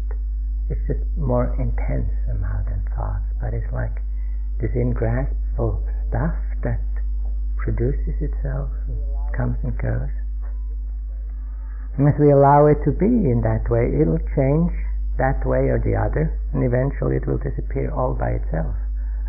It's 0.71 0.81
just 0.87 1.03
more 1.19 1.51
intense 1.59 2.07
somehow 2.31 2.63
than 2.71 2.87
thoughts, 2.95 3.27
but 3.43 3.51
it's 3.51 3.73
like 3.75 3.99
this 4.63 4.71
ingraspable 4.79 5.83
stuff 6.07 6.39
that 6.63 6.87
produces 7.59 8.15
itself 8.23 8.71
and 8.87 8.95
comes 9.35 9.59
and 9.67 9.75
goes. 9.75 10.15
And 11.99 12.07
as 12.07 12.15
we 12.15 12.31
allow 12.31 12.71
it 12.71 12.79
to 12.87 12.95
be 12.95 13.11
in 13.11 13.43
that 13.43 13.67
way, 13.67 13.91
it'll 13.91 14.23
change 14.39 14.71
that 15.19 15.45
way 15.45 15.69
or 15.69 15.83
the 15.83 15.99
other, 15.99 16.31
and 16.55 16.63
eventually 16.63 17.17
it 17.19 17.27
will 17.27 17.43
disappear 17.43 17.91
all 17.91 18.15
by 18.15 18.39
itself. 18.39 18.75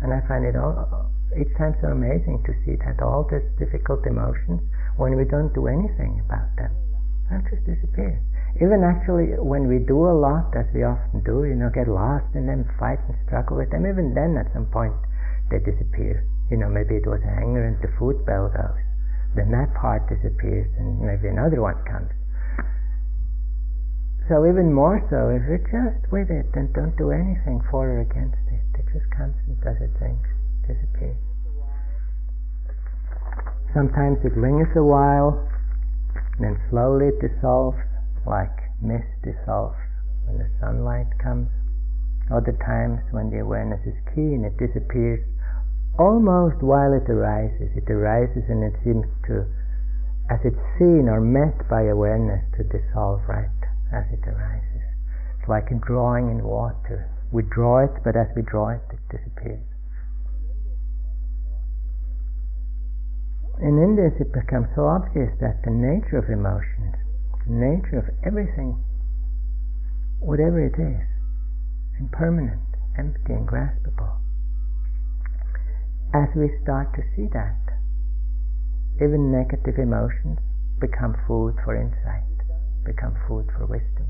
And 0.02 0.14
I 0.14 0.22
find 0.26 0.46
it 0.46 0.56
all, 0.56 1.10
each 1.36 1.52
time 1.58 1.76
so 1.82 1.92
amazing 1.92 2.42
to 2.46 2.54
see 2.64 2.74
that 2.86 3.02
all 3.02 3.26
these 3.26 3.44
difficult 3.58 4.06
emotions, 4.06 4.62
when 4.96 5.14
we 5.14 5.24
don't 5.26 5.54
do 5.54 5.66
anything 5.66 6.22
about 6.24 6.50
them, 6.56 6.72
they'll 7.28 7.46
just 7.50 7.66
disappear. 7.66 8.18
Even 8.58 8.82
actually, 8.82 9.38
when 9.38 9.68
we 9.68 9.78
do 9.78 10.10
a 10.10 10.16
lot, 10.16 10.50
as 10.56 10.66
we 10.74 10.82
often 10.82 11.22
do, 11.22 11.44
you 11.44 11.54
know, 11.54 11.70
get 11.70 11.86
lost 11.86 12.26
in 12.34 12.46
them, 12.46 12.66
fight 12.78 12.98
and 13.06 13.14
struggle 13.26 13.58
with 13.58 13.70
them, 13.70 13.86
even 13.86 14.14
then 14.14 14.36
at 14.36 14.50
some 14.52 14.66
point 14.66 14.94
they 15.50 15.58
disappear. 15.58 16.26
You 16.50 16.56
know, 16.56 16.68
maybe 16.68 16.96
it 16.96 17.06
was 17.06 17.22
anger 17.22 17.62
and 17.62 17.78
the 17.78 17.94
food 17.98 18.26
bell 18.26 18.50
goes. 18.50 18.82
Then 19.36 19.50
that 19.52 19.74
part 19.74 20.08
disappears 20.10 20.66
and 20.78 20.98
maybe 20.98 21.28
another 21.28 21.62
one 21.62 21.78
comes. 21.86 22.10
So 24.30 24.46
even 24.46 24.70
more 24.70 25.02
so, 25.10 25.26
if 25.34 25.42
you're 25.42 25.66
just 25.66 26.06
with 26.14 26.30
it 26.30 26.46
and 26.54 26.70
don't 26.70 26.94
do 26.94 27.10
anything 27.10 27.58
for 27.66 27.90
or 27.90 28.06
against 28.06 28.38
it, 28.46 28.62
it 28.78 28.86
just 28.94 29.10
comes 29.10 29.34
and 29.50 29.58
does 29.58 29.74
its 29.82 29.90
thing, 29.98 30.22
disappears. 30.62 31.18
Sometimes 33.74 34.22
it 34.22 34.38
lingers 34.38 34.70
a 34.78 34.86
while, 34.86 35.34
and 36.38 36.46
then 36.46 36.56
slowly 36.70 37.10
it 37.10 37.18
dissolves, 37.18 37.82
like 38.22 38.54
mist 38.78 39.10
dissolves 39.26 39.82
when 40.30 40.38
the 40.38 40.46
sunlight 40.62 41.10
comes. 41.18 41.50
Other 42.30 42.54
times 42.62 43.02
when 43.10 43.34
the 43.34 43.42
awareness 43.42 43.82
is 43.82 43.98
keen, 44.14 44.46
it 44.46 44.54
disappears 44.62 45.26
almost 45.98 46.62
while 46.62 46.94
it 46.94 47.10
arises. 47.10 47.74
It 47.74 47.90
arises 47.90 48.46
and 48.46 48.62
it 48.62 48.78
seems 48.86 49.10
to, 49.26 49.42
as 50.30 50.38
it's 50.46 50.64
seen 50.78 51.10
or 51.10 51.18
met 51.18 51.66
by 51.66 51.90
awareness, 51.90 52.46
to 52.54 52.62
dissolve 52.62 53.26
right 53.26 53.59
as 53.92 54.06
it 54.12 54.22
arises. 54.26 54.84
It's 55.38 55.48
like 55.48 55.70
a 55.70 55.78
drawing 55.78 56.30
in 56.30 56.42
water. 56.42 57.10
We 57.32 57.42
draw 57.42 57.84
it, 57.84 57.92
but 58.04 58.16
as 58.16 58.26
we 58.34 58.42
draw 58.42 58.70
it, 58.70 58.82
it 58.90 59.02
disappears. 59.10 59.66
And 63.60 63.76
in 63.76 63.94
this, 63.94 64.16
it 64.20 64.32
becomes 64.32 64.68
so 64.74 64.86
obvious 64.86 65.36
that 65.40 65.62
the 65.62 65.70
nature 65.70 66.16
of 66.16 66.30
emotions, 66.32 66.96
the 67.46 67.52
nature 67.52 67.98
of 68.00 68.08
everything, 68.24 68.80
whatever 70.18 70.64
it 70.64 70.80
is, 70.80 71.04
is 71.92 72.00
impermanent, 72.00 72.64
empty, 72.96 73.34
and 73.34 73.46
graspable 73.46 74.20
as 76.12 76.28
we 76.34 76.50
start 76.62 76.90
to 76.94 77.02
see 77.14 77.28
that, 77.32 77.54
even 78.96 79.30
negative 79.30 79.78
emotions 79.78 80.38
become 80.80 81.14
food 81.26 81.54
for 81.62 81.78
insight, 81.78 82.26
become 82.84 83.16
food 83.28 83.46
for 83.56 83.66
wisdom. 83.66 84.08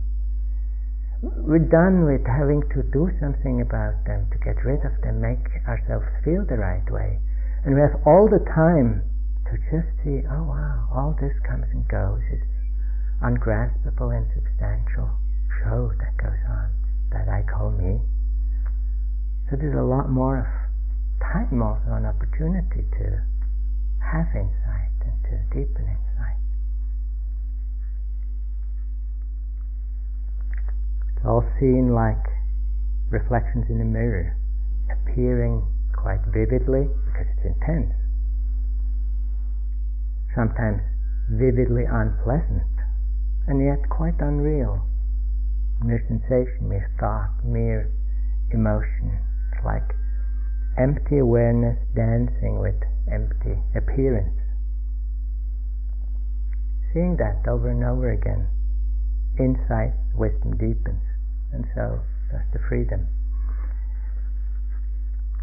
We're 1.23 1.69
done 1.69 2.09
with 2.09 2.25
having 2.25 2.65
to 2.73 2.81
do 2.93 3.13
something 3.21 3.61
about 3.61 4.05
them, 4.09 4.29
to 4.33 4.39
get 4.41 4.65
rid 4.65 4.81
of 4.85 4.97
them, 5.05 5.21
make 5.21 5.45
ourselves 5.69 6.09
feel 6.25 6.47
the 6.49 6.57
right 6.57 6.87
way. 6.91 7.21
And 7.65 7.75
we 7.75 7.81
have 7.81 8.01
all 8.07 8.25
the 8.25 8.41
time 8.57 9.05
to 9.51 9.55
just 9.69 9.91
see, 10.01 10.25
oh 10.25 10.49
wow, 10.49 10.89
all 10.95 11.13
this 11.21 11.37
comes 11.45 11.69
and 11.77 11.85
goes. 11.89 12.25
It's 12.33 12.49
ungraspable, 13.21 14.17
and 14.17 14.25
substantial 14.33 15.13
show 15.61 15.93
that 16.01 16.17
goes 16.17 16.41
on, 16.49 16.73
that 17.13 17.29
I 17.29 17.45
call 17.45 17.71
me. 17.71 18.01
So 19.51 19.57
there's 19.57 19.77
a 19.77 19.85
lot 19.85 20.09
more 20.09 20.41
of 20.41 20.49
time 21.21 21.61
also 21.61 21.93
an 21.93 22.07
opportunity 22.07 22.89
to 22.97 23.07
have 24.01 24.33
insight 24.33 24.97
and 25.05 25.21
to 25.29 25.37
deepen 25.53 25.85
insight. 25.85 26.00
All 31.25 31.45
seen 31.61 31.93
like 31.93 32.25
reflections 33.11 33.67
in 33.69 33.81
a 33.81 33.85
mirror, 33.85 34.37
appearing 34.91 35.67
quite 35.93 36.21
vividly 36.33 36.89
because 37.05 37.27
it's 37.37 37.47
intense. 37.47 37.93
Sometimes 40.35 40.81
vividly 41.29 41.85
unpleasant, 41.85 42.73
and 43.47 43.61
yet 43.63 43.89
quite 43.91 44.21
unreal. 44.21 44.87
Mere 45.85 46.03
sensation, 46.09 46.69
mere 46.69 46.91
thought, 46.99 47.45
mere 47.45 47.91
emotion. 48.51 49.19
It's 49.53 49.65
like 49.65 49.95
empty 50.79 51.19
awareness 51.19 51.79
dancing 51.95 52.59
with 52.59 52.81
empty 53.11 53.61
appearance. 53.77 54.41
Seeing 56.93 57.17
that 57.17 57.47
over 57.47 57.69
and 57.69 57.85
over 57.85 58.11
again, 58.11 58.49
insight, 59.39 59.95
wisdom 60.15 60.57
deepens, 60.57 61.03
and 61.53 61.65
so 61.75 62.01
that's 62.33 62.51
the 62.53 62.61
freedom. 62.69 63.07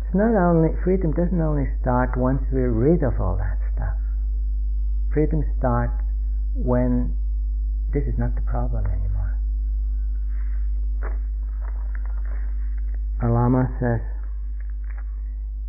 It's 0.05 0.15
not 0.15 0.35
only 0.35 0.69
freedom 0.83 1.11
doesn't 1.11 1.41
only 1.41 1.67
start 1.81 2.15
once 2.15 2.41
we're 2.51 2.71
rid 2.71 3.03
of 3.03 3.19
all 3.19 3.35
that 3.37 3.59
stuff. 3.75 3.99
Freedom 5.13 5.43
starts 5.57 5.99
when 6.55 7.15
this 7.93 8.03
is 8.03 8.17
not 8.17 8.35
the 8.35 8.41
problem 8.41 8.85
anymore. 8.85 9.35
A 13.23 13.27
Lama 13.27 13.67
says, 13.79 14.01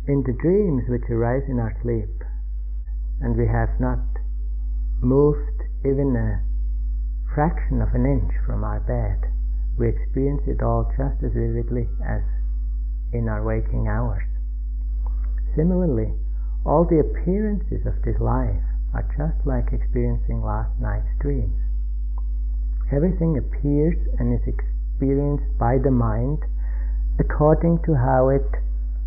in 0.07 0.23
the 0.23 0.33
dreams 0.33 0.83
which 0.87 1.09
arise 1.09 1.43
in 1.49 1.59
our 1.59 1.75
sleep, 1.81 2.23
and 3.21 3.35
we 3.35 3.47
have 3.47 3.79
not 3.79 3.99
moved 5.01 5.61
even 5.83 6.15
a 6.15 6.41
fraction 7.33 7.81
of 7.81 7.93
an 7.93 8.05
inch 8.05 8.33
from 8.45 8.63
our 8.63 8.79
bed, 8.79 9.31
we 9.79 9.87
experience 9.87 10.43
it 10.45 10.61
all 10.61 10.91
just 10.97 11.23
as 11.23 11.31
vividly 11.31 11.87
as 12.03 12.21
in 13.13 13.27
our 13.27 13.41
waking 13.41 13.87
hours. 13.87 14.27
Similarly, 15.55 16.13
all 16.65 16.83
the 16.83 16.99
appearances 16.99 17.87
of 17.87 18.03
this 18.03 18.19
life 18.19 18.61
are 18.93 19.07
just 19.15 19.47
like 19.47 19.71
experiencing 19.71 20.43
last 20.43 20.75
night's 20.79 21.09
dreams. 21.19 21.55
Everything 22.91 23.37
appears 23.37 23.97
and 24.19 24.33
is 24.33 24.45
experienced 24.45 25.57
by 25.57 25.77
the 25.77 25.91
mind 25.91 26.43
according 27.17 27.79
to 27.85 27.95
how 27.95 28.29
it 28.29 28.45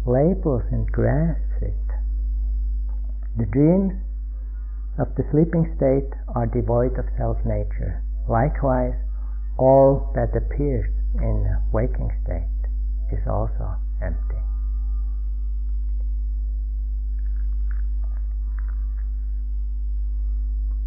labels 0.07 0.63
and 0.71 0.91
grasps 0.91 1.61
it. 1.61 1.87
The 3.37 3.47
dreams 3.47 3.93
of 4.99 5.15
the 5.17 5.25
sleeping 5.31 5.73
state 5.77 6.11
are 6.35 6.47
devoid 6.47 6.99
of 6.99 7.07
self 7.17 7.39
nature. 7.45 8.03
Likewise, 8.29 8.95
all 9.63 10.11
that 10.15 10.35
appears 10.35 10.91
in 11.23 11.47
waking 11.73 12.11
state 12.25 12.51
is 13.13 13.23
also 13.31 13.79
empty. 14.03 14.43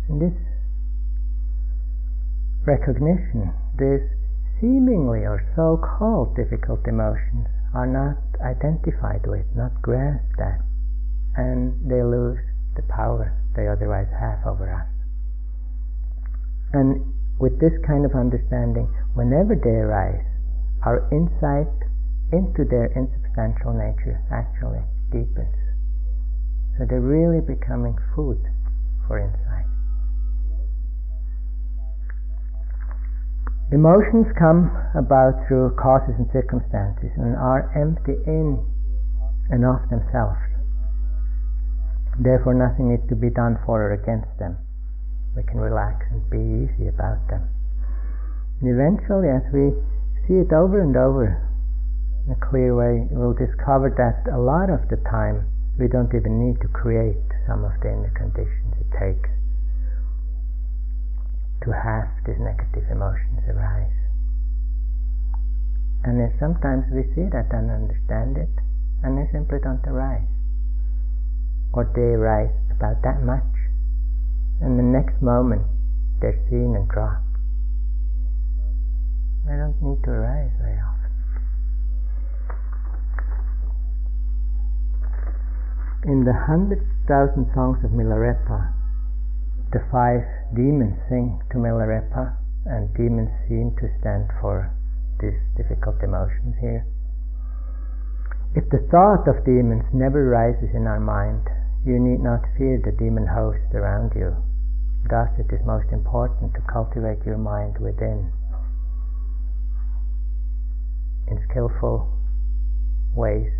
And 0.09 0.21
this 0.21 0.37
recognition, 2.67 3.53
these 3.79 4.03
seemingly 4.59 5.19
or 5.23 5.39
so 5.55 5.79
called 5.79 6.35
difficult 6.35 6.85
emotions, 6.85 7.47
are 7.73 7.87
not 7.87 8.19
identified 8.43 9.25
with, 9.25 9.45
not 9.55 9.71
grasped 9.81 10.39
at, 10.39 10.59
and 11.37 11.79
they 11.89 12.03
lose 12.03 12.39
the 12.75 12.83
power 12.91 13.31
they 13.55 13.67
otherwise 13.67 14.11
have 14.19 14.45
over 14.45 14.67
us. 14.67 14.87
And 16.73 17.14
with 17.39 17.59
this 17.59 17.73
kind 17.85 18.05
of 18.05 18.15
understanding, 18.15 18.87
whenever 19.13 19.55
they 19.55 19.75
arise, 19.83 20.23
our 20.83 21.03
insight 21.11 21.71
into 22.31 22.63
their 22.63 22.87
insubstantial 22.95 23.73
nature 23.73 24.21
actually 24.31 24.83
deepens. 25.11 25.55
So 26.77 26.85
they're 26.87 27.03
really 27.03 27.41
becoming 27.41 27.95
food 28.15 28.39
for 29.07 29.19
insight. 29.19 29.67
Emotions 33.71 34.27
come 34.37 34.69
about 34.93 35.33
through 35.47 35.75
causes 35.75 36.13
and 36.17 36.29
circumstances 36.31 37.09
and 37.17 37.35
are 37.35 37.71
empty 37.73 38.13
in 38.27 38.61
and 39.49 39.65
of 39.65 39.81
themselves. 39.89 40.37
Therefore, 42.19 42.53
nothing 42.53 42.91
needs 42.91 43.07
to 43.09 43.15
be 43.15 43.29
done 43.29 43.57
for 43.65 43.89
or 43.89 43.93
against 43.93 44.31
them. 44.39 44.57
We 45.35 45.43
can 45.43 45.59
relax 45.59 46.07
and 46.11 46.23
be 46.29 46.39
easy 46.39 46.87
about 46.87 47.27
them. 47.27 47.49
And 48.61 48.71
eventually, 48.71 49.27
as 49.27 49.43
we 49.51 49.75
see 50.25 50.39
it 50.39 50.53
over 50.55 50.79
and 50.79 50.95
over 50.95 51.43
in 52.25 52.31
a 52.31 52.39
clear 52.39 52.73
way, 52.73 53.07
we'll 53.11 53.35
discover 53.35 53.91
that 53.99 54.31
a 54.31 54.39
lot 54.39 54.71
of 54.71 54.87
the 54.89 54.97
time 55.11 55.45
we 55.77 55.87
don't 55.87 56.15
even 56.15 56.39
need 56.39 56.61
to 56.61 56.67
create 56.71 57.19
some 57.47 57.63
of 57.65 57.75
the 57.83 57.91
inner 57.91 58.13
conditions 58.15 58.73
it 58.79 58.89
takes 58.95 59.29
to 61.63 61.71
have 61.73 62.07
these 62.25 62.39
negative 62.39 62.85
emotions 62.89 63.41
arise. 63.49 63.91
And 66.05 66.21
then 66.21 66.33
sometimes 66.39 66.85
we 66.93 67.03
see 67.17 67.25
that 67.33 67.49
and 67.51 67.71
understand 67.71 68.37
it, 68.37 68.53
and 69.03 69.17
they 69.17 69.27
simply 69.31 69.57
don't 69.59 69.83
arise. 69.87 70.29
Or 71.73 71.89
they 71.89 72.13
arise 72.13 72.53
about 72.71 73.01
that 73.01 73.23
much, 73.25 73.49
and 74.61 74.79
the 74.79 74.83
next 74.83 75.21
moment 75.21 75.61
they're 76.21 76.39
seen 76.49 76.75
and 76.75 76.87
dropped. 76.87 77.23
They 79.45 79.57
don't 79.57 79.77
need 79.81 80.03
to 80.05 80.09
arise 80.09 80.51
very 80.57 80.79
often. 80.79 81.11
In 86.05 86.23
the 86.23 86.33
hundred 86.33 86.85
thousand 87.07 87.51
songs 87.53 87.83
of 87.83 87.91
Milarepa, 87.91 88.73
the 89.73 89.81
five 89.91 90.21
demons 90.55 90.97
sing 91.09 91.41
to 91.51 91.57
Milarepa, 91.57 92.37
and 92.65 92.93
demons 92.95 93.29
seem 93.47 93.75
to 93.77 93.89
stand 93.99 94.29
for 94.41 94.71
these 95.19 95.37
difficult 95.57 96.01
emotions 96.01 96.55
here. 96.61 96.85
If 98.55 98.69
the 98.69 98.87
thought 98.89 99.27
of 99.27 99.43
demons 99.45 99.83
never 99.93 100.29
rises 100.29 100.73
in 100.73 100.87
our 100.87 100.99
mind, 100.99 101.43
you 101.85 101.99
need 101.99 102.19
not 102.19 102.41
fear 102.57 102.81
the 102.83 102.91
demon 102.91 103.27
host 103.27 103.73
around 103.73 104.11
you. 104.15 104.35
Thus, 105.09 105.29
it 105.37 105.53
is 105.53 105.65
most 105.65 105.93
important 105.93 106.53
to 106.55 106.61
cultivate 106.61 107.23
your 107.25 107.37
mind 107.37 107.77
within. 107.77 108.31
in 111.27 111.41
skillful 111.49 112.11
ways 113.15 113.51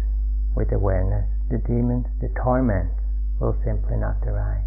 with 0.55 0.71
awareness, 0.71 1.25
the 1.49 1.57
demons, 1.57 2.05
the 2.21 2.29
torments 2.41 2.95
will 3.39 3.55
simply 3.65 3.97
not 3.97 4.17
arise. 4.25 4.63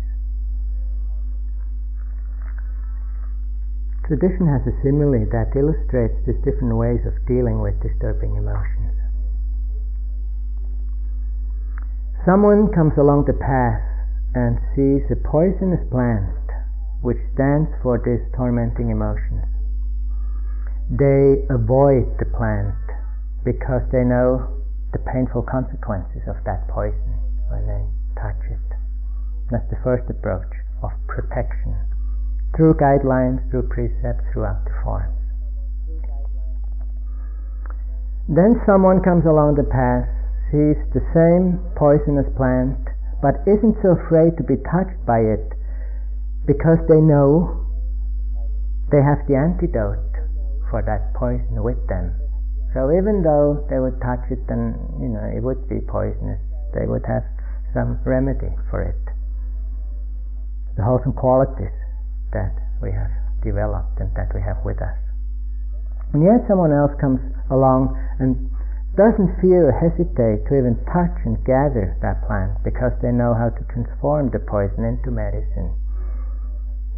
Tradition 4.06 4.48
has 4.48 4.64
a 4.66 4.74
simile 4.82 5.26
that 5.32 5.52
illustrates 5.54 6.16
these 6.26 6.40
different 6.44 6.76
ways 6.76 7.04
of 7.06 7.14
dealing 7.26 7.60
with 7.60 7.80
disturbing 7.82 8.36
emotions. 8.36 8.77
Someone 12.26 12.72
comes 12.72 12.98
along 12.98 13.24
the 13.26 13.38
path 13.38 13.82
and 14.34 14.58
sees 14.74 15.06
a 15.10 15.16
poisonous 15.16 15.82
plant 15.90 16.34
which 17.00 17.18
stands 17.34 17.70
for 17.82 18.02
these 18.02 18.22
tormenting 18.34 18.90
emotions. 18.90 19.46
They 20.90 21.46
avoid 21.46 22.18
the 22.18 22.26
plant 22.26 22.74
because 23.44 23.86
they 23.92 24.02
know 24.02 24.58
the 24.92 24.98
painful 24.98 25.42
consequences 25.42 26.26
of 26.26 26.42
that 26.44 26.66
poison 26.68 27.14
when 27.52 27.66
they 27.68 27.84
touch 28.18 28.40
it. 28.50 28.68
That's 29.50 29.68
the 29.70 29.78
first 29.84 30.10
approach 30.10 30.50
of 30.82 30.90
protection 31.06 31.76
through 32.56 32.74
guidelines, 32.74 33.44
through 33.50 33.68
precepts, 33.68 34.24
throughout 34.32 34.64
the 34.64 34.74
forms. 34.82 35.14
Then 38.28 38.60
someone 38.66 39.00
comes 39.02 39.24
along 39.24 39.54
the 39.54 39.64
path, 39.64 40.08
sees 40.50 40.78
the 40.96 41.04
same 41.12 41.60
poisonous 41.76 42.28
plant, 42.36 42.80
but 43.20 43.42
isn't 43.46 43.76
so 43.82 43.96
afraid 43.96 44.36
to 44.36 44.44
be 44.44 44.56
touched 44.68 44.98
by 45.04 45.20
it 45.20 45.44
because 46.46 46.80
they 46.88 47.00
know 47.00 47.66
they 48.90 49.04
have 49.04 49.20
the 49.28 49.36
antidote 49.36 50.08
for 50.72 50.80
that 50.80 51.12
poison 51.12 51.60
with 51.60 51.80
them. 51.88 52.16
So 52.72 52.92
even 52.92 53.24
though 53.24 53.64
they 53.68 53.80
would 53.80 54.00
touch 54.00 54.24
it 54.30 54.44
and 54.48 54.76
you 55.00 55.08
know 55.08 55.24
it 55.28 55.40
would 55.40 55.68
be 55.68 55.80
poisonous, 55.84 56.40
they 56.72 56.84
would 56.84 57.04
have 57.08 57.24
some 57.72 58.00
remedy 58.04 58.52
for 58.70 58.84
it. 58.84 59.00
The 60.76 60.84
wholesome 60.84 61.12
qualities 61.12 61.74
that 62.32 62.54
we 62.80 62.92
have 62.92 63.12
developed 63.42 64.00
and 64.00 64.12
that 64.16 64.32
we 64.34 64.40
have 64.40 64.60
with 64.64 64.80
us. 64.80 64.96
And 66.12 66.24
yet 66.24 66.48
someone 66.48 66.72
else 66.72 66.92
comes 67.00 67.20
along 67.50 67.92
and 68.20 68.36
doesn't 68.98 69.38
fear 69.38 69.70
or 69.70 69.76
hesitate 69.78 70.42
to 70.50 70.58
even 70.58 70.74
touch 70.90 71.14
and 71.22 71.38
gather 71.46 71.94
that 72.02 72.18
plant 72.26 72.58
because 72.66 72.90
they 72.98 73.14
know 73.14 73.30
how 73.30 73.46
to 73.46 73.62
transform 73.70 74.26
the 74.34 74.42
poison 74.42 74.82
into 74.82 75.14
medicine, 75.14 75.70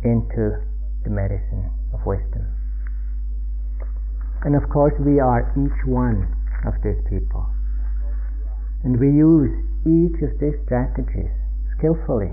into 0.00 0.64
the 1.04 1.12
medicine 1.12 1.68
of 1.92 2.00
wisdom. 2.08 2.48
And 4.48 4.56
of 4.56 4.64
course, 4.72 4.96
we 4.96 5.20
are 5.20 5.52
each 5.52 5.80
one 5.84 6.24
of 6.64 6.72
these 6.80 6.96
people. 7.04 7.44
And 8.80 8.96
we 8.96 9.12
use 9.12 9.52
each 9.84 10.24
of 10.24 10.40
these 10.40 10.56
strategies 10.64 11.32
skillfully, 11.76 12.32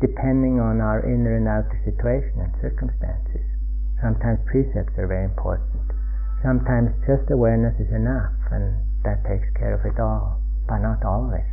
depending 0.00 0.64
on 0.64 0.80
our 0.80 1.04
inner 1.04 1.36
and 1.36 1.44
outer 1.44 1.76
situation 1.84 2.40
and 2.40 2.56
circumstances. 2.64 3.44
Sometimes 4.00 4.40
precepts 4.48 4.96
are 4.96 5.08
very 5.08 5.28
important. 5.28 5.87
Sometimes 6.42 6.94
just 7.06 7.30
awareness 7.30 7.74
is 7.80 7.90
enough, 7.90 8.34
and 8.50 8.78
that 9.02 9.24
takes 9.26 9.50
care 9.58 9.74
of 9.74 9.84
it 9.84 9.98
all, 9.98 10.40
but 10.68 10.78
not 10.78 11.04
always. 11.04 11.46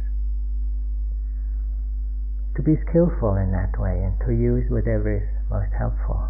To 2.56 2.62
be 2.62 2.78
skillful 2.88 3.36
in 3.36 3.52
that 3.52 3.76
way 3.78 4.04
and 4.04 4.16
to 4.26 4.32
use 4.32 4.70
whatever 4.70 5.12
is 5.12 5.28
most 5.50 5.74
helpful. 5.74 6.30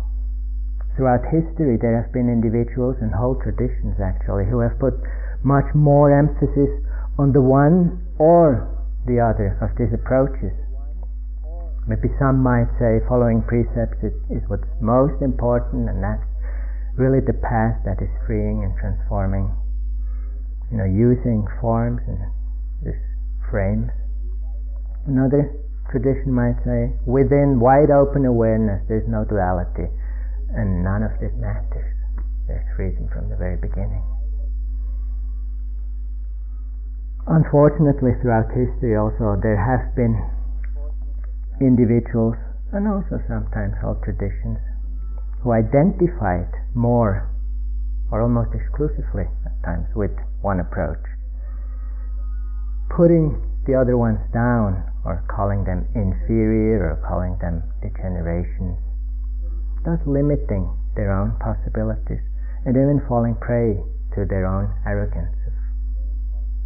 Throughout 0.95 1.27
history, 1.27 1.77
there 1.77 2.01
have 2.01 2.13
been 2.15 2.31
individuals 2.31 2.95
and 3.01 3.13
whole 3.13 3.35
traditions 3.35 3.99
actually 3.99 4.45
who 4.47 4.63
have 4.63 4.79
put 4.79 4.95
much 5.43 5.67
more 5.75 6.09
emphasis 6.09 6.71
on 7.19 7.31
the 7.31 7.43
one 7.43 8.01
or 8.17 8.71
the 9.05 9.19
other 9.19 9.59
of 9.61 9.75
these 9.77 9.93
approaches. 9.93 10.55
Maybe 11.85 12.09
some 12.17 12.41
might 12.41 12.71
say 12.79 13.03
following 13.05 13.43
precepts 13.45 14.01
is, 14.01 14.15
is 14.31 14.41
what's 14.49 14.65
most 14.81 15.21
important, 15.21 15.85
and 15.85 16.01
that's 16.01 16.25
really 16.97 17.19
the 17.19 17.35
path 17.35 17.79
that 17.85 18.01
is 18.01 18.09
freeing 18.25 18.63
and 18.63 18.73
transforming. 18.79 19.51
You 20.71 20.77
know, 20.77 20.89
using 20.89 21.45
forms 21.61 22.01
and 22.07 22.19
this 22.83 22.97
frames. 23.51 23.91
Another 25.05 25.53
tradition 25.91 26.33
might 26.33 26.57
say, 26.65 26.95
within 27.05 27.59
wide 27.59 27.91
open 27.93 28.25
awareness, 28.25 28.81
there's 28.87 29.07
no 29.07 29.23
duality 29.23 29.87
and 30.55 30.83
none 30.83 31.03
of 31.03 31.11
this 31.19 31.35
matters. 31.37 31.93
There's 32.47 32.65
freedom 32.75 33.09
from 33.11 33.29
the 33.29 33.35
very 33.35 33.57
beginning. 33.57 34.03
Unfortunately, 37.27 38.13
throughout 38.21 38.53
history 38.53 38.95
also, 38.95 39.33
there 39.41 39.57
have 39.57 39.95
been 39.97 40.13
individuals, 41.59 42.37
and 42.71 42.87
also 42.87 43.17
sometimes 43.27 43.73
whole 43.81 43.97
traditions, 44.03 44.59
who 45.45 45.53
identified 45.53 46.49
more, 46.73 47.29
or 48.09 48.25
almost 48.25 48.49
exclusively 48.57 49.29
at 49.45 49.53
times, 49.61 49.85
with 49.93 50.09
one 50.41 50.59
approach, 50.59 51.05
putting 52.89 53.37
the 53.69 53.77
other 53.77 53.93
ones 53.93 54.17
down, 54.33 54.81
or 55.05 55.21
calling 55.29 55.61
them 55.63 55.85
inferior, 55.93 56.89
or 56.89 56.97
calling 57.05 57.37
them 57.45 57.61
degenerations, 57.77 58.81
thus 59.85 60.01
limiting 60.09 60.65
their 60.97 61.13
own 61.13 61.37
possibilities 61.37 62.25
and 62.65 62.73
even 62.73 62.97
falling 63.07 63.37
prey 63.37 63.77
to 64.17 64.25
their 64.25 64.49
own 64.49 64.73
arrogance 64.87 65.37
of 65.45 65.53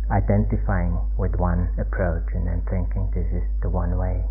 identifying 0.09 0.95
with 1.19 1.36
one 1.36 1.67
approach 1.75 2.32
and 2.32 2.47
then 2.47 2.63
thinking 2.71 3.11
this 3.11 3.27
is 3.36 3.43
the 3.61 3.69
one 3.69 3.97
way. 3.99 4.23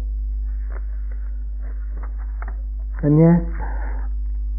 And 3.02 3.20
yet, 3.20 3.44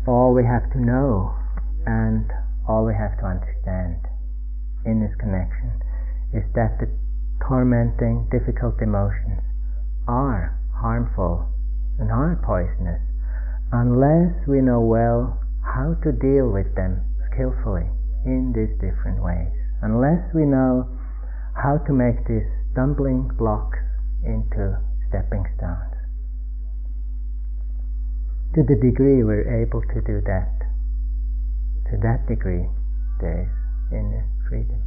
all 0.07 0.33
we 0.33 0.43
have 0.43 0.69
to 0.71 0.79
know 0.79 1.35
and 1.85 2.31
all 2.67 2.85
we 2.85 2.93
have 2.93 3.17
to 3.19 3.25
understand 3.25 3.97
in 4.85 5.01
this 5.01 5.15
connection 5.19 5.73
is 6.33 6.43
that 6.53 6.77
the 6.79 6.87
tormenting, 7.47 8.27
difficult 8.31 8.79
emotions 8.81 9.41
are 10.07 10.57
harmful 10.75 11.49
and 11.97 12.11
are 12.11 12.39
poisonous 12.45 13.01
unless 13.71 14.33
we 14.47 14.61
know 14.61 14.81
well 14.81 15.39
how 15.61 15.93
to 16.03 16.11
deal 16.11 16.49
with 16.49 16.73
them 16.75 17.01
skillfully 17.29 17.85
in 18.25 18.51
these 18.55 18.73
different 18.81 19.21
ways, 19.21 19.53
unless 19.81 20.21
we 20.33 20.45
know 20.45 20.89
how 21.55 21.77
to 21.85 21.93
make 21.93 22.25
these 22.27 22.47
stumbling 22.71 23.29
blocks 23.37 23.77
into 24.25 24.77
stepping 25.07 25.45
stones. 25.57 25.88
To 28.55 28.63
the 28.63 28.75
degree 28.75 29.23
we're 29.23 29.61
able 29.61 29.81
to 29.81 30.01
do 30.01 30.21
that, 30.25 30.59
to 31.91 31.97
that 32.01 32.27
degree 32.27 32.67
there 33.21 33.43
is 33.43 33.93
inner 33.93 34.27
freedom. 34.49 34.81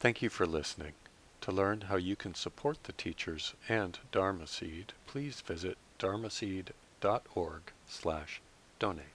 Thank 0.00 0.20
you 0.20 0.28
for 0.28 0.44
listening. 0.44 0.92
To 1.42 1.52
learn 1.52 1.82
how 1.82 1.96
you 1.96 2.16
can 2.16 2.34
support 2.34 2.84
the 2.84 2.92
teachers 2.92 3.54
and 3.68 3.98
Dharma 4.10 4.46
Seed, 4.46 4.92
please 5.06 5.40
visit 5.40 5.78
dharmaseed.org 6.00 7.62
slash 7.86 8.40
donate. 8.78 9.13